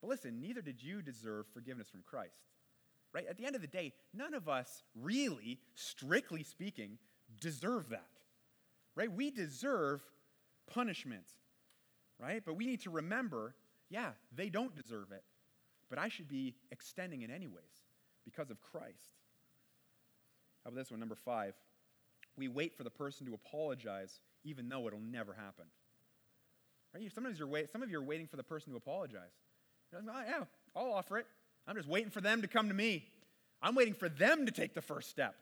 But 0.02 0.10
listen, 0.10 0.42
neither 0.42 0.62
did 0.62 0.82
you 0.82 1.02
deserve 1.02 1.46
forgiveness 1.54 1.90
from 1.90 2.02
Christ. 2.02 2.42
Right? 3.14 3.26
At 3.30 3.38
the 3.38 3.46
end 3.46 3.56
of 3.56 3.62
the 3.62 3.68
day, 3.68 3.94
none 4.14 4.34
of 4.34 4.50
us 4.50 4.84
really, 5.00 5.60
strictly 5.76 6.44
speaking, 6.44 6.98
deserve 7.40 7.90
that. 7.90 8.10
Right? 8.96 9.12
We 9.12 9.30
deserve 9.32 10.02
punishment. 10.72 11.26
Right? 12.20 12.42
But 12.44 12.56
we 12.56 12.66
need 12.66 12.82
to 12.82 12.90
remember, 12.90 13.54
yeah, 13.90 14.12
they 14.36 14.50
don't 14.50 14.76
deserve 14.76 15.12
it 15.12 15.24
but 15.92 16.00
I 16.00 16.08
should 16.08 16.30
be 16.30 16.56
extending 16.72 17.22
it 17.22 17.30
anyways 17.30 17.84
because 18.26 18.50
of 18.50 18.60
Christ. 18.62 19.12
How 20.64 20.70
about 20.70 20.80
this 20.80 20.90
one, 20.90 21.00
number 21.00 21.16
five? 21.16 21.54
We 22.38 22.48
wait 22.48 22.74
for 22.76 22.84
the 22.84 22.90
person 22.90 23.28
to 23.28 23.34
apologize 23.34 24.22
even 24.44 24.70
though 24.70 24.88
it'll 24.88 25.00
never 25.00 25.34
happen. 25.34 25.66
Right? 26.96 27.12
Sometimes 27.14 27.38
you're 27.38 27.48
wait, 27.48 27.70
some 27.70 27.84
of 27.84 27.92
you 27.92 28.00
are 28.00 28.04
waiting 28.04 28.26
for 28.26 28.38
the 28.38 28.44
person 28.44 28.72
to 28.72 28.78
apologize. 28.78 29.34
You're 29.92 30.02
like, 30.02 30.16
oh, 30.16 30.24
yeah, 30.28 30.44
I'll 30.76 30.94
offer 30.94 31.18
it. 31.18 31.28
I'm 31.68 31.76
just 31.76 31.90
waiting 31.90 32.10
for 32.10 32.22
them 32.22 32.42
to 32.42 32.48
come 32.48 32.70
to 32.70 32.74
me. 32.74 33.06
I'm 33.62 33.76
waiting 33.76 33.94
for 33.94 34.10
them 34.10 34.46
to 34.46 34.52
take 34.52 34.74
the 34.74 34.82
first 34.82 35.10
step. 35.10 35.36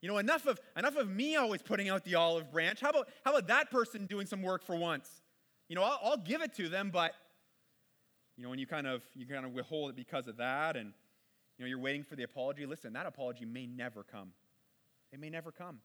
You 0.00 0.08
know, 0.08 0.18
enough 0.18 0.46
of, 0.46 0.60
enough 0.76 0.96
of 0.96 1.08
me 1.08 1.36
always 1.36 1.62
putting 1.62 1.88
out 1.88 2.04
the 2.04 2.16
olive 2.16 2.50
branch. 2.50 2.80
How 2.80 2.90
about, 2.90 3.08
how 3.24 3.30
about 3.30 3.46
that 3.46 3.70
person 3.70 4.06
doing 4.06 4.26
some 4.26 4.42
work 4.42 4.64
for 4.64 4.74
once? 4.74 5.08
You 5.68 5.76
know, 5.76 5.84
I'll, 5.84 6.00
I'll 6.02 6.16
give 6.16 6.42
it 6.42 6.54
to 6.56 6.68
them, 6.68 6.90
but 6.92 7.14
you 8.36 8.44
know, 8.44 8.50
when 8.50 8.58
you 8.58 8.66
kind 8.66 8.86
of 8.86 9.02
you 9.14 9.26
kind 9.26 9.44
of 9.44 9.52
withhold 9.52 9.90
it 9.90 9.96
because 9.96 10.28
of 10.28 10.36
that, 10.38 10.76
and 10.76 10.92
you 11.58 11.64
know 11.64 11.68
you're 11.68 11.78
waiting 11.78 12.02
for 12.02 12.16
the 12.16 12.22
apology. 12.22 12.66
Listen, 12.66 12.92
that 12.94 13.06
apology 13.06 13.44
may 13.44 13.66
never 13.66 14.02
come. 14.02 14.32
It 15.12 15.20
may 15.20 15.30
never 15.30 15.52
come. 15.52 15.78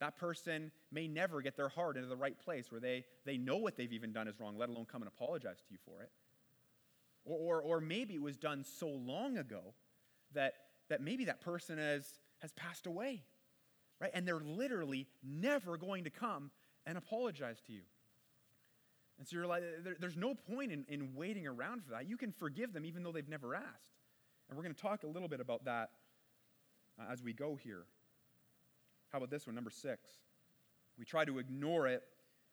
That 0.00 0.16
person 0.18 0.72
may 0.92 1.08
never 1.08 1.40
get 1.40 1.56
their 1.56 1.68
heart 1.68 1.96
into 1.96 2.08
the 2.08 2.16
right 2.16 2.38
place 2.38 2.70
where 2.70 2.80
they, 2.80 3.04
they 3.24 3.38
know 3.38 3.56
what 3.56 3.76
they've 3.76 3.92
even 3.92 4.12
done 4.12 4.28
is 4.28 4.38
wrong, 4.38 4.58
let 4.58 4.68
alone 4.68 4.86
come 4.90 5.02
and 5.02 5.08
apologize 5.08 5.58
to 5.58 5.72
you 5.72 5.78
for 5.84 6.02
it. 6.02 6.10
Or, 7.24 7.38
or, 7.38 7.62
or 7.62 7.80
maybe 7.80 8.14
it 8.14 8.22
was 8.22 8.36
done 8.36 8.64
so 8.64 8.88
long 8.88 9.38
ago 9.38 9.74
that, 10.34 10.54
that 10.90 11.00
maybe 11.00 11.24
that 11.26 11.40
person 11.40 11.78
has, 11.78 12.06
has 12.38 12.52
passed 12.52 12.86
away, 12.86 13.22
right? 14.00 14.10
And 14.12 14.28
they're 14.28 14.40
literally 14.40 15.06
never 15.24 15.78
going 15.78 16.04
to 16.04 16.10
come 16.10 16.50
and 16.84 16.98
apologize 16.98 17.60
to 17.66 17.72
you. 17.72 17.82
And 19.18 19.26
so 19.26 19.36
you're 19.36 19.46
like, 19.46 19.62
there, 19.82 19.96
there's 19.98 20.16
no 20.16 20.34
point 20.34 20.72
in, 20.72 20.84
in 20.88 21.14
waiting 21.14 21.46
around 21.46 21.84
for 21.84 21.92
that. 21.92 22.08
You 22.08 22.16
can 22.16 22.32
forgive 22.32 22.72
them 22.72 22.84
even 22.84 23.02
though 23.02 23.12
they've 23.12 23.28
never 23.28 23.54
asked. 23.54 23.96
And 24.48 24.56
we're 24.56 24.62
going 24.62 24.74
to 24.74 24.80
talk 24.80 25.02
a 25.02 25.06
little 25.06 25.28
bit 25.28 25.40
about 25.40 25.64
that 25.64 25.90
uh, 27.00 27.10
as 27.10 27.22
we 27.22 27.32
go 27.32 27.56
here. 27.56 27.84
How 29.10 29.18
about 29.18 29.30
this 29.30 29.46
one, 29.46 29.54
number 29.54 29.70
six? 29.70 30.00
We 30.98 31.04
try 31.04 31.24
to 31.24 31.38
ignore 31.38 31.86
it 31.86 32.02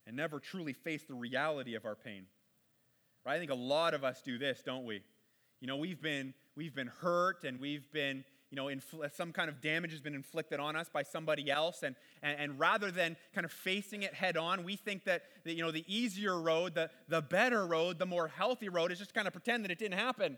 and 0.08 0.16
never 0.16 0.40
truly 0.40 0.74
face 0.74 1.04
the 1.04 1.14
reality 1.14 1.76
of 1.76 1.86
our 1.86 1.96
pain. 1.96 2.26
Right? 3.26 3.36
I 3.36 3.40
think 3.40 3.52
a 3.52 3.56
lot 3.56 3.94
of 3.94 4.04
us 4.04 4.22
do 4.22 4.38
this, 4.38 4.62
don't 4.66 4.86
we? 4.86 5.02
You 5.62 5.68
know, 5.68 5.78
we've 5.78 6.02
been, 6.02 6.34
we've 6.56 6.76
been 6.76 6.92
hurt 7.02 7.44
and 7.44 7.60
we've 7.60 7.90
been 7.92 8.26
you 8.54 8.56
know, 8.56 8.66
infl- 8.66 9.04
uh, 9.04 9.10
some 9.10 9.34
kind 9.34 9.50
of 9.50 9.62
damage 9.62 9.90
has 9.90 10.00
been 10.00 10.14
inflicted 10.14 10.60
on 10.60 10.76
us 10.76 10.88
by 10.88 11.02
somebody 11.02 11.50
else. 11.50 11.82
And, 11.82 11.96
and, 12.22 12.40
and, 12.40 12.60
rather 12.60 12.92
than 12.92 13.18
kind 13.34 13.46
of 13.46 13.52
facing 13.52 14.04
it 14.04 14.14
head 14.14 14.38
on, 14.38 14.64
we 14.64 14.76
think 14.76 15.06
that, 15.06 15.24
that, 15.44 15.56
you 15.56 15.64
know, 15.64 15.72
the 15.72 15.84
easier 15.88 16.40
road, 16.40 16.76
the, 16.76 16.92
the 17.08 17.20
better 17.20 17.66
road, 17.66 17.98
the 17.98 18.06
more 18.06 18.28
healthy 18.28 18.70
road 18.70 18.92
is 18.92 19.00
just 19.00 19.16
kind 19.16 19.26
of 19.26 19.34
pretend 19.34 19.66
that 19.66 19.72
it 19.72 19.80
didn't 19.80 19.98
happen. 19.98 20.38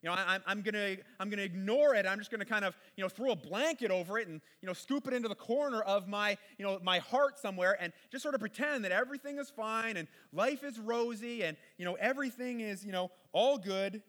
You 0.00 0.10
know, 0.10 0.14
I, 0.14 0.38
I'm 0.46 0.62
going 0.62 0.74
to 0.74 1.02
I'm 1.18 1.28
gonna 1.28 1.42
ignore 1.42 1.96
it. 1.96 2.06
I'm 2.06 2.18
just 2.18 2.30
going 2.30 2.38
to 2.38 2.46
kind 2.46 2.64
of, 2.64 2.76
you 2.96 3.02
know, 3.02 3.08
throw 3.08 3.32
a 3.32 3.36
blanket 3.36 3.90
over 3.90 4.16
it 4.20 4.28
and, 4.28 4.40
you 4.62 4.68
know, 4.68 4.72
scoop 4.72 5.08
it 5.08 5.12
into 5.12 5.28
the 5.28 5.34
corner 5.34 5.82
of 5.82 6.06
my, 6.06 6.38
you 6.58 6.64
know, 6.64 6.78
my 6.84 7.00
heart 7.00 7.36
somewhere 7.36 7.76
and 7.80 7.92
just 8.12 8.22
sort 8.22 8.36
of 8.36 8.40
pretend 8.40 8.84
that 8.84 8.92
everything 8.92 9.38
is 9.38 9.50
fine 9.50 9.96
and 9.96 10.06
life 10.32 10.62
is 10.62 10.78
rosy 10.78 11.42
and, 11.42 11.56
you 11.78 11.84
know, 11.84 11.94
everything 11.94 12.60
is, 12.60 12.84
you 12.84 12.92
know, 12.92 13.10
all 13.32 13.58
good. 13.58 14.00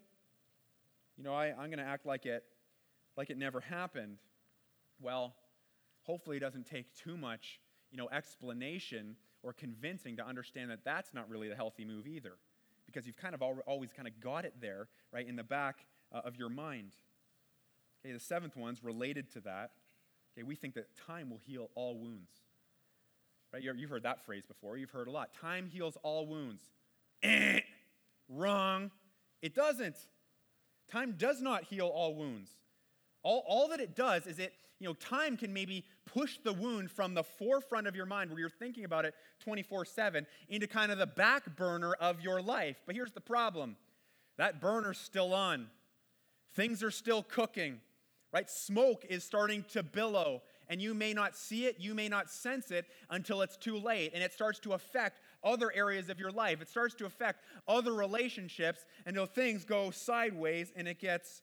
You 1.18 1.24
know, 1.24 1.34
I, 1.34 1.48
I'm 1.48 1.72
going 1.72 1.80
to 1.80 1.86
act 1.86 2.06
like 2.06 2.28
it 2.28 2.44
like 3.18 3.30
it 3.30 3.38
never 3.38 3.60
happened, 3.60 4.18
well, 5.02 5.34
hopefully 6.04 6.38
it 6.38 6.40
doesn't 6.40 6.68
take 6.68 6.96
too 6.96 7.18
much, 7.18 7.60
you 7.92 7.98
know, 7.98 8.08
explanation 8.12 9.16
or 9.44 9.54
convincing 9.54 10.16
to 10.18 10.26
understand 10.26 10.72
that 10.72 10.80
that's 10.86 11.14
not 11.14 11.30
really 11.30 11.50
the 11.50 11.56
healthy 11.56 11.84
move 11.84 12.08
either, 12.08 12.34
because 12.86 13.06
you've 13.06 13.18
kind 13.18 13.36
of 13.36 13.42
always 13.42 13.92
kind 13.92 14.08
of 14.08 14.20
got 14.22 14.46
it 14.46 14.54
there, 14.62 14.88
right, 15.12 15.28
in 15.28 15.36
the 15.36 15.44
back 15.44 15.86
uh, 16.14 16.22
of 16.24 16.36
your 16.36 16.50
mind. 16.50 16.92
Okay, 18.06 18.14
the 18.14 18.20
seventh 18.20 18.56
one's 18.56 18.84
related 18.84 19.32
to 19.34 19.42
that. 19.42 19.72
Okay, 20.34 20.44
we 20.44 20.56
think 20.56 20.76
that 20.76 20.88
time 21.08 21.30
will 21.30 21.42
heal 21.46 21.70
all 21.76 21.98
wounds. 21.98 22.32
Right? 23.52 23.64
You've 23.64 23.90
heard 23.90 24.04
that 24.04 24.24
phrase 24.26 24.46
before. 24.46 24.78
You've 24.78 24.92
heard 24.92 25.08
a 25.08 25.12
lot. 25.12 25.34
Time 25.34 25.68
heals 25.68 25.98
all 26.04 26.28
wounds. 26.28 26.62
Eh, 27.24 27.62
wrong. 28.30 28.92
It 29.42 29.56
doesn't. 29.56 29.96
Time 30.92 31.16
does 31.18 31.42
not 31.42 31.64
heal 31.64 31.88
all 31.88 32.16
wounds. 32.16 32.52
All, 33.28 33.44
all 33.46 33.68
that 33.68 33.82
it 33.82 33.94
does 33.94 34.26
is 34.26 34.40
it, 34.40 34.54
you 34.80 34.88
know, 34.88 34.94
time 34.94 35.36
can 35.36 35.52
maybe 35.52 35.84
push 36.06 36.38
the 36.46 36.54
wound 36.54 36.90
from 36.90 37.14
the 37.14 37.26
forefront 37.26 37.86
of 37.86 37.94
your 37.94 38.06
mind 38.06 38.30
where 38.30 38.40
you're 38.40 38.50
thinking 38.50 38.86
about 38.86 39.04
it 39.04 39.14
24 39.42 39.84
7 39.84 40.26
into 40.48 40.66
kind 40.66 40.94
of 40.94 40.98
the 40.98 41.08
back 41.08 41.58
burner 41.58 41.92
of 42.00 42.22
your 42.22 42.42
life. 42.42 42.78
But 42.86 42.96
here's 42.96 43.12
the 43.12 43.20
problem 43.20 43.76
that 44.38 44.62
burner's 44.62 44.98
still 44.98 45.34
on, 45.34 45.68
things 46.54 46.82
are 46.82 46.90
still 46.90 47.22
cooking, 47.22 47.82
right? 48.32 48.50
Smoke 48.50 49.04
is 49.10 49.26
starting 49.26 49.66
to 49.74 49.84
billow. 49.84 50.42
And 50.70 50.82
you 50.82 50.94
may 50.94 51.14
not 51.14 51.36
see 51.36 51.66
it, 51.66 51.78
you 51.80 51.94
may 51.94 52.08
not 52.08 52.30
sense 52.30 52.72
it 52.72 52.86
until 53.10 53.42
it's 53.42 53.58
too 53.58 53.78
late. 53.78 54.12
And 54.14 54.24
it 54.24 54.32
starts 54.32 54.60
to 54.60 54.72
affect 54.72 55.20
other 55.44 55.70
areas 55.74 56.10
of 56.10 56.18
your 56.18 56.32
life. 56.32 56.62
It 56.62 56.70
starts 56.70 56.96
to 56.96 57.06
affect 57.06 57.42
other 57.68 57.94
relationships 57.94 58.86
until 59.06 59.26
things 59.26 59.66
go 59.66 59.92
sideways 59.92 60.72
and 60.78 60.88
it 60.88 61.00
gets, 61.00 61.42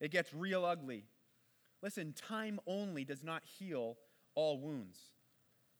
it 0.00 0.10
gets 0.10 0.32
real 0.32 0.64
ugly. 0.64 1.04
Listen, 1.86 2.12
time 2.14 2.58
only 2.66 3.04
does 3.04 3.22
not 3.22 3.44
heal 3.44 3.96
all 4.34 4.58
wounds. 4.58 4.98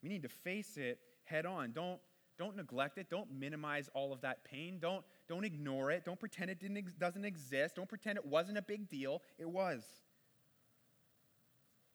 We 0.01 0.07
need 0.07 0.21
to 0.21 0.29
face 0.29 0.77
it 0.77 0.99
head 1.25 1.45
on. 1.45 1.73
Don't, 1.73 1.99
don't 2.39 2.55
neglect 2.55 2.97
it. 2.97 3.09
Don't 3.09 3.29
minimize 3.29 3.89
all 3.93 4.13
of 4.13 4.21
that 4.21 4.45
pain. 4.45 4.77
Don't, 4.79 5.03
don't 5.27 5.43
ignore 5.43 5.91
it. 5.91 6.05
Don't 6.05 6.17
pretend 6.17 6.49
it 6.49 6.61
didn't, 6.61 6.97
doesn't 6.97 7.25
exist. 7.25 7.75
Don't 7.75 7.89
pretend 7.89 8.17
it 8.17 8.25
wasn't 8.25 8.57
a 8.57 8.61
big 8.61 8.87
deal. 8.87 9.21
It 9.37 9.49
was. 9.49 9.83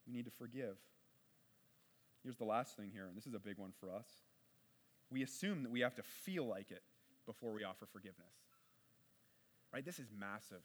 We 0.07 0.13
need 0.13 0.27
to 0.27 0.31
forgive. 0.31 0.77
Here's 2.23 2.37
the 2.37 2.45
last 2.45 2.77
thing 2.77 2.91
here, 2.93 3.07
and 3.07 3.17
this 3.17 3.27
is 3.27 3.33
a 3.33 3.41
big 3.41 3.57
one 3.57 3.73
for 3.81 3.91
us. 3.91 4.09
we 5.11 5.23
assume 5.23 5.63
that 5.63 5.73
we 5.73 5.81
have 5.81 5.95
to 5.95 6.03
feel 6.03 6.47
like 6.47 6.71
it 6.71 6.83
before 7.25 7.55
we 7.55 7.65
offer 7.65 7.87
forgiveness. 7.91 8.35
Right? 9.73 9.87
This 9.87 9.99
is 9.99 10.09
massive. 10.15 10.61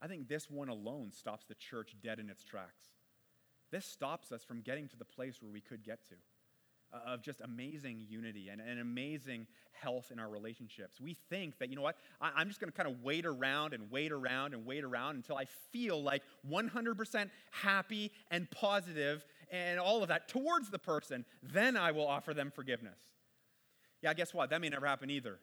I 0.00 0.06
think 0.06 0.28
this 0.28 0.48
one 0.50 0.68
alone 0.68 1.12
stops 1.12 1.44
the 1.46 1.54
church 1.54 1.96
dead 2.02 2.18
in 2.18 2.30
its 2.30 2.44
tracks. 2.44 2.86
This 3.70 3.84
stops 3.84 4.32
us 4.32 4.44
from 4.44 4.60
getting 4.62 4.88
to 4.88 4.96
the 4.96 5.04
place 5.04 5.42
where 5.42 5.50
we 5.50 5.60
could 5.60 5.82
get 5.84 6.06
to 6.08 6.14
uh, 6.92 7.12
of 7.12 7.22
just 7.22 7.40
amazing 7.42 8.04
unity 8.08 8.48
and, 8.48 8.60
and 8.60 8.80
amazing 8.80 9.46
health 9.72 10.10
in 10.10 10.18
our 10.18 10.28
relationships. 10.28 11.00
We 11.00 11.14
think 11.28 11.58
that, 11.58 11.68
you 11.68 11.76
know 11.76 11.82
what, 11.82 11.96
I, 12.20 12.40
am 12.40 12.48
just 12.48 12.60
going 12.60 12.70
to 12.70 12.76
kind 12.76 12.88
of 12.88 13.02
wait 13.02 13.26
around 13.26 13.74
and 13.74 13.90
wait 13.90 14.12
around 14.12 14.54
and 14.54 14.64
wait 14.64 14.84
around 14.84 15.16
until 15.16 15.36
I 15.36 15.44
feel 15.72 16.02
like 16.02 16.22
100% 16.50 17.30
happy 17.50 18.10
and 18.30 18.50
positive 18.50 19.24
and 19.50 19.78
all 19.78 20.02
of 20.02 20.08
that 20.08 20.28
towards 20.28 20.70
the 20.70 20.78
person. 20.78 21.24
Then 21.42 21.76
I 21.76 21.92
will 21.92 22.06
offer 22.06 22.34
them 22.34 22.50
forgiveness. 22.54 22.98
Yeah, 24.02 24.14
guess 24.14 24.32
what? 24.32 24.50
That 24.50 24.60
may 24.60 24.68
never 24.68 24.86
happen 24.86 25.10
either. 25.10 25.38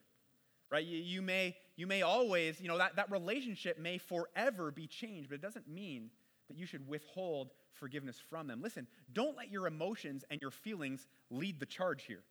Right? 0.72 0.86
You, 0.86 0.98
you, 0.98 1.22
may, 1.22 1.56
you 1.78 1.88
may 1.88 2.02
always, 2.02 2.62
you 2.62 2.68
know, 2.68 2.78
that, 2.78 2.96
that 2.96 3.12
relationship 3.12 3.80
may 3.80 3.98
forever 3.98 4.72
be 4.72 4.88
changed, 4.88 5.30
but 5.30 5.36
it 5.36 5.42
doesn't 5.42 5.68
mean 5.68 6.10
that 6.48 6.58
you 6.58 6.66
should 6.66 6.88
withhold 6.88 7.52
forgiveness 7.74 8.18
from 8.30 8.48
them. 8.48 8.62
Listen, 8.62 8.88
don't 9.14 9.36
let 9.36 9.52
your 9.52 9.68
emotions 9.68 10.24
and 10.30 10.40
your 10.42 10.52
feelings 10.52 11.08
lead 11.30 11.60
the 11.60 11.66
charge 11.66 12.04
here. 12.04 12.24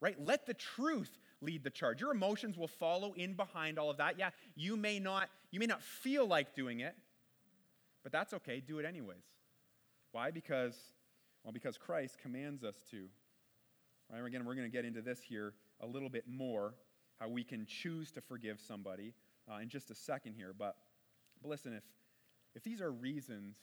Right? 0.00 0.16
Let 0.22 0.46
the 0.46 0.54
truth 0.54 1.18
lead 1.40 1.64
the 1.64 1.70
charge. 1.70 2.00
Your 2.00 2.12
emotions 2.12 2.58
will 2.58 2.68
follow 2.68 3.12
in 3.14 3.34
behind 3.34 3.78
all 3.78 3.90
of 3.90 3.96
that. 3.96 4.18
Yeah, 4.18 4.30
you 4.54 4.76
may 4.76 4.98
not 4.98 5.30
you 5.50 5.60
may 5.60 5.66
not 5.66 5.82
feel 5.82 6.26
like 6.26 6.54
doing 6.54 6.80
it, 6.80 6.94
but 8.02 8.12
that's 8.12 8.34
okay. 8.34 8.60
Do 8.60 8.78
it 8.80 8.84
anyways. 8.84 9.24
Why? 10.12 10.30
Because 10.30 10.76
well, 11.42 11.52
because 11.52 11.78
Christ 11.78 12.18
commands 12.20 12.64
us 12.64 12.74
to. 12.90 13.06
Right? 14.12 14.24
Again, 14.24 14.44
we're 14.44 14.54
going 14.54 14.70
to 14.70 14.72
get 14.72 14.84
into 14.84 15.00
this 15.00 15.20
here 15.26 15.54
a 15.80 15.86
little 15.86 16.08
bit 16.08 16.24
more, 16.28 16.74
how 17.20 17.28
we 17.28 17.44
can 17.44 17.66
choose 17.66 18.10
to 18.12 18.20
forgive 18.20 18.60
somebody 18.60 19.14
uh, 19.50 19.58
in 19.58 19.68
just 19.68 19.90
a 19.90 19.94
second 19.94 20.34
here. 20.34 20.54
But, 20.56 20.76
but 21.42 21.48
listen, 21.48 21.72
if 21.74 21.84
if 22.54 22.62
these 22.62 22.80
are 22.80 22.92
reasons 22.92 23.56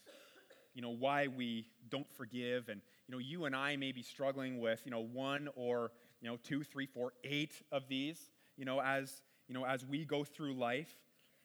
you 0.73 0.81
know, 0.81 0.89
why 0.89 1.27
we 1.27 1.67
don't 1.89 2.09
forgive. 2.13 2.69
And, 2.69 2.81
you 3.07 3.11
know, 3.11 3.19
you 3.19 3.45
and 3.45 3.55
I 3.55 3.75
may 3.75 3.91
be 3.91 4.01
struggling 4.01 4.59
with, 4.59 4.81
you 4.85 4.91
know, 4.91 5.01
one 5.01 5.49
or, 5.55 5.91
you 6.21 6.29
know, 6.29 6.37
two, 6.37 6.63
three, 6.63 6.85
four, 6.85 7.13
eight 7.23 7.53
of 7.71 7.87
these, 7.87 8.31
you 8.57 8.65
know, 8.65 8.79
as, 8.79 9.21
you 9.47 9.53
know, 9.53 9.65
as 9.65 9.85
we 9.85 10.05
go 10.05 10.23
through 10.23 10.53
life. 10.53 10.95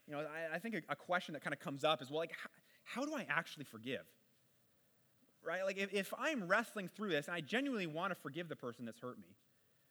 You 0.07 0.13
know, 0.13 0.19
I, 0.19 0.55
I 0.55 0.59
think 0.59 0.75
a, 0.75 0.81
a, 0.89 0.95
question 0.95 1.33
that 1.33 1.43
kind 1.43 1.53
of 1.53 1.59
comes 1.59 1.83
up 1.83 2.01
is, 2.01 2.09
well, 2.09 2.19
like, 2.19 2.31
how, 2.31 2.49
how 3.01 3.05
do 3.05 3.13
I 3.13 3.25
actually 3.29 3.65
forgive? 3.65 4.05
Right? 5.45 5.63
Like, 5.65 5.77
if, 5.77 5.93
if 5.93 6.13
I'm 6.17 6.47
wrestling 6.47 6.89
through 6.95 7.09
this 7.09 7.27
and 7.27 7.35
I 7.35 7.41
genuinely 7.41 7.87
want 7.87 8.11
to 8.13 8.15
forgive 8.15 8.47
the 8.47 8.55
person 8.55 8.85
that's 8.85 8.99
hurt 8.99 9.17
me, 9.17 9.35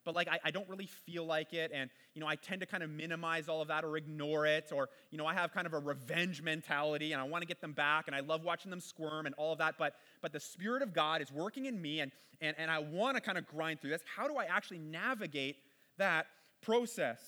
but 0.06 0.14
like 0.14 0.28
I, 0.28 0.38
I, 0.44 0.50
don't 0.50 0.66
really 0.68 0.86
feel 0.86 1.26
like 1.26 1.52
it 1.52 1.70
and 1.74 1.90
you 2.14 2.20
know 2.22 2.26
i 2.26 2.36
tend 2.36 2.60
to 2.60 2.66
kind 2.66 2.82
of 2.82 2.88
minimize 2.88 3.48
all 3.48 3.60
of 3.60 3.68
that 3.68 3.84
or 3.84 3.98
ignore 3.98 4.46
it 4.46 4.72
or 4.72 4.88
you 5.10 5.18
know 5.18 5.26
i 5.26 5.34
have 5.34 5.52
kind 5.52 5.66
of 5.66 5.74
a 5.74 5.78
revenge 5.78 6.40
mentality 6.40 7.12
and 7.12 7.20
i 7.20 7.24
want 7.24 7.42
to 7.42 7.46
get 7.46 7.60
them 7.60 7.72
back 7.72 8.06
and 8.06 8.16
i 8.16 8.20
love 8.20 8.42
watching 8.44 8.70
them 8.70 8.80
squirm 8.80 9.26
and 9.26 9.34
all 9.34 9.52
of 9.52 9.58
that 9.58 9.74
but 9.78 9.96
but 10.22 10.32
the 10.32 10.40
spirit 10.40 10.80
of 10.80 10.94
god 10.94 11.20
is 11.20 11.30
working 11.30 11.66
in 11.66 11.82
me 11.82 12.00
and 12.00 12.10
and, 12.40 12.54
and 12.58 12.70
i 12.70 12.78
want 12.78 13.16
to 13.16 13.20
kind 13.20 13.36
of 13.36 13.46
grind 13.46 13.80
through 13.80 13.90
this. 13.90 14.02
How 14.16 14.26
do 14.28 14.36
i 14.36 14.44
actually 14.44 14.78
navigate 14.78 15.56
that 15.98 16.26
process? 16.62 17.20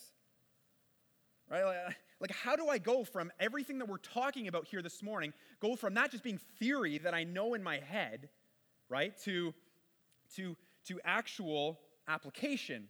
Right 1.51 1.65
like 2.21 2.33
how 2.33 2.57
do 2.57 2.69
i 2.69 2.79
go 2.79 3.05
from 3.05 3.33
everything 3.41 3.79
that 3.79 3.89
we're 3.89 3.99
talking 3.99 4.49
about 4.49 4.67
here 4.67 4.83
this 4.83 5.03
morning 5.03 5.33
go 5.61 5.77
from 5.77 5.95
not 5.95 6.11
just 6.11 6.23
being 6.25 6.41
theory 6.59 6.99
that 6.99 7.15
i 7.15 7.23
know 7.23 7.55
in 7.55 7.63
my 7.63 7.79
head 7.79 8.29
right 8.89 9.17
to 9.23 9.55
to 10.35 10.57
to 10.85 11.01
actual 11.05 11.79
application 12.09 12.89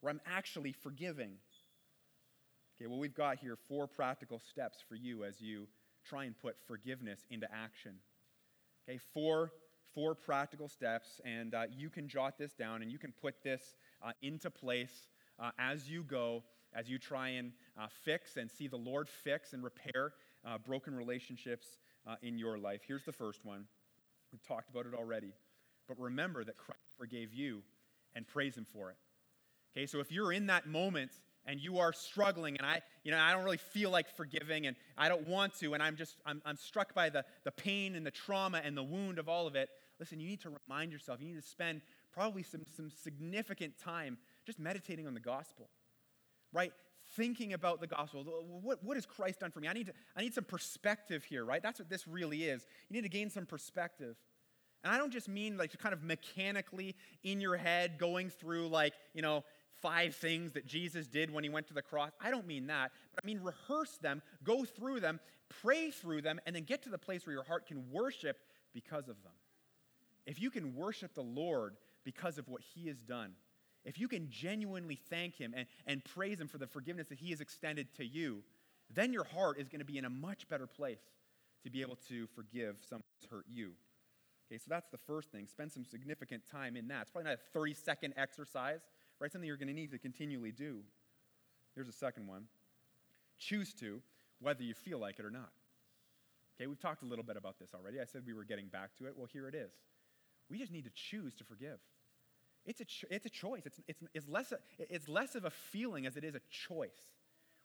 where 0.00 0.10
I'm 0.10 0.20
actually 0.26 0.72
forgiving. 0.72 1.32
Okay, 2.76 2.88
well, 2.88 2.98
we've 2.98 3.14
got 3.14 3.38
here 3.38 3.56
four 3.68 3.86
practical 3.86 4.40
steps 4.40 4.78
for 4.88 4.96
you 4.96 5.24
as 5.24 5.40
you 5.40 5.68
try 6.04 6.24
and 6.24 6.36
put 6.36 6.56
forgiveness 6.66 7.20
into 7.30 7.46
action. 7.52 7.92
Okay, 8.88 8.98
four, 9.14 9.52
four 9.94 10.14
practical 10.14 10.68
steps, 10.68 11.20
and 11.24 11.54
uh, 11.54 11.64
you 11.70 11.88
can 11.88 12.08
jot 12.08 12.38
this 12.38 12.52
down 12.54 12.82
and 12.82 12.90
you 12.90 12.98
can 12.98 13.12
put 13.12 13.42
this 13.44 13.76
uh, 14.02 14.10
into 14.22 14.50
place 14.50 15.06
uh, 15.38 15.50
as 15.58 15.88
you 15.88 16.02
go, 16.02 16.42
as 16.74 16.88
you 16.88 16.98
try 16.98 17.28
and 17.28 17.52
uh, 17.78 17.86
fix 18.04 18.36
and 18.36 18.50
see 18.50 18.66
the 18.66 18.76
Lord 18.76 19.08
fix 19.08 19.52
and 19.52 19.62
repair 19.62 20.14
uh, 20.44 20.58
broken 20.58 20.94
relationships 20.94 21.78
uh, 22.06 22.16
in 22.22 22.38
your 22.38 22.58
life. 22.58 22.80
Here's 22.86 23.04
the 23.04 23.12
first 23.12 23.44
one. 23.44 23.66
We've 24.32 24.42
talked 24.42 24.70
about 24.70 24.86
it 24.86 24.94
already. 24.94 25.32
But 25.86 26.00
remember 26.00 26.42
that 26.44 26.56
Christ 26.56 26.96
forgave 26.96 27.34
you 27.34 27.62
and 28.14 28.26
praise 28.26 28.56
Him 28.56 28.66
for 28.72 28.90
it. 28.90 28.96
Okay, 29.74 29.86
so 29.86 30.00
if 30.00 30.12
you're 30.12 30.32
in 30.32 30.46
that 30.46 30.66
moment 30.66 31.12
and 31.46 31.58
you 31.58 31.78
are 31.78 31.92
struggling 31.92 32.56
and 32.56 32.66
I, 32.66 32.82
you 33.04 33.10
know, 33.10 33.18
I 33.18 33.32
don't 33.32 33.42
really 33.42 33.56
feel 33.56 33.90
like 33.90 34.08
forgiving 34.14 34.66
and 34.66 34.76
I 34.98 35.08
don't 35.08 35.26
want 35.26 35.54
to 35.60 35.74
and 35.74 35.82
I'm 35.82 35.96
just, 35.96 36.16
I'm, 36.26 36.42
I'm 36.44 36.56
struck 36.56 36.94
by 36.94 37.08
the, 37.08 37.24
the 37.44 37.50
pain 37.50 37.94
and 37.94 38.06
the 38.06 38.10
trauma 38.10 38.60
and 38.64 38.76
the 38.76 38.82
wound 38.82 39.18
of 39.18 39.28
all 39.28 39.46
of 39.46 39.56
it, 39.56 39.70
listen, 39.98 40.20
you 40.20 40.28
need 40.28 40.40
to 40.42 40.50
remind 40.68 40.92
yourself, 40.92 41.20
you 41.20 41.28
need 41.28 41.40
to 41.40 41.48
spend 41.48 41.80
probably 42.12 42.42
some, 42.42 42.62
some 42.76 42.90
significant 42.90 43.78
time 43.78 44.18
just 44.46 44.58
meditating 44.58 45.06
on 45.06 45.14
the 45.14 45.20
gospel, 45.20 45.68
right? 46.52 46.72
Thinking 47.16 47.54
about 47.54 47.80
the 47.80 47.86
gospel. 47.86 48.24
What, 48.62 48.84
what 48.84 48.96
has 48.96 49.06
Christ 49.06 49.40
done 49.40 49.50
for 49.50 49.60
me? 49.60 49.68
I 49.68 49.72
need, 49.72 49.86
to, 49.86 49.92
I 50.16 50.20
need 50.20 50.34
some 50.34 50.44
perspective 50.44 51.24
here, 51.24 51.44
right? 51.44 51.62
That's 51.62 51.78
what 51.78 51.88
this 51.88 52.06
really 52.06 52.44
is. 52.44 52.66
You 52.88 52.94
need 52.94 53.02
to 53.02 53.08
gain 53.08 53.30
some 53.30 53.46
perspective. 53.46 54.16
And 54.84 54.92
I 54.92 54.98
don't 54.98 55.12
just 55.12 55.28
mean 55.28 55.56
like 55.56 55.76
kind 55.78 55.92
of 55.92 56.02
mechanically 56.02 56.96
in 57.22 57.40
your 57.40 57.56
head 57.56 57.98
going 57.98 58.30
through 58.30 58.68
like, 58.68 58.94
you 59.14 59.22
know, 59.22 59.44
five 59.80 60.14
things 60.14 60.52
that 60.52 60.66
Jesus 60.66 61.06
did 61.06 61.30
when 61.30 61.44
he 61.44 61.50
went 61.50 61.66
to 61.68 61.74
the 61.74 61.82
cross. 61.82 62.10
I 62.20 62.30
don't 62.30 62.46
mean 62.46 62.66
that. 62.68 62.92
But 63.14 63.24
I 63.24 63.26
mean 63.26 63.40
rehearse 63.40 63.98
them, 63.98 64.22
go 64.44 64.64
through 64.64 65.00
them, 65.00 65.20
pray 65.62 65.90
through 65.90 66.22
them, 66.22 66.40
and 66.46 66.54
then 66.54 66.64
get 66.64 66.82
to 66.84 66.88
the 66.88 66.98
place 66.98 67.26
where 67.26 67.34
your 67.34 67.44
heart 67.44 67.66
can 67.66 67.90
worship 67.90 68.38
because 68.72 69.08
of 69.08 69.22
them. 69.22 69.32
If 70.26 70.40
you 70.40 70.50
can 70.50 70.74
worship 70.74 71.14
the 71.14 71.22
Lord 71.22 71.76
because 72.04 72.38
of 72.38 72.48
what 72.48 72.62
he 72.74 72.86
has 72.88 73.02
done, 73.02 73.32
if 73.84 73.98
you 73.98 74.06
can 74.06 74.30
genuinely 74.30 75.00
thank 75.10 75.36
him 75.36 75.52
and, 75.56 75.66
and 75.86 76.04
praise 76.04 76.40
him 76.40 76.46
for 76.46 76.58
the 76.58 76.66
forgiveness 76.66 77.08
that 77.08 77.18
he 77.18 77.30
has 77.30 77.40
extended 77.40 77.92
to 77.96 78.06
you, 78.06 78.42
then 78.94 79.12
your 79.12 79.24
heart 79.24 79.58
is 79.58 79.68
going 79.68 79.80
to 79.80 79.84
be 79.84 79.98
in 79.98 80.04
a 80.04 80.10
much 80.10 80.48
better 80.48 80.66
place 80.66 81.00
to 81.64 81.70
be 81.70 81.80
able 81.80 81.96
to 82.08 82.26
forgive 82.28 82.76
someone 82.88 83.04
who's 83.20 83.30
hurt 83.30 83.46
you. 83.52 83.72
Okay, 84.52 84.58
so 84.58 84.66
that's 84.68 84.90
the 84.90 84.98
first 84.98 85.32
thing. 85.32 85.46
Spend 85.46 85.72
some 85.72 85.82
significant 85.82 86.42
time 86.46 86.76
in 86.76 86.86
that. 86.88 87.02
It's 87.02 87.10
probably 87.10 87.30
not 87.30 87.38
a 87.38 87.52
30 87.54 87.72
second 87.72 88.12
exercise, 88.18 88.80
right? 89.18 89.32
Something 89.32 89.48
you're 89.48 89.56
going 89.56 89.68
to 89.68 89.74
need 89.74 89.90
to 89.92 89.98
continually 89.98 90.52
do. 90.52 90.80
Here's 91.74 91.88
a 91.88 91.92
second 91.92 92.26
one 92.26 92.44
choose 93.38 93.72
to, 93.72 94.02
whether 94.40 94.62
you 94.62 94.74
feel 94.74 94.98
like 94.98 95.18
it 95.18 95.24
or 95.24 95.30
not. 95.30 95.48
Okay, 96.54 96.66
we've 96.66 96.78
talked 96.78 97.02
a 97.02 97.06
little 97.06 97.24
bit 97.24 97.38
about 97.38 97.58
this 97.58 97.70
already. 97.74 97.98
I 97.98 98.04
said 98.04 98.24
we 98.26 98.34
were 98.34 98.44
getting 98.44 98.66
back 98.66 98.94
to 98.98 99.06
it. 99.06 99.14
Well, 99.16 99.26
here 99.32 99.48
it 99.48 99.54
is. 99.54 99.72
We 100.50 100.58
just 100.58 100.70
need 100.70 100.84
to 100.84 100.90
choose 100.94 101.34
to 101.36 101.44
forgive. 101.44 101.78
It's 102.66 102.82
a, 102.82 102.84
cho- 102.84 103.08
it's 103.10 103.24
a 103.24 103.30
choice. 103.30 103.62
It's, 103.64 103.80
it's, 103.88 104.02
it's, 104.12 104.28
less 104.28 104.52
a, 104.52 104.58
it's 104.78 105.08
less 105.08 105.34
of 105.34 105.46
a 105.46 105.50
feeling 105.50 106.04
as 106.04 106.18
it 106.18 106.24
is 106.24 106.34
a 106.34 106.40
choice. 106.50 107.08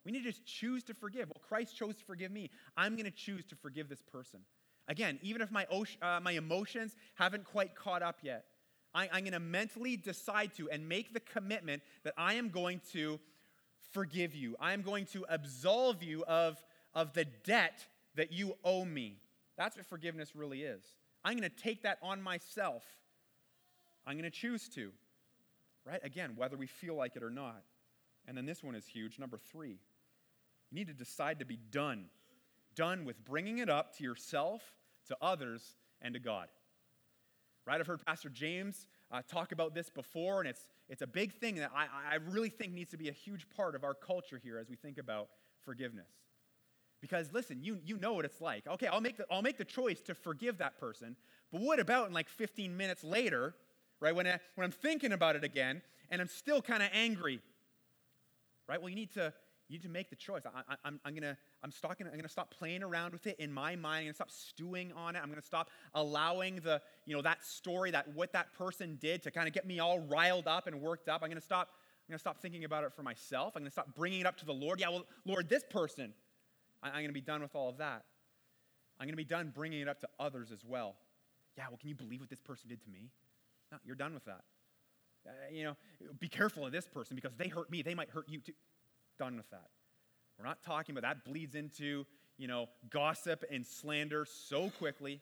We 0.06 0.14
need 0.14 0.24
to 0.24 0.32
just 0.32 0.46
choose 0.46 0.86
to 0.86 0.94
forgive. 0.94 1.28
Well, 1.28 1.44
Christ 1.50 1.76
chose 1.76 1.98
to 1.98 2.06
forgive 2.06 2.32
me. 2.32 2.50
I'm 2.78 2.94
going 2.94 3.06
to 3.06 3.12
choose 3.12 3.46
to 3.48 3.58
forgive 3.58 3.90
this 3.90 4.02
person. 4.02 4.40
Again, 4.88 5.20
even 5.22 5.42
if 5.42 5.52
my, 5.52 5.66
uh, 6.02 6.20
my 6.22 6.32
emotions 6.32 6.96
haven't 7.16 7.46
quite 7.46 7.76
caught 7.76 8.02
up 8.02 8.20
yet, 8.22 8.46
I, 8.94 9.10
I'm 9.12 9.22
going 9.22 9.34
to 9.34 9.40
mentally 9.40 9.98
decide 9.98 10.54
to 10.56 10.70
and 10.70 10.88
make 10.88 11.14
the 11.14 11.20
commitment 11.20 11.84
that 12.04 12.14
I 12.18 12.36
am 12.36 12.50
going 12.50 12.82
to 12.94 13.20
forgive 13.92 14.34
you. 14.34 14.56
I 14.60 14.74
am 14.74 14.82
going 14.82 15.06
to 15.08 15.26
absolve 15.30 16.04
you 16.04 16.24
of, 16.26 16.58
of 16.94 17.14
the 17.14 17.26
debt 17.26 17.86
that 18.16 18.32
you 18.32 18.56
owe 18.64 18.86
me. 18.86 19.18
That's 19.58 19.76
what 19.76 19.86
forgiveness 19.86 20.36
really 20.36 20.64
is. 20.64 20.84
I'm 21.24 21.38
going 21.38 21.50
to 21.50 21.64
take 21.64 21.84
that 21.84 21.98
on 22.02 22.22
myself. 22.22 22.84
I'm 24.06 24.14
going 24.14 24.24
to 24.24 24.30
choose 24.30 24.70
to. 24.70 24.92
Right? 25.86 26.00
Again, 26.04 26.34
whether 26.36 26.58
we 26.58 26.68
feel 26.68 26.96
like 26.96 27.16
it 27.16 27.24
or 27.24 27.30
not. 27.30 27.64
And 28.28 28.38
then 28.38 28.46
this 28.46 28.64
one 28.64 28.76
is 28.76 28.86
huge. 28.86 29.20
Number 29.20 29.38
three, 29.38 29.80
you 30.72 30.76
need 30.76 30.88
to 30.88 30.94
decide 30.94 31.40
to 31.40 31.46
be 31.46 31.58
done. 31.72 32.06
Done 32.78 33.04
with 33.04 33.26
bringing 33.26 33.58
it 33.58 33.70
up 33.70 33.98
to 33.98 34.04
yourself 34.06 34.62
to 35.08 35.18
others, 35.22 35.76
and 36.02 36.14
to 36.14 36.20
God. 36.20 36.48
Right? 37.66 37.80
I've 37.80 37.88
heard 37.88 38.06
Pastor 38.06 38.30
James 38.30 38.88
uh, 39.12 39.22
talk 39.28 39.52
about 39.52 39.74
this 39.74 39.90
before, 39.90 40.40
and 40.40 40.48
it's, 40.48 40.62
it's 40.88 41.02
a 41.02 41.08
big 41.08 41.34
thing 41.34 41.56
that 41.56 41.72
I, 41.76 41.88
I 42.14 42.16
really 42.30 42.50
think 42.50 42.74
needs 42.74 42.92
to 42.92 42.98
be 42.98 43.10
a 43.10 43.14
huge 43.14 43.50
part 43.50 43.76
of 43.76 43.84
our 43.84 43.94
culture 43.94 44.40
here 44.42 44.58
as 44.58 44.70
we 44.70 44.76
think 44.76 44.98
about 44.98 45.28
forgiveness. 45.66 46.08
Because 47.02 47.32
listen, 47.34 47.62
you, 47.62 47.80
you 47.84 47.98
know 47.98 48.14
what 48.14 48.26
it's 48.26 48.42
like. 48.42 48.68
Okay, 48.68 48.88
I'll 48.88 49.02
make, 49.02 49.18
the, 49.18 49.26
I'll 49.30 49.42
make 49.42 49.58
the 49.58 49.66
choice 49.66 50.00
to 50.02 50.16
forgive 50.16 50.60
that 50.60 50.80
person, 50.80 51.16
but 51.52 51.62
what 51.62 51.80
about 51.80 52.08
in 52.08 52.14
like 52.14 52.30
15 52.30 52.76
minutes 52.76 53.04
later, 53.04 53.54
right, 54.00 54.16
when, 54.16 54.28
I, 54.28 54.40
when 54.56 54.66
I'm 54.66 54.72
thinking 54.72 55.12
about 55.12 55.36
it 55.36 55.44
again 55.44 55.82
and 56.10 56.22
I'm 56.22 56.30
still 56.30 56.62
kind 56.62 56.82
of 56.82 56.90
angry? 56.94 57.42
Right? 58.68 58.82
Well, 58.82 58.90
you 58.90 58.96
need 58.96 59.12
to, 59.14 59.34
you 59.70 59.78
need 59.78 59.84
to 59.84 59.90
make 59.90 60.10
the 60.10 60.16
choice. 60.16 60.44
I, 60.46 60.76
am 60.88 61.00
I'm 61.04 61.14
gonna, 61.14 61.38
I'm, 61.62 61.72
stalking, 61.72 62.08
I'm 62.08 62.16
gonna 62.16 62.30
stop 62.30 62.54
playing 62.58 62.84
around 62.84 63.12
with 63.12 63.28
it 63.28 63.38
in 63.40 63.52
my 63.52 63.76
mind. 63.76 64.00
I'm 64.00 64.06
gonna 64.06 64.14
stop 64.14 64.32
stewing 64.32 64.94
on 64.94 65.16
it. 65.16 65.20
I'm 65.22 65.30
gonna 65.30 65.42
stop 65.42 65.70
allowing 65.94 66.58
the, 66.58 66.82
you 67.06 67.16
know, 67.16 67.22
that 67.22 67.44
story, 67.44 67.92
that 67.92 68.08
what 68.14 68.32
that 68.34 68.54
person 68.54 68.98
did 69.02 69.24
to 69.24 69.32
kind 69.32 69.48
of 69.48 69.54
get 69.54 69.68
me 69.68 69.80
all 69.80 70.00
riled 70.00 70.48
up 70.48 70.68
and 70.68 70.82
worked 70.82 71.10
up. 71.10 71.22
I'm 71.22 71.30
gonna 71.30 71.42
stop, 71.42 71.70
I'm 72.08 72.14
gonna 72.14 72.20
stop 72.20 72.42
thinking 72.42 72.64
about 72.64 72.86
it 72.86 72.94
for 72.94 73.04
myself. 73.04 73.54
I'm 73.56 73.62
gonna 73.62 73.72
stop 73.72 73.94
bringing 73.94 74.22
it 74.22 74.26
up 74.26 74.38
to 74.38 74.46
the 74.46 74.54
Lord. 74.54 74.80
Yeah, 74.80 74.90
well, 74.90 75.06
Lord, 75.26 75.50
this 75.50 75.64
person, 75.70 76.14
I, 76.82 76.90
I'm 76.90 77.04
gonna 77.04 77.12
be 77.12 77.22
done 77.22 77.42
with 77.42 77.54
all 77.54 77.68
of 77.68 77.78
that. 77.78 78.06
I'm 79.00 79.08
gonna 79.08 79.18
be 79.18 79.26
done 79.26 79.52
bringing 79.54 79.82
it 79.82 79.90
up 79.90 80.00
to 80.02 80.08
others 80.18 80.52
as 80.52 80.64
well. 80.64 80.96
Yeah, 81.58 81.66
well, 81.70 81.78
can 81.78 81.90
you 81.90 81.96
believe 81.96 82.22
what 82.22 82.30
this 82.30 82.42
person 82.42 82.70
did 82.70 82.82
to 82.84 82.90
me? 82.90 83.10
No, 83.72 83.80
you're 83.84 83.96
done 83.96 84.14
with 84.14 84.24
that. 84.26 84.44
Uh, 85.28 85.32
you 85.52 85.66
know, 85.66 85.76
be 86.20 86.30
careful 86.30 86.66
of 86.66 86.72
this 86.72 86.88
person 86.88 87.16
because 87.16 87.34
they 87.36 87.50
hurt 87.50 87.70
me. 87.70 87.82
They 87.82 87.96
might 87.96 88.10
hurt 88.10 88.30
you 88.30 88.40
too. 88.40 88.54
Done 89.18 89.38
with 89.38 89.50
that. 89.52 89.70
We're 90.38 90.46
not 90.46 90.64
talking 90.64 90.96
about 90.96 91.08
that 91.08 91.26
bleeds 91.26 91.56
into, 91.56 92.06
you 92.38 92.48
know, 92.48 92.68
gossip 92.90 93.44
and 93.52 93.66
slander 93.66 94.26
so 94.26 94.70
quickly, 94.78 95.22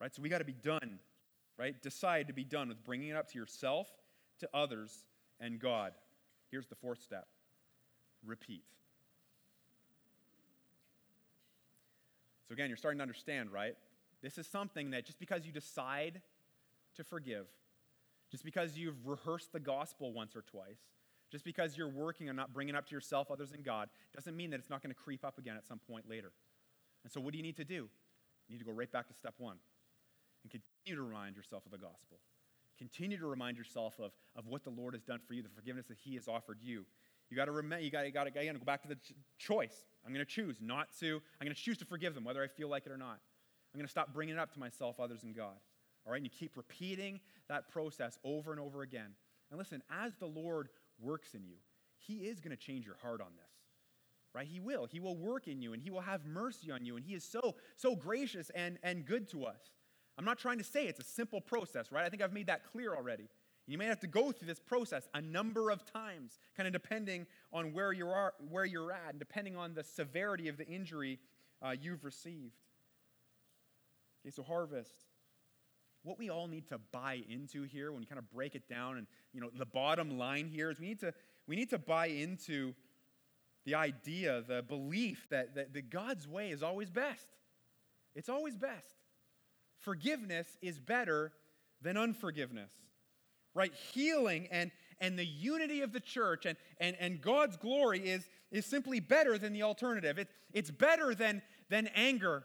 right? 0.00 0.14
So 0.14 0.22
we 0.22 0.28
got 0.28 0.38
to 0.38 0.44
be 0.44 0.54
done, 0.54 0.98
right? 1.58 1.80
Decide 1.82 2.28
to 2.28 2.32
be 2.32 2.44
done 2.44 2.68
with 2.68 2.82
bringing 2.84 3.08
it 3.08 3.16
up 3.16 3.30
to 3.32 3.38
yourself, 3.38 3.88
to 4.40 4.48
others, 4.54 5.04
and 5.40 5.60
God. 5.60 5.92
Here's 6.50 6.66
the 6.66 6.74
fourth 6.74 7.02
step 7.02 7.26
repeat. 8.24 8.64
So 12.48 12.54
again, 12.54 12.68
you're 12.68 12.78
starting 12.78 12.98
to 12.98 13.02
understand, 13.02 13.52
right? 13.52 13.74
This 14.22 14.38
is 14.38 14.46
something 14.46 14.90
that 14.90 15.04
just 15.04 15.18
because 15.18 15.44
you 15.44 15.52
decide 15.52 16.22
to 16.96 17.04
forgive, 17.04 17.46
just 18.30 18.44
because 18.44 18.76
you've 18.76 19.06
rehearsed 19.06 19.52
the 19.52 19.60
gospel 19.60 20.12
once 20.12 20.34
or 20.34 20.42
twice, 20.42 20.80
just 21.30 21.44
because 21.44 21.76
you're 21.76 21.88
working 21.88 22.28
on 22.28 22.36
not 22.36 22.52
bringing 22.52 22.74
up 22.74 22.86
to 22.86 22.94
yourself 22.94 23.30
others 23.30 23.52
and 23.52 23.64
God, 23.64 23.88
doesn't 24.14 24.36
mean 24.36 24.50
that 24.50 24.60
it's 24.60 24.70
not 24.70 24.82
going 24.82 24.94
to 24.94 25.00
creep 25.00 25.24
up 25.24 25.38
again 25.38 25.56
at 25.56 25.66
some 25.66 25.78
point 25.78 26.08
later. 26.08 26.32
And 27.04 27.12
so, 27.12 27.20
what 27.20 27.32
do 27.32 27.38
you 27.38 27.42
need 27.42 27.56
to 27.56 27.64
do? 27.64 27.88
You 28.48 28.54
need 28.54 28.58
to 28.58 28.64
go 28.64 28.72
right 28.72 28.90
back 28.90 29.08
to 29.08 29.14
step 29.14 29.34
one 29.38 29.56
and 30.42 30.50
continue 30.50 31.00
to 31.00 31.06
remind 31.06 31.36
yourself 31.36 31.64
of 31.66 31.72
the 31.72 31.78
gospel. 31.78 32.18
Continue 32.78 33.18
to 33.18 33.26
remind 33.26 33.56
yourself 33.56 33.98
of, 33.98 34.12
of 34.36 34.46
what 34.46 34.62
the 34.62 34.70
Lord 34.70 34.94
has 34.94 35.02
done 35.02 35.18
for 35.26 35.34
you, 35.34 35.42
the 35.42 35.48
forgiveness 35.48 35.86
that 35.86 35.98
He 35.98 36.14
has 36.14 36.28
offered 36.28 36.58
you. 36.62 36.86
You 37.28 37.36
got 37.36 37.46
to 37.46 37.52
remember. 37.52 37.84
You 37.84 37.90
got 37.90 38.04
to 38.04 38.10
go 38.10 38.64
back 38.64 38.82
to 38.82 38.88
the 38.88 38.94
ch- 38.94 39.12
choice. 39.38 39.84
I'm 40.06 40.12
going 40.12 40.24
to 40.24 40.30
choose 40.30 40.58
not 40.60 40.88
to. 41.00 41.20
I'm 41.40 41.44
going 41.44 41.54
to 41.54 41.60
choose 41.60 41.76
to 41.78 41.84
forgive 41.84 42.14
them, 42.14 42.24
whether 42.24 42.42
I 42.42 42.46
feel 42.46 42.68
like 42.68 42.86
it 42.86 42.92
or 42.92 42.96
not. 42.96 43.18
I'm 43.74 43.78
going 43.78 43.86
to 43.86 43.90
stop 43.90 44.14
bringing 44.14 44.36
it 44.36 44.38
up 44.38 44.52
to 44.54 44.60
myself, 44.60 44.98
others, 44.98 45.24
and 45.24 45.36
God. 45.36 45.56
All 46.06 46.12
right, 46.12 46.16
and 46.16 46.24
you 46.24 46.30
keep 46.30 46.56
repeating 46.56 47.20
that 47.48 47.68
process 47.68 48.18
over 48.24 48.50
and 48.50 48.60
over 48.60 48.82
again. 48.82 49.10
And 49.50 49.58
listen, 49.58 49.82
as 49.90 50.14
the 50.16 50.26
Lord 50.26 50.68
works 51.00 51.34
in 51.34 51.44
you, 51.44 51.56
He 51.98 52.26
is 52.26 52.40
going 52.40 52.56
to 52.56 52.62
change 52.62 52.86
your 52.86 52.96
heart 53.02 53.20
on 53.20 53.28
this. 53.36 53.52
Right? 54.34 54.46
He 54.46 54.60
will. 54.60 54.86
He 54.86 55.00
will 55.00 55.16
work 55.16 55.48
in 55.48 55.62
you 55.62 55.72
and 55.72 55.82
He 55.82 55.90
will 55.90 56.00
have 56.00 56.26
mercy 56.26 56.70
on 56.70 56.84
you. 56.84 56.96
And 56.96 57.04
He 57.04 57.14
is 57.14 57.24
so, 57.24 57.56
so 57.76 57.96
gracious 57.96 58.50
and, 58.54 58.78
and 58.82 59.04
good 59.04 59.28
to 59.30 59.44
us. 59.44 59.60
I'm 60.18 60.24
not 60.24 60.38
trying 60.38 60.58
to 60.58 60.64
say 60.64 60.86
it's 60.86 61.00
a 61.00 61.04
simple 61.04 61.40
process, 61.40 61.92
right? 61.92 62.04
I 62.04 62.08
think 62.08 62.22
I've 62.22 62.32
made 62.32 62.48
that 62.48 62.64
clear 62.64 62.94
already. 62.94 63.28
You 63.68 63.76
may 63.76 63.84
have 63.84 64.00
to 64.00 64.06
go 64.06 64.32
through 64.32 64.48
this 64.48 64.58
process 64.58 65.08
a 65.12 65.20
number 65.20 65.70
of 65.70 65.84
times, 65.84 66.38
kind 66.56 66.66
of 66.66 66.72
depending 66.72 67.26
on 67.52 67.74
where 67.74 67.92
you 67.92 68.08
are, 68.08 68.32
where 68.50 68.64
you're 68.64 68.92
at, 68.92 69.10
and 69.10 69.18
depending 69.18 69.56
on 69.56 69.74
the 69.74 69.84
severity 69.84 70.48
of 70.48 70.56
the 70.56 70.66
injury 70.66 71.18
uh, 71.62 71.74
you've 71.78 72.04
received. 72.04 72.56
Okay, 74.24 74.34
so 74.34 74.42
harvest. 74.42 75.04
What 76.08 76.18
we 76.18 76.30
all 76.30 76.48
need 76.48 76.68
to 76.68 76.78
buy 76.90 77.22
into 77.28 77.64
here, 77.64 77.92
when 77.92 78.00
you 78.00 78.06
kind 78.06 78.18
of 78.18 78.30
break 78.30 78.54
it 78.54 78.68
down, 78.68 78.96
and 78.96 79.06
you 79.32 79.40
know, 79.40 79.50
the 79.56 79.66
bottom 79.66 80.18
line 80.18 80.48
here 80.48 80.70
is 80.70 80.80
we 80.80 80.86
need 80.86 81.00
to 81.00 81.12
we 81.46 81.54
need 81.54 81.70
to 81.70 81.78
buy 81.78 82.06
into 82.06 82.74
the 83.64 83.74
idea, 83.74 84.42
the 84.46 84.62
belief 84.62 85.26
that, 85.30 85.54
that, 85.54 85.74
that 85.74 85.90
God's 85.90 86.26
way 86.26 86.50
is 86.50 86.62
always 86.62 86.90
best. 86.90 87.26
It's 88.14 88.28
always 88.28 88.56
best. 88.56 88.96
Forgiveness 89.78 90.46
is 90.62 90.78
better 90.78 91.32
than 91.82 91.96
unforgiveness 91.96 92.70
right? 93.58 93.74
Healing 93.92 94.48
and, 94.50 94.70
and 95.00 95.18
the 95.18 95.26
unity 95.26 95.82
of 95.82 95.92
the 95.92 96.00
church 96.00 96.46
and, 96.46 96.56
and, 96.78 96.96
and 97.00 97.20
God's 97.20 97.56
glory 97.56 97.98
is, 97.98 98.28
is 98.50 98.64
simply 98.64 99.00
better 99.00 99.36
than 99.36 99.52
the 99.52 99.64
alternative. 99.64 100.16
It, 100.16 100.28
it's 100.52 100.70
better 100.70 101.14
than, 101.14 101.42
than 101.68 101.88
anger. 101.88 102.44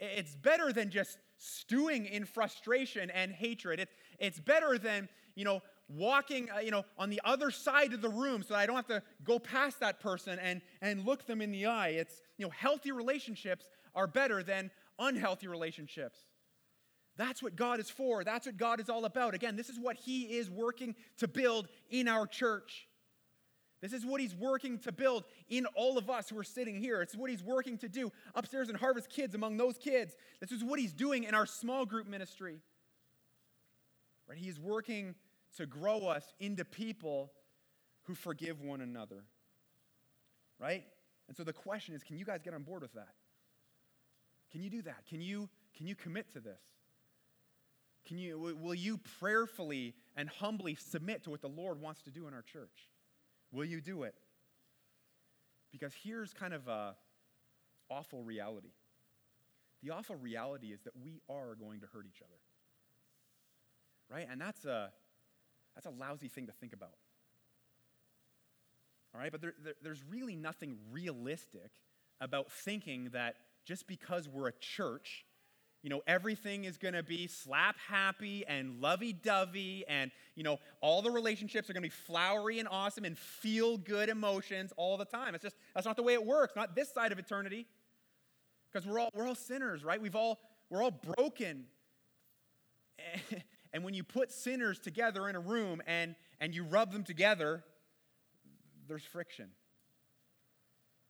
It's 0.00 0.34
better 0.34 0.72
than 0.72 0.90
just 0.90 1.18
stewing 1.38 2.06
in 2.06 2.24
frustration 2.24 3.10
and 3.10 3.32
hatred. 3.32 3.80
It, 3.80 3.88
it's 4.18 4.38
better 4.38 4.76
than, 4.78 5.08
you 5.34 5.44
know, 5.44 5.62
walking, 5.88 6.50
uh, 6.54 6.58
you 6.58 6.70
know, 6.70 6.84
on 6.98 7.08
the 7.08 7.20
other 7.24 7.50
side 7.50 7.92
of 7.94 8.02
the 8.02 8.08
room 8.08 8.42
so 8.42 8.54
that 8.54 8.60
I 8.60 8.66
don't 8.66 8.76
have 8.76 8.88
to 8.88 9.02
go 9.24 9.38
past 9.38 9.80
that 9.80 10.00
person 10.00 10.38
and, 10.38 10.60
and 10.82 11.06
look 11.06 11.26
them 11.26 11.40
in 11.40 11.50
the 11.50 11.66
eye. 11.66 11.88
It's, 11.88 12.20
you 12.36 12.44
know, 12.44 12.50
healthy 12.50 12.92
relationships 12.92 13.66
are 13.94 14.06
better 14.06 14.42
than 14.42 14.70
unhealthy 14.98 15.48
relationships. 15.48 16.18
That's 17.16 17.42
what 17.42 17.56
God 17.56 17.80
is 17.80 17.90
for. 17.90 18.22
That's 18.22 18.46
what 18.46 18.56
God 18.56 18.80
is 18.80 18.88
all 18.88 19.04
about. 19.04 19.34
Again, 19.34 19.56
this 19.56 19.68
is 19.68 19.78
what 19.78 19.96
He 19.96 20.38
is 20.38 20.50
working 20.50 20.94
to 21.18 21.26
build 21.26 21.68
in 21.90 22.06
our 22.06 22.26
church. 22.26 22.87
This 23.80 23.92
is 23.92 24.04
what 24.04 24.20
He's 24.20 24.34
working 24.34 24.78
to 24.80 24.92
build 24.92 25.24
in 25.48 25.66
all 25.74 25.98
of 25.98 26.10
us 26.10 26.28
who 26.28 26.38
are 26.38 26.44
sitting 26.44 26.80
here. 26.80 27.00
It's 27.00 27.14
what 27.14 27.30
He's 27.30 27.42
working 27.42 27.78
to 27.78 27.88
do 27.88 28.10
upstairs 28.34 28.68
in 28.68 28.74
Harvest 28.74 29.08
Kids 29.08 29.34
among 29.34 29.56
those 29.56 29.78
kids. 29.78 30.16
This 30.40 30.52
is 30.52 30.64
what 30.64 30.80
He's 30.80 30.92
doing 30.92 31.24
in 31.24 31.34
our 31.34 31.46
small 31.46 31.86
group 31.86 32.06
ministry. 32.06 32.60
Right? 34.28 34.38
He 34.38 34.48
is 34.48 34.58
working 34.58 35.14
to 35.56 35.66
grow 35.66 36.08
us 36.08 36.24
into 36.40 36.64
people 36.64 37.32
who 38.02 38.14
forgive 38.14 38.60
one 38.60 38.80
another. 38.80 39.24
Right? 40.58 40.84
And 41.28 41.36
so 41.36 41.44
the 41.44 41.52
question 41.52 41.94
is 41.94 42.02
can 42.02 42.18
you 42.18 42.24
guys 42.24 42.42
get 42.42 42.54
on 42.54 42.62
board 42.62 42.82
with 42.82 42.94
that? 42.94 43.14
Can 44.50 44.62
you 44.62 44.70
do 44.70 44.82
that? 44.82 45.06
Can 45.08 45.20
you, 45.20 45.48
can 45.76 45.86
you 45.86 45.94
commit 45.94 46.32
to 46.32 46.40
this? 46.40 46.60
Can 48.06 48.18
you, 48.18 48.56
will 48.60 48.74
you 48.74 48.98
prayerfully 49.20 49.94
and 50.16 50.28
humbly 50.28 50.74
submit 50.74 51.24
to 51.24 51.30
what 51.30 51.42
the 51.42 51.48
Lord 51.48 51.80
wants 51.80 52.02
to 52.02 52.10
do 52.10 52.26
in 52.26 52.32
our 52.32 52.42
church? 52.42 52.88
Will 53.52 53.64
you 53.64 53.80
do 53.80 54.02
it? 54.02 54.14
Because 55.72 55.92
here's 56.02 56.32
kind 56.32 56.54
of 56.54 56.68
a 56.68 56.94
awful 57.90 58.22
reality. 58.22 58.72
The 59.82 59.90
awful 59.90 60.16
reality 60.16 60.68
is 60.68 60.82
that 60.82 60.92
we 61.02 61.20
are 61.28 61.54
going 61.54 61.80
to 61.80 61.86
hurt 61.86 62.06
each 62.06 62.22
other. 62.22 62.38
Right? 64.10 64.26
And 64.30 64.40
that's 64.40 64.64
a, 64.64 64.90
that's 65.74 65.86
a 65.86 65.90
lousy 65.90 66.28
thing 66.28 66.46
to 66.46 66.52
think 66.52 66.72
about. 66.72 66.96
All 69.14 69.20
right? 69.20 69.30
But 69.30 69.40
there, 69.40 69.54
there, 69.62 69.74
there's 69.82 70.02
really 70.08 70.36
nothing 70.36 70.76
realistic 70.90 71.70
about 72.20 72.50
thinking 72.50 73.10
that 73.12 73.36
just 73.64 73.86
because 73.86 74.28
we're 74.28 74.48
a 74.48 74.52
church 74.52 75.24
you 75.82 75.90
know, 75.90 76.02
everything 76.06 76.64
is 76.64 76.76
going 76.76 76.94
to 76.94 77.02
be 77.02 77.26
slap 77.26 77.76
happy 77.88 78.44
and 78.46 78.80
lovey 78.80 79.12
dovey, 79.12 79.84
and, 79.88 80.10
you 80.34 80.42
know, 80.42 80.58
all 80.80 81.02
the 81.02 81.10
relationships 81.10 81.70
are 81.70 81.72
going 81.72 81.82
to 81.82 81.88
be 81.88 81.94
flowery 81.94 82.58
and 82.58 82.68
awesome 82.68 83.04
and 83.04 83.16
feel 83.16 83.78
good 83.78 84.08
emotions 84.08 84.72
all 84.76 84.96
the 84.96 85.04
time. 85.04 85.34
It's 85.34 85.44
just, 85.44 85.56
that's 85.74 85.86
not 85.86 85.96
the 85.96 86.02
way 86.02 86.14
it 86.14 86.24
works, 86.24 86.54
not 86.56 86.74
this 86.74 86.92
side 86.92 87.12
of 87.12 87.18
eternity. 87.18 87.66
Because 88.72 88.86
we're 88.86 88.98
all, 88.98 89.10
we're 89.14 89.26
all 89.26 89.34
sinners, 89.34 89.84
right? 89.84 90.00
We've 90.00 90.16
all, 90.16 90.40
we're 90.68 90.82
all 90.82 90.90
broken. 90.90 91.64
And 93.72 93.84
when 93.84 93.94
you 93.94 94.02
put 94.02 94.32
sinners 94.32 94.78
together 94.78 95.28
in 95.28 95.36
a 95.36 95.40
room 95.40 95.82
and, 95.86 96.14
and 96.40 96.54
you 96.54 96.64
rub 96.64 96.92
them 96.92 97.04
together, 97.04 97.64
there's 98.86 99.04
friction. 99.04 99.50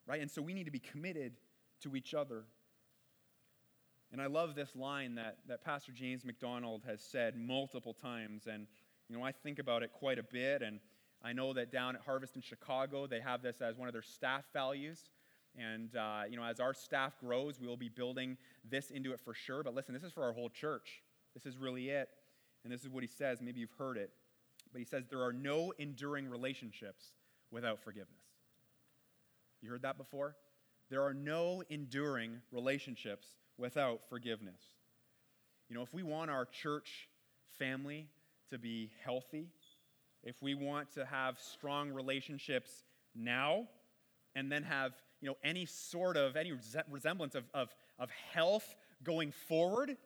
Right? 0.07 0.21
And 0.21 0.31
so 0.31 0.43
we 0.43 0.55
need 0.55 0.65
to 0.65 0.71
be 0.71 0.81
committed 0.81 1.35
to 1.83 1.95
each 1.95 2.15
other 2.15 2.45
and 4.13 4.23
I 4.23 4.27
love 4.27 4.55
this 4.55 4.75
line 4.75 5.15
that, 5.17 5.39
that 5.49 5.63
Pastor 5.63 5.93
James 5.93 6.25
MacDonald 6.25 6.83
has 6.87 7.03
said 7.03 7.37
multiple 7.37 7.93
times. 7.93 8.47
And, 8.47 8.67
you 9.09 9.17
know, 9.17 9.23
I 9.23 9.33
think 9.33 9.59
about 9.59 9.83
it 9.83 9.93
quite 9.93 10.19
a 10.19 10.23
bit. 10.23 10.63
And 10.63 10.81
I 11.23 11.33
know 11.33 11.53
that 11.53 11.71
down 11.71 11.95
at 11.95 12.03
Harvest 12.03 12.35
in 12.37 12.43
Chicago, 12.43 13.07
they 13.07 13.21
have 13.21 13.43
this 13.43 13.61
as 13.61 13.77
one 13.77 13.87
of 13.87 13.93
their 13.93 14.03
staff 14.03 14.45
values. 14.53 15.11
And, 15.57 15.95
uh, 15.95 16.23
you 16.31 16.37
know, 16.37 16.45
as 16.45 16.59
our 16.59 16.73
staff 16.73 17.19
grows, 17.21 17.61
we 17.61 17.67
will 17.67 17.77
be 17.77 17.91
building 17.91 18.39
this 18.69 18.91
into 18.91 19.13
it 19.13 19.21
for 19.21 19.35
sure. 19.35 19.63
But 19.63 19.75
listen, 19.75 19.93
this 19.93 20.05
is 20.05 20.13
for 20.13 20.25
our 20.25 20.33
whole 20.33 20.49
church. 20.49 21.03
This 21.35 21.45
is 21.45 21.59
really 21.59 21.91
it. 21.91 22.09
And 22.65 22.73
this 22.73 22.83
is 22.83 22.89
what 22.89 23.03
he 23.03 23.09
says. 23.09 23.41
Maybe 23.43 23.61
you've 23.61 23.77
heard 23.79 23.99
it. 23.99 24.11
But 24.73 24.79
he 24.79 24.85
says, 24.85 25.05
There 25.09 25.23
are 25.23 25.33
no 25.33 25.73
enduring 25.79 26.29
relationships 26.29 27.13
without 27.51 27.83
forgiveness. 27.83 28.25
You 29.61 29.71
heard 29.71 29.83
that 29.83 29.99
before? 29.99 30.37
There 30.91 31.03
are 31.03 31.15
no 31.15 31.63
enduring 31.69 32.41
relationships 32.53 33.27
without 33.59 34.01
forgiveness. 34.09 34.61
You 35.69 35.77
know, 35.77 35.83
if 35.83 35.93
we 35.93 36.03
want 36.03 36.31
our 36.31 36.47
church 36.47 37.09
family 37.59 38.09
to 38.51 38.59
be 38.59 38.91
healthy, 39.05 39.49
if 40.23 40.43
we 40.43 40.55
want 40.55 40.93
to 40.93 41.05
have 41.05 41.39
strong 41.39 41.91
relationships 41.91 42.85
now 43.15 43.69
and 44.35 44.51
then 44.51 44.63
have 44.63 44.93
you 45.21 45.29
know 45.29 45.37
any 45.43 45.67
sort 45.67 46.17
of 46.17 46.37
any 46.37 46.53
resemblance 46.91 47.35
of, 47.35 47.45
of, 47.55 47.75
of 47.99 48.11
health 48.33 48.77
going 49.03 49.33
forward 49.33 49.97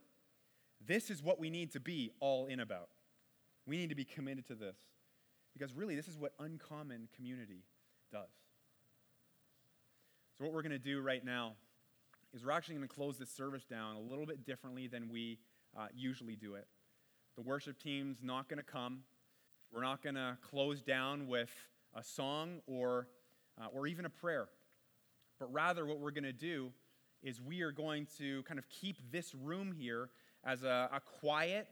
this 0.86 1.11
is 1.11 1.22
what 1.22 1.38
we 1.38 1.50
need 1.50 1.72
to 1.72 1.80
be 1.80 2.11
all 2.20 2.46
in 2.46 2.61
about 2.61 2.88
we 3.66 3.76
need 3.76 3.90
to 3.90 3.94
be 3.94 4.05
committed 4.05 4.46
to 4.46 4.55
this 4.55 4.76
because 5.53 5.74
really 5.74 5.94
this 5.94 6.09
is 6.09 6.16
what 6.16 6.32
uncommon 6.38 7.09
community 7.14 7.64
does 8.11 8.30
So, 10.38 10.44
what 10.44 10.53
we're 10.53 10.62
going 10.62 10.72
to 10.72 10.78
do 10.78 11.00
right 11.00 11.24
now 11.24 11.55
is 12.35 12.45
we're 12.45 12.53
actually 12.53 12.76
going 12.76 12.89
to 12.89 12.95
close 12.95 13.18
this 13.18 13.30
service 13.30 13.64
down 13.64 13.97
a 13.97 14.01
little 14.01 14.26
bit 14.26 14.45
differently 14.47 14.87
than 14.87 15.11
we 15.11 15.39
uh, 15.76 15.87
usually 15.95 16.37
do 16.37 16.55
it. 16.55 16.66
The 17.37 17.43
worship 17.43 17.78
team's 17.78 18.18
not 18.22 18.49
going 18.49 18.59
to 18.59 18.64
come. 18.64 19.01
We're 19.72 19.83
not 19.83 20.03
going 20.03 20.16
to 20.16 20.37
close 20.43 20.83
down 20.83 21.28
with 21.28 21.51
a 21.95 22.03
song 22.03 22.61
or, 22.66 23.09
uh, 23.61 23.66
or 23.72 23.87
even 23.87 24.05
a 24.05 24.11
prayer. 24.11 24.49
But 25.39 25.53
rather, 25.53 25.87
what 25.87 25.99
we're 25.99 26.11
going 26.11 26.24
to 26.24 26.33
do 26.33 26.72
is 27.22 27.41
we 27.41 27.62
are 27.62 27.72
going 27.72 28.07
to 28.18 28.43
kind 28.45 28.59
of 28.59 28.68
keep 28.68 28.97
this 29.11 29.35
room 29.35 29.72
here 29.72 30.11
as 30.45 30.62
a, 30.62 30.91
a 30.93 31.01
quiet, 31.01 31.68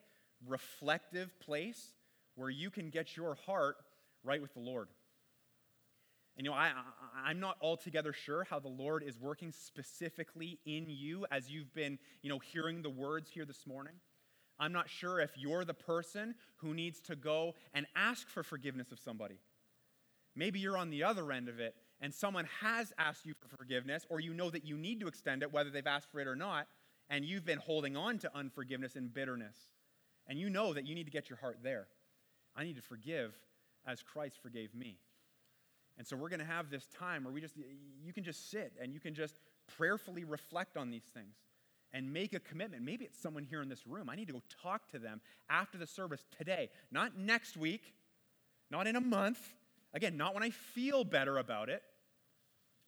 reflective 0.47 1.39
place 1.41 1.95
where 2.37 2.51
you 2.51 2.71
can 2.71 2.91
get 2.91 3.17
your 3.17 3.35
heart 3.47 3.77
right 4.25 4.41
with 4.41 4.55
the 4.55 4.61
Lord. 4.61 4.89
And 6.37 6.45
you 6.45 6.51
know, 6.51 6.57
I, 6.57 6.72
I, 7.24 7.31
am 7.31 7.41
not 7.41 7.57
altogether 7.61 8.12
sure 8.12 8.45
how 8.45 8.61
the 8.61 8.68
Lord 8.68 9.03
is 9.03 9.18
working 9.18 9.53
specifically 9.53 10.59
in 10.64 10.87
you 10.89 11.26
as 11.31 11.51
you've 11.51 11.74
been, 11.74 11.99
you 12.22 12.31
know, 12.31 12.39
hearing 12.39 12.83
the 12.83 12.91
words 12.91 13.31
here 13.31 13.45
this 13.45 13.66
morning. 13.66 13.95
I'm 14.59 14.72
not 14.72 14.89
sure 14.89 15.20
if 15.20 15.33
you're 15.37 15.64
the 15.64 15.74
person 15.74 16.35
who 16.57 16.74
needs 16.74 17.01
to 17.03 17.16
go 17.16 17.55
and 17.74 17.87
ask 17.97 18.28
for 18.28 18.43
forgiveness 18.43 18.93
of 18.93 18.99
somebody. 18.99 19.41
Maybe 20.37 20.61
you're 20.61 20.78
on 20.78 20.91
the 20.91 21.05
other 21.05 21.33
end 21.33 21.49
of 21.49 21.61
it 21.61 21.74
and 22.01 22.14
someone 22.14 22.47
has 22.61 22.93
asked 22.99 23.26
you 23.26 23.35
for 23.35 23.55
forgiveness, 23.57 24.07
or 24.09 24.20
you 24.20 24.33
know 24.33 24.51
that 24.51 24.64
you 24.64 24.76
need 24.76 25.01
to 25.01 25.09
extend 25.09 25.43
it, 25.43 25.53
whether 25.53 25.70
they've 25.70 25.87
asked 25.87 26.11
for 26.11 26.20
it 26.20 26.26
or 26.26 26.37
not, 26.37 26.66
and 27.11 27.24
you've 27.24 27.45
been 27.45 27.59
holding 27.59 27.97
on 27.97 28.18
to 28.18 28.35
unforgiveness 28.35 28.97
and 28.97 29.12
bitterness. 29.12 29.57
And 30.26 30.39
you 30.39 30.49
know 30.49 30.72
that 30.72 30.87
you 30.87 30.95
need 30.95 31.05
to 31.05 31.11
get 31.11 31.28
your 31.28 31.39
heart 31.39 31.59
there. 31.62 31.89
I 32.57 32.64
need 32.64 32.76
to 32.76 32.83
forgive 32.83 33.35
as 33.87 34.03
Christ 34.03 34.39
forgave 34.43 34.74
me. 34.74 34.99
And 35.99 36.07
so 36.07 36.16
we're 36.16 36.28
going 36.30 36.41
to 36.41 36.47
have 36.47 36.70
this 36.70 36.86
time 36.99 37.24
where 37.24 37.32
we 37.32 37.41
just, 37.41 37.55
you 38.03 38.12
can 38.12 38.24
just 38.24 38.51
sit 38.51 38.72
and 38.80 38.93
you 38.93 39.01
can 39.01 39.14
just 39.14 39.34
prayerfully 39.76 40.24
reflect 40.24 40.76
on 40.76 40.91
these 40.91 41.05
things 41.14 41.34
and 41.93 42.12
make 42.12 42.32
a 42.32 42.41
commitment. 42.41 42.84
Maybe 42.84 43.05
it's 43.05 43.18
someone 43.18 43.45
here 43.45 43.62
in 43.62 43.68
this 43.68 43.86
room. 43.86 44.09
I 44.09 44.16
need 44.16 44.28
to 44.28 44.32
go 44.32 44.43
talk 44.62 44.88
to 44.93 44.99
them 44.99 45.20
after 45.49 45.76
the 45.76 45.86
service 45.86 46.24
today, 46.38 46.70
not 46.91 47.18
next 47.18 47.57
week, 47.57 47.95
not 48.70 48.86
in 48.86 48.97
a 48.97 49.01
month. 49.01 49.41
Again, 49.93 50.16
not 50.16 50.34
when 50.34 50.43
I 50.43 50.51
feel 50.51 51.05
better 51.05 51.38
about 51.38 51.68
it. 51.68 51.82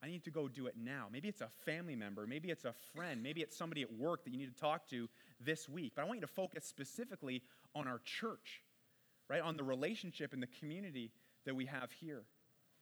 I 0.02 0.08
need 0.08 0.24
to 0.24 0.30
go 0.30 0.48
do 0.48 0.66
it 0.66 0.74
now. 0.76 1.06
Maybe 1.12 1.28
it's 1.28 1.42
a 1.42 1.48
family 1.64 1.94
member, 1.94 2.26
maybe 2.26 2.50
it's 2.50 2.64
a 2.64 2.74
friend, 2.94 3.22
maybe 3.22 3.40
it's 3.40 3.56
somebody 3.56 3.82
at 3.82 3.92
work 3.92 4.24
that 4.24 4.30
you 4.30 4.38
need 4.38 4.52
to 4.52 4.60
talk 4.60 4.88
to 4.90 5.08
this 5.40 5.68
week. 5.68 5.92
But 5.94 6.02
I 6.02 6.04
want 6.06 6.16
you 6.16 6.26
to 6.26 6.32
focus 6.32 6.64
specifically 6.64 7.42
on 7.74 7.86
our 7.86 8.00
church, 8.04 8.62
right? 9.28 9.40
On 9.40 9.56
the 9.56 9.62
relationship 9.62 10.32
and 10.32 10.42
the 10.42 10.48
community 10.58 11.12
that 11.44 11.54
we 11.54 11.66
have 11.66 11.90
here. 11.92 12.22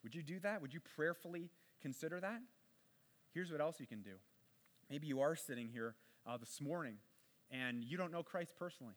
Would 0.02 0.14
you 0.14 0.22
do 0.22 0.38
that? 0.40 0.62
Would 0.62 0.74
you 0.74 0.80
prayerfully 0.96 1.50
consider 1.82 2.20
that? 2.20 2.40
Here's 3.32 3.50
what 3.50 3.60
else 3.60 3.80
you 3.80 3.86
can 3.86 4.02
do. 4.02 4.14
Maybe 4.88 5.06
you 5.06 5.20
are 5.20 5.36
sitting 5.36 5.68
here 5.68 5.94
uh, 6.26 6.36
this 6.36 6.60
morning 6.60 6.96
and 7.50 7.84
you 7.84 7.96
don't 7.96 8.12
know 8.12 8.22
Christ 8.22 8.54
personally, 8.58 8.94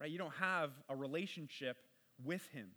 right? 0.00 0.10
You 0.10 0.18
don't 0.18 0.34
have 0.34 0.70
a 0.88 0.96
relationship 0.96 1.76
with 2.24 2.46
him. 2.48 2.68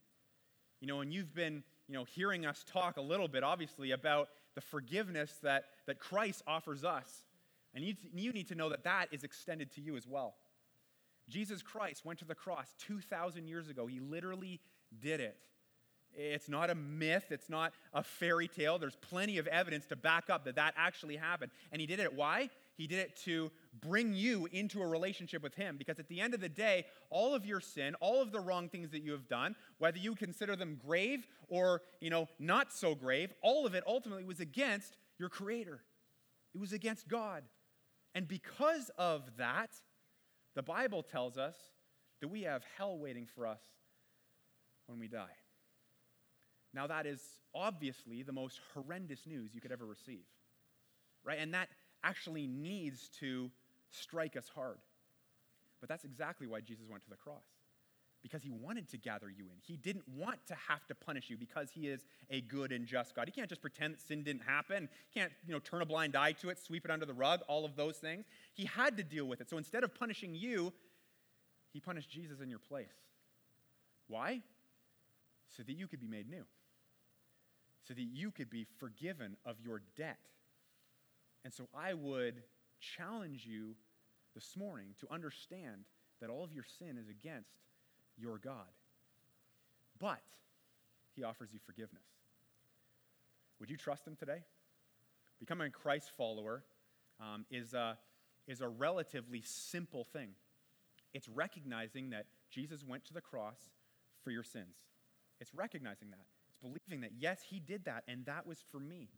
You 0.82 0.88
know, 0.88 1.02
and 1.02 1.14
you've 1.14 1.34
been, 1.34 1.64
you 1.88 1.94
know, 1.94 2.04
hearing 2.04 2.46
us 2.46 2.64
talk 2.72 2.98
a 2.98 3.02
little 3.02 3.28
bit, 3.28 3.44
obviously, 3.44 3.92
about 3.92 4.30
the 4.56 4.62
forgiveness 4.62 5.34
that, 5.44 5.66
that 5.88 6.00
Christ 6.00 6.42
offers 6.48 6.84
us. 6.84 7.26
And 7.74 7.84
you, 7.84 7.96
you 8.14 8.32
need 8.32 8.48
to 8.48 8.56
know 8.56 8.70
that 8.70 8.84
that 8.84 9.08
is 9.12 9.24
extended 9.24 9.72
to 9.74 9.82
you 9.82 9.98
as 9.98 10.08
well. 10.08 10.36
Jesus 11.28 11.62
Christ 11.62 12.06
went 12.06 12.20
to 12.20 12.26
the 12.26 12.36
cross 12.36 12.74
2,000 12.80 13.48
years 13.48 13.70
ago. 13.70 13.86
He 13.86 14.00
literally 14.00 14.60
did 15.00 15.20
it. 15.20 15.38
It's 16.16 16.50
not 16.50 16.70
a 16.70 16.76
myth, 16.76 17.26
it's 17.30 17.50
not 17.50 17.74
a 17.94 18.04
fairy 18.04 18.48
tale. 18.48 18.78
There's 18.78 18.96
plenty 18.96 19.38
of 19.38 19.48
evidence 19.48 19.86
to 19.88 19.96
back 19.96 20.30
up 20.30 20.46
that 20.46 20.56
that 20.56 20.74
actually 20.78 21.16
happened. 21.16 21.52
And 21.72 21.80
he 21.80 21.88
did 21.88 22.00
it. 22.00 22.14
Why? 22.14 22.50
He 22.80 22.88
did 22.88 23.00
it 23.00 23.18
to 23.26 23.52
bring 23.82 24.14
you 24.14 24.48
into 24.54 24.82
a 24.82 24.88
relationship 24.88 25.44
with 25.44 25.54
Him. 25.54 25.76
Because 25.78 26.00
at 26.00 26.08
the 26.08 26.22
end 26.22 26.34
of 26.34 26.40
the 26.40 26.48
day, 26.48 26.86
all 27.10 27.36
of 27.36 27.46
your 27.46 27.60
sin, 27.60 27.94
all 28.00 28.22
of 28.22 28.32
the 28.32 28.40
wrong 28.40 28.70
things 28.70 28.92
that 28.92 29.04
you 29.04 29.12
have 29.12 29.28
done, 29.28 29.54
whether 29.80 29.98
you 29.98 30.16
consider 30.16 30.56
them 30.56 30.80
grave 30.88 31.28
or, 31.50 31.82
you 32.00 32.10
know, 32.10 32.30
not 32.40 32.72
so 32.72 32.96
grave, 32.96 33.34
all 33.42 33.66
of 33.66 33.76
it 33.76 33.84
ultimately 33.86 34.24
was 34.24 34.40
against 34.40 34.96
your 35.18 35.28
Creator. 35.28 35.82
It 36.56 36.58
was 36.62 36.72
against 36.72 37.10
God. 37.10 37.44
And 38.16 38.30
because 38.30 38.90
of 38.98 39.24
that, 39.38 39.72
the 40.56 40.64
Bible 40.64 41.04
tells 41.04 41.38
us 41.38 41.56
that 42.22 42.30
we 42.30 42.44
have 42.44 42.64
hell 42.78 42.98
waiting 42.98 43.28
for 43.36 43.46
us 43.46 43.62
when 44.88 45.00
we 45.00 45.10
die. 45.10 45.39
Now, 46.74 46.88
that 46.88 47.06
is 47.06 47.22
obviously 47.56 48.22
the 48.24 48.32
most 48.32 48.60
horrendous 48.74 49.26
news 49.26 49.52
you 49.54 49.62
could 49.62 49.72
ever 49.72 49.86
receive, 49.86 50.26
right? 51.24 51.40
And 51.40 51.54
that 51.54 51.70
actually 52.04 52.48
needs 52.48 53.10
to 53.20 53.50
strike 53.92 54.38
us 54.38 54.50
hard. 54.54 54.78
But 55.80 55.90
that's 55.90 56.06
exactly 56.06 56.48
why 56.48 56.62
Jesus 56.62 56.86
went 56.90 57.04
to 57.04 57.10
the 57.10 57.16
cross. 57.16 57.46
Because 58.22 58.44
he 58.44 58.52
wanted 58.52 58.90
to 58.90 58.98
gather 58.98 59.30
you 59.30 59.46
in. 59.46 59.56
He 59.66 59.78
didn't 59.78 60.04
want 60.10 60.46
to 60.48 60.56
have 60.68 60.86
to 60.88 60.96
punish 60.96 61.30
you 61.30 61.38
because 61.38 61.70
he 61.72 61.88
is 61.88 62.04
a 62.30 62.42
good 62.42 62.74
and 62.74 62.86
just 62.86 63.16
God. 63.16 63.28
He 63.28 63.32
can't 63.32 63.48
just 63.48 63.62
pretend 63.62 63.94
that 63.94 64.02
sin 64.02 64.24
didn't 64.24 64.44
happen. 64.44 64.90
He 65.10 65.20
can't, 65.20 65.32
you 65.48 65.54
know, 65.54 65.60
turn 65.60 65.82
a 65.82 65.86
blind 65.86 66.18
eye 66.18 66.34
to 66.34 66.50
it, 66.50 66.60
sweep 66.60 66.84
it 66.84 66.92
under 66.92 67.06
the 67.06 67.14
rug, 67.14 67.40
all 67.48 67.64
of 67.64 67.78
those 67.78 67.96
things. 67.96 68.26
He 68.54 68.66
had 68.66 68.98
to 68.98 69.04
deal 69.04 69.24
with 69.24 69.40
it. 69.40 69.50
So 69.50 69.58
instead 69.58 69.86
of 69.86 69.96
punishing 69.96 70.36
you, 70.36 70.74
he 71.72 71.80
punished 71.80 72.10
Jesus 72.10 72.42
in 72.42 72.50
your 72.50 72.60
place. 72.60 72.92
Why? 74.10 74.42
So 75.60 75.64
that 75.64 75.74
you 75.74 75.88
could 75.90 76.00
be 76.00 76.08
made 76.08 76.30
new. 76.30 76.46
So 77.84 77.94
that 77.94 78.02
you 78.02 78.32
could 78.32 78.50
be 78.50 78.66
forgiven 78.80 79.36
of 79.46 79.58
your 79.62 79.82
debt 79.98 80.20
and 81.44 81.54
so 81.54 81.68
I 81.74 81.94
would 81.94 82.42
challenge 82.80 83.46
you 83.46 83.76
this 84.36 84.56
morning 84.58 84.90
to 85.00 85.12
understand 85.12 85.86
that 86.22 86.30
all 86.30 86.44
of 86.44 86.54
your 86.54 86.66
sin 86.78 86.98
is 86.98 87.10
against 87.10 87.50
your 88.18 88.38
God. 88.38 88.68
But 90.00 90.22
he 91.16 91.24
offers 91.24 91.50
you 91.54 91.60
forgiveness. 91.66 92.04
Would 93.60 93.70
you 93.70 93.78
trust 93.78 94.06
him 94.08 94.16
today? 94.16 94.44
Becoming 95.40 95.68
a 95.68 95.72
Christ 95.72 96.12
follower 96.18 96.64
um, 97.20 97.46
is, 97.50 97.74
a, 97.74 97.98
is 98.48 98.62
a 98.62 98.68
relatively 98.68 99.42
simple 99.46 100.04
thing. 100.04 100.30
It's 101.14 101.28
recognizing 101.28 102.12
that 102.12 102.26
Jesus 102.52 102.84
went 102.86 103.06
to 103.06 103.14
the 103.14 103.22
cross 103.22 103.58
for 104.24 104.32
your 104.32 104.44
sins. 104.44 104.76
It's 105.40 105.54
recognizing 105.54 106.10
that. 106.12 106.26
It's 106.50 106.58
believing 106.58 107.02
that, 107.02 107.12
yes, 107.18 107.42
he 107.50 107.60
did 107.60 107.86
that, 107.86 108.04
and 108.08 108.26
that 108.26 108.46
was 108.46 108.60
for 108.72 108.80
me 108.80 109.10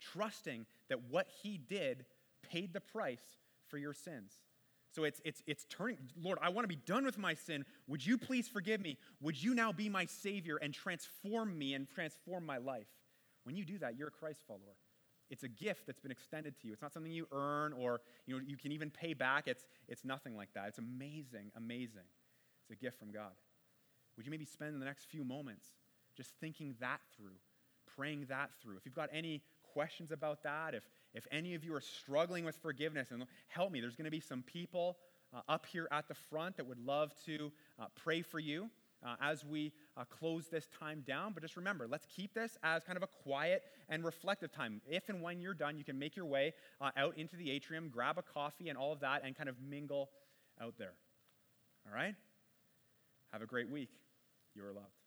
trusting 0.00 0.66
that 0.88 0.98
what 1.10 1.28
he 1.42 1.58
did 1.58 2.04
paid 2.42 2.72
the 2.72 2.80
price 2.80 3.38
for 3.68 3.78
your 3.78 3.94
sins. 3.94 4.32
So 4.90 5.04
it's, 5.04 5.20
it's, 5.24 5.42
it's 5.46 5.64
turning, 5.70 5.96
Lord, 6.20 6.38
I 6.42 6.50
want 6.50 6.64
to 6.64 6.68
be 6.68 6.80
done 6.84 7.04
with 7.04 7.16
my 7.16 7.32
sin. 7.32 7.64
Would 7.88 8.04
you 8.04 8.18
please 8.18 8.46
forgive 8.46 8.80
me? 8.80 8.98
Would 9.22 9.42
you 9.42 9.54
now 9.54 9.72
be 9.72 9.88
my 9.88 10.04
Savior 10.04 10.58
and 10.60 10.74
transform 10.74 11.56
me 11.56 11.72
and 11.72 11.88
transform 11.88 12.44
my 12.44 12.58
life? 12.58 12.88
When 13.44 13.56
you 13.56 13.64
do 13.64 13.78
that, 13.78 13.96
you're 13.96 14.08
a 14.08 14.12
Christ 14.12 14.40
follower. 14.46 14.76
It's 15.30 15.44
a 15.44 15.48
gift 15.48 15.86
that's 15.86 16.00
been 16.00 16.10
extended 16.10 16.60
to 16.60 16.66
you. 16.66 16.74
It's 16.74 16.82
not 16.82 16.92
something 16.92 17.10
you 17.10 17.26
earn 17.32 17.72
or 17.72 18.02
you, 18.26 18.36
know, 18.36 18.42
you 18.46 18.58
can 18.58 18.70
even 18.70 18.90
pay 18.90 19.14
back. 19.14 19.48
It's, 19.48 19.64
it's 19.88 20.04
nothing 20.04 20.36
like 20.36 20.50
that. 20.54 20.68
It's 20.68 20.78
amazing, 20.78 21.50
amazing. 21.56 22.04
It's 22.60 22.78
a 22.78 22.84
gift 22.84 22.98
from 22.98 23.12
God. 23.12 23.32
Would 24.16 24.26
you 24.26 24.30
maybe 24.30 24.44
spend 24.44 24.80
the 24.80 24.84
next 24.84 25.06
few 25.06 25.24
moments 25.24 25.66
just 26.16 26.30
thinking 26.40 26.74
that 26.80 27.00
through, 27.16 27.36
praying 27.96 28.26
that 28.28 28.50
through? 28.62 28.76
If 28.76 28.84
you've 28.84 28.94
got 28.94 29.10
any 29.12 29.42
questions 29.72 30.12
about 30.12 30.42
that, 30.42 30.74
if, 30.74 30.82
if 31.14 31.26
any 31.32 31.54
of 31.54 31.64
you 31.64 31.74
are 31.74 31.80
struggling 31.80 32.44
with 32.44 32.56
forgiveness, 32.56 33.10
and 33.10 33.24
help 33.48 33.72
me, 33.72 33.80
there's 33.80 33.96
going 33.96 34.04
to 34.04 34.10
be 34.10 34.20
some 34.20 34.42
people 34.42 34.98
uh, 35.34 35.40
up 35.48 35.66
here 35.66 35.88
at 35.90 36.08
the 36.08 36.14
front 36.14 36.56
that 36.58 36.66
would 36.66 36.84
love 36.84 37.12
to 37.26 37.50
uh, 37.80 37.86
pray 37.96 38.22
for 38.22 38.38
you. 38.38 38.70
Uh, 39.04 39.16
as 39.20 39.44
we 39.44 39.72
uh, 39.96 40.04
close 40.04 40.46
this 40.46 40.68
time 40.78 41.02
down. 41.04 41.32
But 41.32 41.42
just 41.42 41.56
remember, 41.56 41.88
let's 41.90 42.06
keep 42.06 42.34
this 42.34 42.56
as 42.62 42.84
kind 42.84 42.96
of 42.96 43.02
a 43.02 43.08
quiet 43.08 43.64
and 43.88 44.04
reflective 44.04 44.52
time. 44.52 44.80
If 44.88 45.08
and 45.08 45.20
when 45.20 45.40
you're 45.40 45.54
done, 45.54 45.76
you 45.76 45.82
can 45.82 45.98
make 45.98 46.14
your 46.14 46.24
way 46.24 46.54
uh, 46.80 46.92
out 46.96 47.18
into 47.18 47.34
the 47.34 47.50
atrium, 47.50 47.88
grab 47.88 48.16
a 48.16 48.22
coffee 48.22 48.68
and 48.68 48.78
all 48.78 48.92
of 48.92 49.00
that, 49.00 49.22
and 49.24 49.36
kind 49.36 49.48
of 49.48 49.56
mingle 49.60 50.10
out 50.60 50.74
there. 50.78 50.92
All 51.84 51.92
right? 51.92 52.14
Have 53.32 53.42
a 53.42 53.46
great 53.46 53.68
week. 53.68 53.88
You 54.54 54.64
are. 54.64 55.01